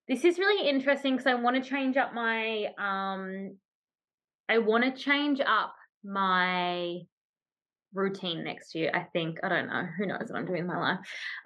this 0.07 0.23
is 0.23 0.37
really 0.37 0.69
interesting 0.69 1.13
because 1.15 1.27
I 1.27 1.35
want 1.35 1.61
to 1.61 1.67
change 1.67 1.97
up 1.97 2.13
my 2.13 2.67
um 2.77 3.57
I 4.47 4.59
want 4.59 4.83
to 4.83 4.91
change 4.91 5.39
up 5.39 5.75
my 6.03 6.99
routine 7.93 8.43
next 8.43 8.75
year. 8.75 8.91
I 8.93 9.03
think 9.13 9.39
I 9.43 9.49
don't 9.49 9.67
know. 9.67 9.87
Who 9.97 10.05
knows 10.05 10.27
what 10.29 10.37
I'm 10.37 10.45
doing 10.45 10.59
in 10.61 10.67
my 10.67 10.77
life. 10.77 10.99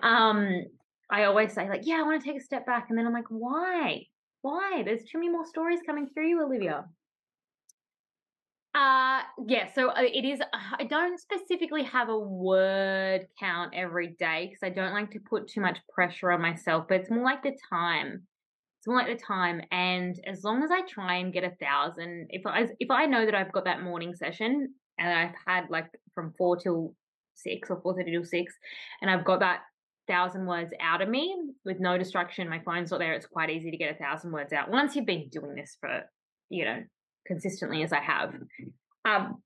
Um 0.03 0.66
I 1.10 1.24
always 1.24 1.53
say 1.53 1.70
like, 1.70 1.82
yeah, 1.86 1.95
I 1.95 2.03
want 2.03 2.22
to 2.22 2.28
take 2.28 2.39
a 2.39 2.43
step 2.43 2.66
back 2.66 2.88
and 2.89 2.97
then 2.97 3.07
I'm 3.07 3.14
like, 3.14 3.30
why? 3.30 4.05
Why? 4.41 4.84
There's 4.86 5.03
too 5.05 5.18
many 5.20 5.30
more 5.30 5.45
stories 5.45 5.80
coming 5.86 6.07
through 6.14 6.28
you, 6.28 6.43
Olivia. 6.43 6.86
Uh 8.76 9.22
yeah, 9.47 9.72
so 9.74 9.89
uh, 9.89 10.01
it 10.01 10.26
is 10.26 10.41
I 10.80 10.84
don't 10.84 11.18
specifically 11.18 11.84
have 11.84 12.10
a 12.10 12.20
word 12.20 13.28
count 13.39 13.74
every 13.74 14.16
day 14.20 14.47
because 14.47 14.64
I 14.64 14.70
don't 14.70 14.93
like 14.93 15.12
to 15.12 15.20
put 15.20 15.47
too 15.47 15.62
much 15.62 15.80
pressure 15.93 16.32
on 16.32 16.41
myself, 16.41 16.88
but 16.89 16.99
it's 16.99 17.10
more 17.10 17.24
like 17.24 17.41
the 17.41 17.57
time 17.70 18.28
it's 18.80 18.88
more 18.88 18.98
like 18.98 19.08
the 19.08 19.24
time 19.24 19.62
and 19.72 20.20
as 20.26 20.44
long 20.44 20.64
as 20.64 20.72
i 20.72 20.82
try 20.82 21.16
and 21.16 21.34
get 21.34 21.44
a 21.44 21.52
thousand 21.62 22.28
if 22.30 22.46
i 22.46 22.66
if 22.80 22.90
i 22.90 23.06
know 23.06 23.26
that 23.26 23.36
i've 23.36 23.52
got 23.52 23.66
that 23.66 23.84
morning 23.84 24.16
session 24.16 24.74
and 24.98 25.14
i've 25.14 25.36
had 25.46 25.70
like 25.70 25.88
from 26.16 26.34
four 26.38 26.56
till 26.56 26.96
six 27.36 27.70
or 27.70 27.82
four 27.82 27.94
thirty 27.94 28.12
till 28.12 28.24
six 28.24 28.54
and 29.02 29.12
i've 29.12 29.26
got 29.26 29.42
that 29.42 29.62
thousand 30.08 30.46
words 30.46 30.72
out 30.82 31.02
of 31.02 31.10
me 31.10 31.36
with 31.66 31.80
no 31.80 31.98
distraction 31.98 32.50
my 32.50 32.60
phone's 32.60 32.90
not 32.90 33.00
there 33.00 33.14
it's 33.14 33.26
quite 33.26 33.50
easy 33.50 33.70
to 33.70 33.78
get 33.78 33.94
a 33.94 33.98
thousand 33.98 34.32
words 34.32 34.54
out 34.54 34.72
once 34.72 34.96
you've 34.96 35.06
been 35.06 35.28
doing 35.30 35.56
this 35.56 35.78
for 35.80 36.02
you 36.50 36.64
know 36.64 36.82
consistently 37.28 37.84
as 37.84 37.92
i 37.92 38.00
have 38.00 38.34
um 39.06 39.44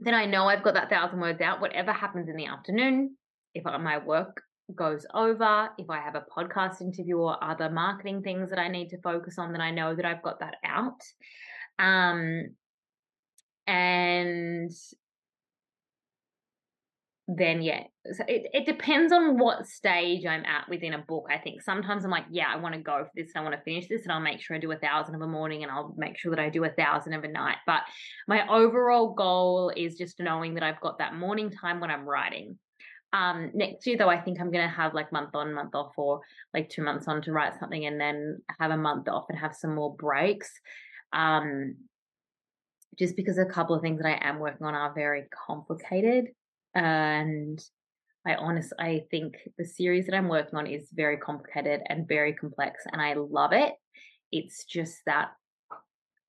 then 0.00 0.14
i 0.14 0.24
know 0.24 0.48
i've 0.48 0.64
got 0.64 0.74
that 0.74 0.90
thousand 0.90 1.20
words 1.20 1.40
out 1.40 1.60
whatever 1.60 1.92
happens 1.92 2.28
in 2.28 2.36
the 2.36 2.46
afternoon 2.46 3.16
if 3.54 3.66
I 3.66 3.76
my 3.76 3.98
work 3.98 4.42
goes 4.74 5.06
over, 5.12 5.70
if 5.78 5.90
I 5.90 5.98
have 5.98 6.14
a 6.14 6.24
podcast 6.36 6.80
interview 6.80 7.18
or 7.18 7.42
other 7.42 7.70
marketing 7.70 8.22
things 8.22 8.50
that 8.50 8.58
I 8.58 8.68
need 8.68 8.90
to 8.90 9.00
focus 9.00 9.38
on, 9.38 9.52
then 9.52 9.60
I 9.60 9.70
know 9.70 9.94
that 9.94 10.04
I've 10.04 10.22
got 10.22 10.40
that 10.40 10.56
out. 10.64 11.00
Um, 11.78 12.54
and 13.66 14.70
then 17.26 17.62
yeah 17.62 17.84
so 18.12 18.22
it, 18.28 18.44
it 18.52 18.66
depends 18.66 19.10
on 19.10 19.38
what 19.38 19.66
stage 19.66 20.26
i'm 20.26 20.44
at 20.44 20.68
within 20.68 20.92
a 20.92 20.98
book. 20.98 21.26
I 21.30 21.38
think 21.38 21.62
sometimes 21.62 22.04
i'm 22.04 22.10
like 22.10 22.26
yeah 22.30 22.48
i 22.52 22.56
want 22.56 22.74
to 22.74 22.80
go 22.82 23.02
for 23.02 23.10
this 23.14 23.30
and 23.34 23.40
i 23.40 23.48
want 23.48 23.54
to 23.58 23.62
finish 23.62 23.88
this 23.88 24.02
and 24.02 24.12
i'll 24.12 24.20
make 24.20 24.42
sure 24.42 24.54
i 24.56 24.60
do 24.60 24.70
a 24.72 24.76
thousand 24.76 25.14
of 25.14 25.22
a 25.22 25.26
morning 25.26 25.62
and 25.62 25.72
i'll 25.72 25.94
make 25.96 26.18
sure 26.18 26.30
that 26.30 26.42
i 26.42 26.50
do 26.50 26.64
a 26.64 26.70
thousand 26.70 27.14
of 27.14 27.24
a 27.24 27.28
night. 27.28 27.56
But 27.66 27.82
my 28.28 28.46
overall 28.46 29.14
goal 29.14 29.72
is 29.74 29.96
just 29.96 30.20
knowing 30.20 30.54
that 30.54 30.62
i've 30.62 30.80
got 30.80 30.98
that 30.98 31.14
morning 31.14 31.50
time 31.50 31.80
when 31.80 31.90
i'm 31.90 32.06
writing 32.06 32.58
um, 33.14 33.52
next 33.54 33.86
year, 33.86 33.96
though, 33.96 34.10
I 34.10 34.20
think 34.20 34.40
I'm 34.40 34.50
going 34.50 34.68
to 34.68 34.74
have 34.74 34.92
like 34.92 35.12
month 35.12 35.34
on, 35.34 35.54
month 35.54 35.74
off, 35.74 35.92
or 35.96 36.20
like 36.52 36.68
two 36.68 36.82
months 36.82 37.06
on 37.06 37.22
to 37.22 37.32
write 37.32 37.58
something, 37.60 37.86
and 37.86 38.00
then 38.00 38.42
have 38.58 38.72
a 38.72 38.76
month 38.76 39.08
off 39.08 39.26
and 39.28 39.38
have 39.38 39.54
some 39.54 39.76
more 39.76 39.94
breaks. 39.94 40.50
Um, 41.12 41.76
just 42.98 43.14
because 43.14 43.38
a 43.38 43.44
couple 43.44 43.76
of 43.76 43.82
things 43.82 44.00
that 44.00 44.08
I 44.08 44.28
am 44.28 44.40
working 44.40 44.66
on 44.66 44.74
are 44.74 44.92
very 44.92 45.26
complicated, 45.46 46.30
and 46.74 47.64
I 48.26 48.34
honestly 48.34 48.76
I 48.78 49.04
think 49.10 49.36
the 49.58 49.64
series 49.64 50.06
that 50.06 50.16
I'm 50.16 50.28
working 50.28 50.58
on 50.58 50.66
is 50.66 50.88
very 50.92 51.16
complicated 51.18 51.82
and 51.88 52.08
very 52.08 52.32
complex 52.32 52.82
and 52.90 53.00
I 53.00 53.14
love 53.14 53.52
it. 53.52 53.74
It's 54.32 54.64
just 54.64 54.98
that 55.06 55.28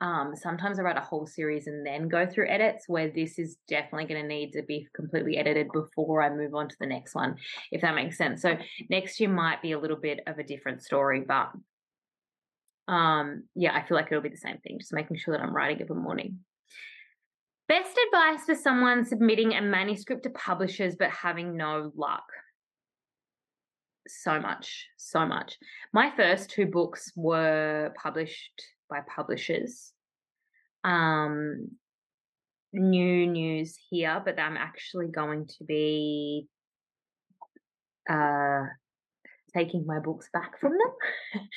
um, 0.01 0.33
sometimes 0.35 0.77
I 0.77 0.81
write 0.81 0.97
a 0.97 1.01
whole 1.01 1.25
series 1.25 1.67
and 1.67 1.85
then 1.85 2.09
go 2.09 2.25
through 2.25 2.49
edits 2.49 2.85
where 2.87 3.09
this 3.09 3.39
is 3.39 3.57
definitely 3.67 4.05
going 4.05 4.21
to 4.21 4.27
need 4.27 4.51
to 4.53 4.61
be 4.61 4.87
completely 4.93 5.37
edited 5.37 5.71
before 5.71 6.21
I 6.21 6.29
move 6.29 6.53
on 6.53 6.67
to 6.67 6.75
the 6.79 6.85
next 6.85 7.15
one, 7.15 7.37
if 7.71 7.81
that 7.81 7.95
makes 7.95 8.17
sense. 8.17 8.41
So 8.41 8.57
next 8.89 9.19
year 9.19 9.29
might 9.29 9.61
be 9.61 9.71
a 9.71 9.79
little 9.79 9.97
bit 9.97 10.19
of 10.27 10.37
a 10.37 10.43
different 10.43 10.83
story, 10.83 11.23
but 11.25 11.51
um, 12.91 13.43
yeah, 13.55 13.73
I 13.73 13.87
feel 13.87 13.95
like 13.95 14.07
it'll 14.07 14.21
be 14.21 14.29
the 14.29 14.37
same 14.37 14.57
thing, 14.57 14.79
just 14.79 14.93
making 14.93 15.17
sure 15.17 15.35
that 15.35 15.43
I'm 15.43 15.55
writing 15.55 15.79
it 15.79 15.83
every 15.83 15.95
morning. 15.95 16.39
Best 17.67 17.97
advice 18.07 18.45
for 18.45 18.53
someone 18.53 19.05
submitting 19.05 19.53
a 19.53 19.61
manuscript 19.61 20.23
to 20.23 20.29
publishers 20.31 20.95
but 20.99 21.09
having 21.09 21.55
no 21.55 21.91
luck. 21.95 22.25
So 24.07 24.39
much, 24.39 24.87
so 24.97 25.25
much. 25.25 25.57
My 25.93 26.11
first 26.15 26.51
two 26.51 26.67
books 26.67 27.11
were 27.15 27.91
published 27.99 28.61
by 28.89 28.99
publishers. 29.15 29.91
Um, 30.83 31.69
new 32.73 33.27
news 33.27 33.77
here, 33.89 34.21
but 34.23 34.39
I'm 34.39 34.57
actually 34.57 35.07
going 35.07 35.47
to 35.47 35.63
be 35.63 36.47
uh, 38.09 38.63
taking 39.53 39.85
my 39.85 39.99
books 39.99 40.29
back 40.33 40.59
from 40.59 40.73
them, 40.73 41.47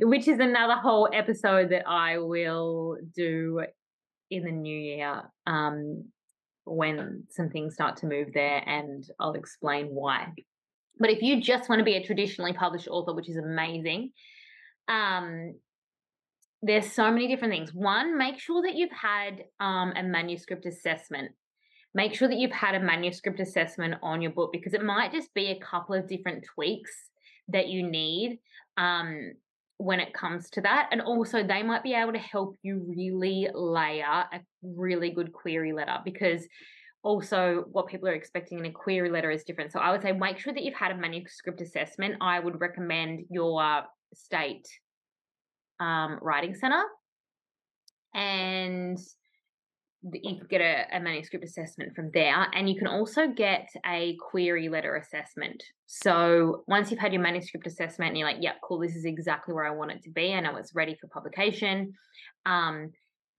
which 0.08 0.26
is 0.28 0.40
another 0.40 0.74
whole 0.74 1.08
episode 1.12 1.70
that 1.70 1.86
I 1.86 2.18
will 2.18 2.96
do 3.14 3.64
in 4.30 4.44
the 4.44 4.52
new 4.52 4.78
year 4.78 5.22
um, 5.46 6.04
when 6.64 7.24
some 7.30 7.50
things 7.50 7.74
start 7.74 7.98
to 7.98 8.06
move 8.06 8.28
there, 8.34 8.62
and 8.66 9.04
I'll 9.20 9.34
explain 9.34 9.86
why. 9.86 10.32
But 10.98 11.10
if 11.10 11.22
you 11.22 11.40
just 11.40 11.68
want 11.68 11.80
to 11.80 11.84
be 11.84 11.94
a 11.94 12.04
traditionally 12.04 12.54
published 12.54 12.88
author, 12.88 13.14
which 13.14 13.28
is 13.28 13.36
amazing, 13.36 14.12
um, 14.88 15.54
there's 16.62 16.90
so 16.90 17.10
many 17.10 17.28
different 17.28 17.52
things. 17.52 17.74
One, 17.74 18.16
make 18.16 18.38
sure 18.38 18.62
that 18.62 18.74
you've 18.74 18.90
had 18.90 19.44
um, 19.60 19.92
a 19.96 20.02
manuscript 20.02 20.66
assessment. 20.66 21.32
Make 21.94 22.14
sure 22.14 22.28
that 22.28 22.38
you've 22.38 22.52
had 22.52 22.74
a 22.74 22.80
manuscript 22.80 23.40
assessment 23.40 23.94
on 24.02 24.20
your 24.20 24.32
book 24.32 24.52
because 24.52 24.74
it 24.74 24.84
might 24.84 25.12
just 25.12 25.32
be 25.34 25.46
a 25.46 25.60
couple 25.60 25.94
of 25.94 26.08
different 26.08 26.44
tweaks 26.54 27.10
that 27.48 27.68
you 27.68 27.82
need 27.82 28.38
um, 28.76 29.32
when 29.78 30.00
it 30.00 30.12
comes 30.12 30.50
to 30.50 30.60
that. 30.62 30.88
And 30.92 31.00
also, 31.00 31.42
they 31.42 31.62
might 31.62 31.82
be 31.82 31.94
able 31.94 32.12
to 32.12 32.18
help 32.18 32.56
you 32.62 32.84
really 32.86 33.48
layer 33.54 34.04
a 34.04 34.40
really 34.62 35.10
good 35.10 35.32
query 35.32 35.72
letter 35.72 35.98
because 36.04 36.46
also 37.02 37.64
what 37.70 37.86
people 37.86 38.08
are 38.08 38.14
expecting 38.14 38.58
in 38.58 38.66
a 38.66 38.72
query 38.72 39.10
letter 39.10 39.30
is 39.30 39.44
different. 39.44 39.72
So 39.72 39.78
I 39.78 39.92
would 39.92 40.02
say 40.02 40.12
make 40.12 40.38
sure 40.38 40.52
that 40.52 40.64
you've 40.64 40.74
had 40.74 40.90
a 40.90 40.96
manuscript 40.96 41.60
assessment. 41.60 42.16
I 42.20 42.40
would 42.40 42.60
recommend 42.60 43.26
your 43.30 43.84
state 44.12 44.66
um, 45.80 46.18
writing 46.22 46.54
center 46.54 46.82
and 48.14 48.98
you 50.02 50.38
could 50.38 50.48
get 50.48 50.60
a, 50.60 50.96
a, 50.96 51.00
manuscript 51.00 51.44
assessment 51.44 51.94
from 51.96 52.10
there 52.14 52.46
and 52.54 52.68
you 52.68 52.78
can 52.78 52.86
also 52.86 53.26
get 53.26 53.68
a 53.84 54.16
query 54.30 54.68
letter 54.68 54.96
assessment. 54.96 55.62
So 55.86 56.62
once 56.68 56.90
you've 56.90 57.00
had 57.00 57.12
your 57.12 57.22
manuscript 57.22 57.66
assessment 57.66 58.10
and 58.10 58.18
you're 58.18 58.28
like 58.28 58.42
yep 58.42 58.56
cool 58.62 58.78
this 58.78 58.94
is 58.94 59.04
exactly 59.04 59.52
where 59.52 59.66
i 59.66 59.70
want 59.70 59.90
it 59.90 60.02
to 60.04 60.10
be 60.10 60.32
and 60.32 60.46
i 60.46 60.50
know 60.50 60.58
it's 60.58 60.74
ready 60.74 60.96
for 61.00 61.08
publication 61.08 61.92
um, 62.44 62.92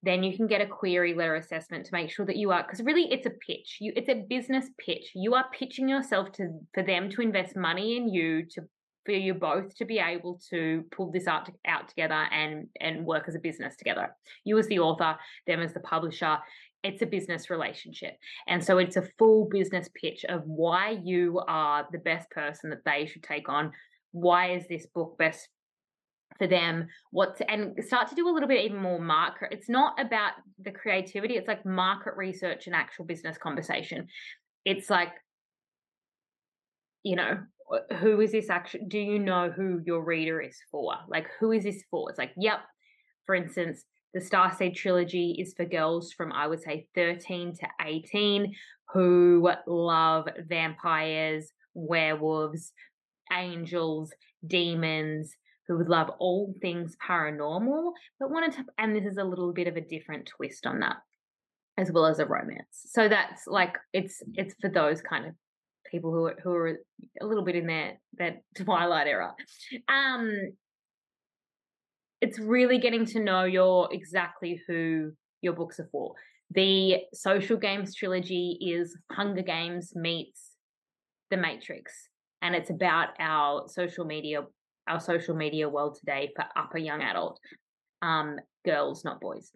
then 0.04 0.24
you 0.24 0.36
can 0.38 0.48
get 0.48 0.62
a 0.62 0.66
query 0.66 1.14
letter 1.14 1.36
assessment 1.36 1.86
to 1.86 1.94
make 1.94 2.12
sure 2.12 2.26
that 2.26 2.38
you 2.38 2.52
are 2.52 2.64
because 2.64 2.82
really 2.82 3.12
it's 3.12 3.26
a 3.26 3.32
pitch. 3.32 3.78
You 3.82 3.94
it's 3.96 4.10
a 4.10 4.26
business 4.30 4.66
pitch. 4.78 5.12
You 5.16 5.34
are 5.34 5.46
pitching 5.58 5.90
yourself 5.90 6.32
to 6.34 6.60
for 6.74 6.84
them 6.84 7.10
to 7.12 7.22
invest 7.22 7.56
money 7.56 7.98
in 7.98 8.08
you 8.08 8.46
to 8.52 8.62
for 9.08 9.14
you 9.14 9.34
both 9.34 9.74
to 9.78 9.86
be 9.86 10.00
able 10.00 10.38
to 10.50 10.84
pull 10.92 11.10
this 11.12 11.28
out, 11.28 11.50
out 11.66 11.88
together 11.88 12.28
and 12.30 12.68
and 12.82 13.06
work 13.06 13.24
as 13.30 13.36
a 13.36 13.40
business 13.40 13.78
together. 13.78 14.14
You 14.44 14.58
as 14.58 14.68
the 14.68 14.80
author, 14.80 15.16
them 15.48 15.62
as 15.62 15.74
the 15.74 15.80
publisher. 15.80 16.38
It's 16.84 17.02
a 17.02 17.06
business 17.06 17.50
relationship. 17.50 18.18
And 18.48 18.64
so 18.64 18.78
it's 18.80 18.98
a 18.98 19.10
full 19.18 19.48
business 19.50 19.90
pitch 19.96 20.26
of 20.28 20.44
why 20.46 21.00
you 21.04 21.42
are 21.48 21.88
the 21.90 22.00
best 22.00 22.30
person 22.32 22.70
that 22.70 22.84
they 22.86 23.06
should 23.06 23.24
take 23.24 23.48
on. 23.48 23.72
Why 24.12 24.52
is 24.52 24.68
this 24.68 24.86
book 24.94 25.18
best 25.18 25.48
for 26.38 26.48
them 26.48 26.88
what 27.12 27.42
and 27.48 27.74
start 27.84 28.10
to 28.10 28.16
do 28.16 28.30
a 28.30 28.34
little 28.34 28.50
bit 28.50 28.64
even 28.64 28.78
more 28.78 29.00
market 29.00 29.48
it's 29.52 29.70
not 29.70 30.00
about 30.00 30.34
the 30.60 30.70
creativity 30.70 31.36
it's 31.36 31.48
like 31.48 31.66
market 31.66 32.14
research 32.16 32.68
and 32.68 32.76
actual 32.76 33.06
business 33.06 33.40
conversation 33.40 34.08
it's 34.64 34.88
like 34.88 35.14
you 37.02 37.16
know 37.16 37.40
who 38.00 38.22
is 38.22 38.32
this 38.32 38.50
actually 38.50 38.86
do 38.88 39.00
you 39.00 39.20
know 39.20 39.50
who 39.50 39.82
your 39.86 40.04
reader 40.04 40.40
is 40.40 40.58
for? 40.72 40.96
Like 41.08 41.28
who 41.40 41.52
is 41.52 41.64
this 41.64 41.84
for? 41.90 42.10
It's 42.10 42.20
like 42.20 42.34
yep 42.38 42.60
for 43.26 43.36
instance 43.36 43.84
the 44.14 44.22
star 44.22 44.50
starseed 44.50 44.76
trilogy 44.76 45.36
is 45.40 45.54
for 45.54 45.66
girls 45.66 46.14
from 46.14 46.32
i 46.32 46.48
would 46.48 46.62
say 46.62 46.88
13 46.96 47.54
to 47.56 47.68
18 47.86 48.56
who 48.94 49.52
love 49.68 50.30
vampires 50.48 51.52
werewolves 51.74 52.72
angels 53.34 54.14
demons 54.48 55.36
who 55.68 55.78
would 55.78 55.90
love 55.90 56.10
all 56.20 56.56
things 56.62 56.96
paranormal 57.06 57.92
but 58.18 58.32
wanted 58.32 58.54
to 58.54 58.64
and 58.78 58.96
this 58.96 59.06
is 59.06 59.18
a 59.18 59.24
little 59.24 59.52
bit 59.52 59.68
of 59.68 59.76
a 59.76 59.82
different 59.82 60.26
twist 60.26 60.66
on 60.66 60.80
that 60.80 60.96
as 61.78 61.92
well 61.92 62.06
as 62.06 62.20
a 62.20 62.26
romance. 62.26 62.86
So 62.86 63.08
that's 63.08 63.48
like 63.48 63.78
it's 63.94 64.22
it's 64.34 64.56
for 64.60 64.70
those 64.70 65.02
kind 65.02 65.26
of 65.26 65.34
people 65.90 66.12
who 66.12 66.26
are, 66.26 66.36
who 66.44 66.52
are 66.52 66.80
a 67.22 67.26
little 67.26 67.44
bit 67.44 67.56
in 67.56 67.68
their 67.68 67.94
that 68.18 68.42
twilight 68.64 69.08
era. 69.08 69.34
Um, 69.88 70.32
it's 72.22 72.40
really 72.40 72.80
getting 72.80 73.06
to 73.06 73.20
know 73.20 73.44
your 73.44 73.90
exactly 73.92 74.62
who 74.68 75.12
your 75.42 75.54
books 75.54 75.80
are 75.80 75.90
for. 75.92 76.14
The 76.52 77.00
Social 77.14 77.58
Games 77.58 77.94
trilogy 77.94 78.58
is 78.62 78.98
Hunger 79.12 79.42
Games 79.42 79.94
meets 79.96 80.52
The 81.30 81.38
Matrix, 81.38 81.92
and 82.42 82.56
it's 82.56 82.70
about 82.70 83.10
our 83.20 83.68
social 83.68 84.06
media 84.06 84.44
our 84.88 85.00
social 85.02 85.36
media 85.36 85.68
world 85.68 85.98
today 86.00 86.32
for 86.36 86.46
upper 86.56 86.78
young 86.78 87.02
adult 87.02 87.40
um, 88.02 88.38
girls, 88.66 89.04
not 89.04 89.20
boys. 89.20 89.52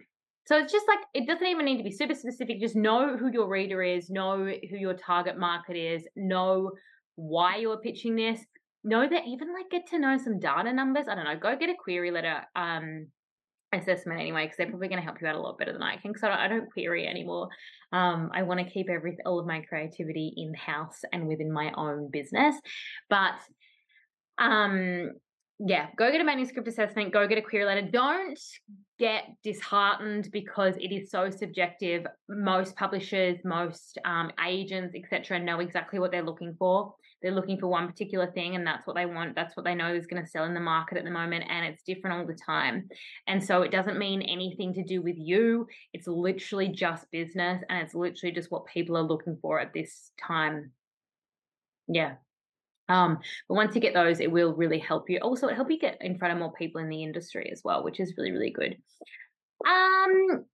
So 0.48 0.58
it's 0.58 0.72
just 0.72 0.88
like 0.88 1.00
it 1.14 1.28
doesn't 1.28 1.46
even 1.46 1.66
need 1.66 1.78
to 1.78 1.84
be 1.84 1.92
super 1.92 2.16
specific. 2.16 2.60
Just 2.60 2.76
know 2.76 3.16
who 3.18 3.32
your 3.32 3.48
reader 3.48 3.84
is, 3.84 4.10
know 4.10 4.38
who 4.38 4.78
your 4.78 4.96
target 4.96 5.38
market 5.38 5.78
is, 5.78 6.08
know 6.16 6.72
why 7.16 7.58
you're 7.58 7.78
pitching 7.78 8.16
this. 8.16 8.40
Know 8.84 9.08
that 9.08 9.28
even 9.28 9.54
like 9.54 9.70
get 9.70 9.88
to 9.90 10.00
know 10.00 10.18
some 10.18 10.40
data 10.40 10.74
numbers. 10.74 11.08
I 11.08 11.14
don't 11.14 11.26
know. 11.26 11.38
Go 11.38 11.56
get 11.56 11.70
a 11.70 11.76
query 11.76 12.10
letter 12.10 12.42
um, 12.56 13.08
assessment 13.72 14.20
anyway, 14.20 14.46
because 14.46 14.58
they're 14.58 14.70
probably 14.70 14.88
going 14.88 15.00
to 15.00 15.06
help 15.06 15.22
you 15.22 15.28
out 15.28 15.36
a 15.36 15.40
lot 15.40 15.60
better 15.60 15.72
than 15.72 15.84
I 15.84 15.98
can. 15.98 16.12
Because 16.12 16.24
I 16.24 16.30
don't, 16.30 16.40
I 16.40 16.48
don't 16.48 16.72
query 16.72 17.08
anymore. 17.08 17.50
Um, 17.92 18.32
I 18.34 18.42
want 18.42 18.60
to 18.60 18.66
keep 18.66 18.90
every 18.90 19.18
all 19.24 19.40
of 19.40 19.46
my 19.46 19.62
creativity 19.62 20.34
in 20.36 20.56
house 20.56 21.02
and 21.14 21.28
within 21.28 21.52
my 21.52 21.72
own 21.78 22.10
business. 22.12 22.56
But 23.08 23.36
um, 24.40 25.12
yeah, 25.64 25.88
go 25.96 26.12
get 26.12 26.22
a 26.22 26.24
manuscript 26.24 26.68
assessment, 26.68 27.14
go 27.14 27.28
get 27.28 27.38
a 27.38 27.42
query 27.42 27.66
letter. 27.66 27.84
Don't 27.84 28.40
get 28.98 29.26
disheartened 29.44 30.30
because 30.32 30.76
it 30.78 30.92
is 30.92 31.12
so 31.12 31.30
subjective. 31.30 32.08
Most 32.28 32.76
publishers, 32.76 33.38
most 33.46 34.00
um, 34.04 34.32
agents, 34.44 34.96
etc., 34.96 35.40
know 35.40 35.60
exactly 35.60 36.00
what 36.00 36.12
they're 36.12 36.24
looking 36.24 36.56
for. 36.58 36.96
They're 37.22 37.32
looking 37.32 37.60
for 37.60 37.68
one 37.68 37.88
particular 37.88 38.32
thing, 38.32 38.56
and 38.56 38.66
that's 38.66 38.88
what 38.88 38.96
they 38.96 39.06
want. 39.06 39.36
That's 39.36 39.56
what 39.56 39.64
they 39.64 39.76
know 39.76 39.94
is 39.94 40.08
going 40.08 40.24
to 40.24 40.28
sell 40.28 40.46
in 40.46 40.56
the 40.56 40.60
market 40.60 40.98
at 40.98 41.04
the 41.04 41.12
moment, 41.12 41.46
and 41.48 41.64
it's 41.64 41.84
different 41.84 42.18
all 42.18 42.26
the 42.26 42.34
time. 42.34 42.90
And 43.28 43.44
so 43.44 43.62
it 43.62 43.72
doesn't 43.72 44.00
mean 44.00 44.24
anything 44.24 44.74
to 44.74 44.84
do 44.84 45.04
with 45.04 45.18
you. 45.20 45.68
It's 45.94 46.08
literally 46.08 46.70
just 46.70 47.06
business, 47.12 47.62
and 47.70 47.86
it's 47.86 47.94
literally 47.94 48.34
just 48.34 48.50
what 48.50 48.66
people 48.66 48.98
are 48.98 49.04
looking 49.04 49.38
for 49.40 49.60
at 49.60 49.74
this 49.74 50.10
time. 50.20 50.72
Yeah, 51.88 52.16
um, 52.92 53.20
but 53.48 53.56
once 53.56 53.74
you 53.74 53.82
get 53.82 53.94
those, 53.94 54.20
it 54.20 54.32
will 54.32 54.54
really 54.54 54.80
help 54.80 55.10
you. 55.10 55.20
Also, 55.20 55.48
it 55.48 55.56
help 55.56 55.72
you 55.72 55.80
get 55.80 55.98
in 56.02 56.18
front 56.18 56.34
of 56.34 56.40
more 56.40 56.52
people 56.52 56.82
in 56.82 56.90
the 56.90 57.04
industry 57.04 57.50
as 57.52 57.62
well, 57.64 57.84
which 57.84 58.00
is 58.00 58.14
really, 58.18 58.32
really 58.32 58.52
good. 58.52 58.76
Um, 59.66 60.46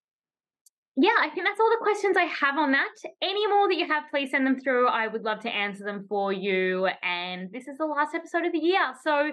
yeah, 0.95 1.15
I 1.19 1.29
think 1.29 1.47
that's 1.47 1.59
all 1.59 1.69
the 1.69 1.77
questions 1.81 2.15
I 2.17 2.23
have 2.23 2.57
on 2.57 2.71
that. 2.73 2.93
Any 3.21 3.47
more 3.47 3.67
that 3.67 3.77
you 3.77 3.87
have, 3.87 4.03
please 4.11 4.31
send 4.31 4.45
them 4.45 4.59
through. 4.59 4.87
I 4.87 5.07
would 5.07 5.23
love 5.23 5.39
to 5.41 5.49
answer 5.49 5.83
them 5.83 6.05
for 6.07 6.31
you. 6.31 6.87
And 7.03 7.51
this 7.51 7.67
is 7.67 7.77
the 7.77 7.85
last 7.85 8.13
episode 8.13 8.45
of 8.45 8.51
the 8.51 8.59
year. 8.59 8.93
So 9.03 9.31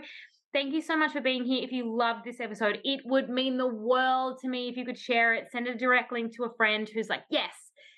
thank 0.55 0.73
you 0.73 0.81
so 0.81 0.97
much 0.97 1.13
for 1.13 1.21
being 1.21 1.45
here. 1.45 1.63
If 1.63 1.73
you 1.73 1.95
love 1.95 2.19
this 2.25 2.41
episode, 2.41 2.79
it 2.85 3.01
would 3.05 3.29
mean 3.29 3.59
the 3.59 3.67
world 3.67 4.39
to 4.43 4.49
me 4.49 4.69
if 4.69 4.77
you 4.77 4.85
could 4.85 4.99
share 4.99 5.35
it. 5.35 5.49
Send 5.53 5.67
a 5.67 5.75
direct 5.75 6.13
link 6.13 6.35
to 6.37 6.45
a 6.45 6.55
friend 6.57 6.89
who's 6.89 7.09
like, 7.09 7.25
yes, 7.31 7.53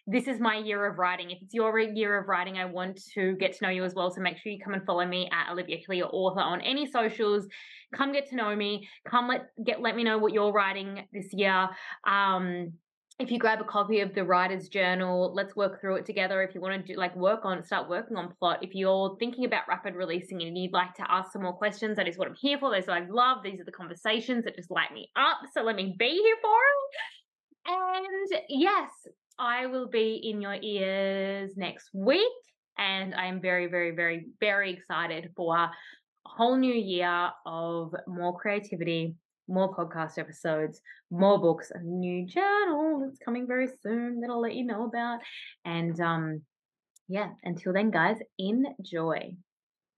this 0.06 0.28
is 0.28 0.38
my 0.38 0.56
year 0.56 0.86
of 0.86 0.98
writing. 0.98 1.30
If 1.30 1.38
it's 1.42 1.52
your 1.52 1.78
year 1.78 2.18
of 2.18 2.28
writing, 2.28 2.58
I 2.58 2.64
want 2.64 3.00
to 3.14 3.34
get 3.36 3.56
to 3.56 3.64
know 3.64 3.70
you 3.70 3.84
as 3.84 3.94
well. 3.94 4.10
So 4.10 4.20
make 4.20 4.38
sure 4.38 4.52
you 4.52 4.58
come 4.62 4.74
and 4.74 4.84
follow 4.86 5.04
me 5.04 5.28
at 5.32 5.50
Olivia 5.50 5.78
Hillier 5.84 6.06
Author 6.06 6.40
on 6.40 6.60
any 6.60 6.88
socials. 6.90 7.46
Come 7.94 8.12
get 8.12 8.28
to 8.30 8.36
know 8.36 8.54
me. 8.54 8.88
Come 9.08 9.28
let 9.28 9.48
get 9.64 9.80
let 9.80 9.96
me 9.96 10.04
know 10.04 10.18
what 10.18 10.32
you're 10.32 10.52
writing 10.52 11.06
this 11.12 11.32
year. 11.32 11.68
Um, 12.06 12.72
if 13.18 13.30
you 13.30 13.38
grab 13.38 13.60
a 13.62 13.64
copy 13.64 14.00
of 14.00 14.14
the 14.14 14.24
writer's 14.24 14.68
journal, 14.68 15.32
let's 15.34 15.56
work 15.56 15.80
through 15.80 15.96
it 15.96 16.06
together. 16.06 16.42
If 16.42 16.54
you 16.54 16.60
want 16.60 16.86
to 16.86 16.92
do 16.92 16.98
like 16.98 17.16
work 17.16 17.44
on, 17.44 17.64
start 17.64 17.88
working 17.88 18.16
on 18.16 18.34
plot. 18.38 18.58
If 18.62 18.74
you're 18.74 19.16
thinking 19.18 19.46
about 19.46 19.62
rapid 19.68 19.94
releasing 19.94 20.42
and 20.42 20.56
you'd 20.56 20.72
like 20.72 20.94
to 20.96 21.10
ask 21.10 21.32
some 21.32 21.42
more 21.42 21.54
questions, 21.54 21.96
that 21.96 22.06
is 22.06 22.18
what 22.18 22.28
I'm 22.28 22.36
here 22.38 22.58
for. 22.58 22.70
Those 22.70 22.88
I 22.88 23.06
love. 23.08 23.38
These 23.42 23.60
are 23.60 23.64
the 23.64 23.72
conversations 23.72 24.44
that 24.44 24.54
just 24.54 24.70
light 24.70 24.92
me 24.92 25.10
up. 25.16 25.38
So 25.54 25.62
let 25.62 25.76
me 25.76 25.96
be 25.98 26.10
here 26.10 26.36
for 26.42 26.58
it. 26.58 27.72
And 27.72 28.42
yes, 28.48 28.90
I 29.38 29.66
will 29.66 29.88
be 29.88 30.20
in 30.22 30.40
your 30.40 30.56
ears 30.60 31.56
next 31.56 31.90
week. 31.92 32.32
And 32.78 33.14
I 33.14 33.26
am 33.26 33.40
very, 33.40 33.68
very, 33.68 33.92
very, 33.92 34.26
very 34.40 34.72
excited 34.72 35.30
for 35.34 35.56
a 35.56 35.70
whole 36.26 36.56
new 36.56 36.74
year 36.74 37.30
of 37.46 37.94
more 38.06 38.38
creativity, 38.38 39.14
more 39.48 39.74
podcast 39.74 40.18
episodes, 40.18 40.80
more 41.10 41.38
books, 41.40 41.70
a 41.74 41.82
new 41.82 42.26
journal 42.26 43.00
that's 43.00 43.18
coming 43.18 43.46
very 43.46 43.68
soon 43.82 44.20
that 44.20 44.30
I'll 44.30 44.40
let 44.40 44.54
you 44.54 44.64
know 44.64 44.84
about. 44.84 45.20
And 45.64 45.98
um, 46.00 46.42
yeah, 47.08 47.30
until 47.44 47.72
then, 47.72 47.90
guys, 47.90 48.18
enjoy. 48.38 49.36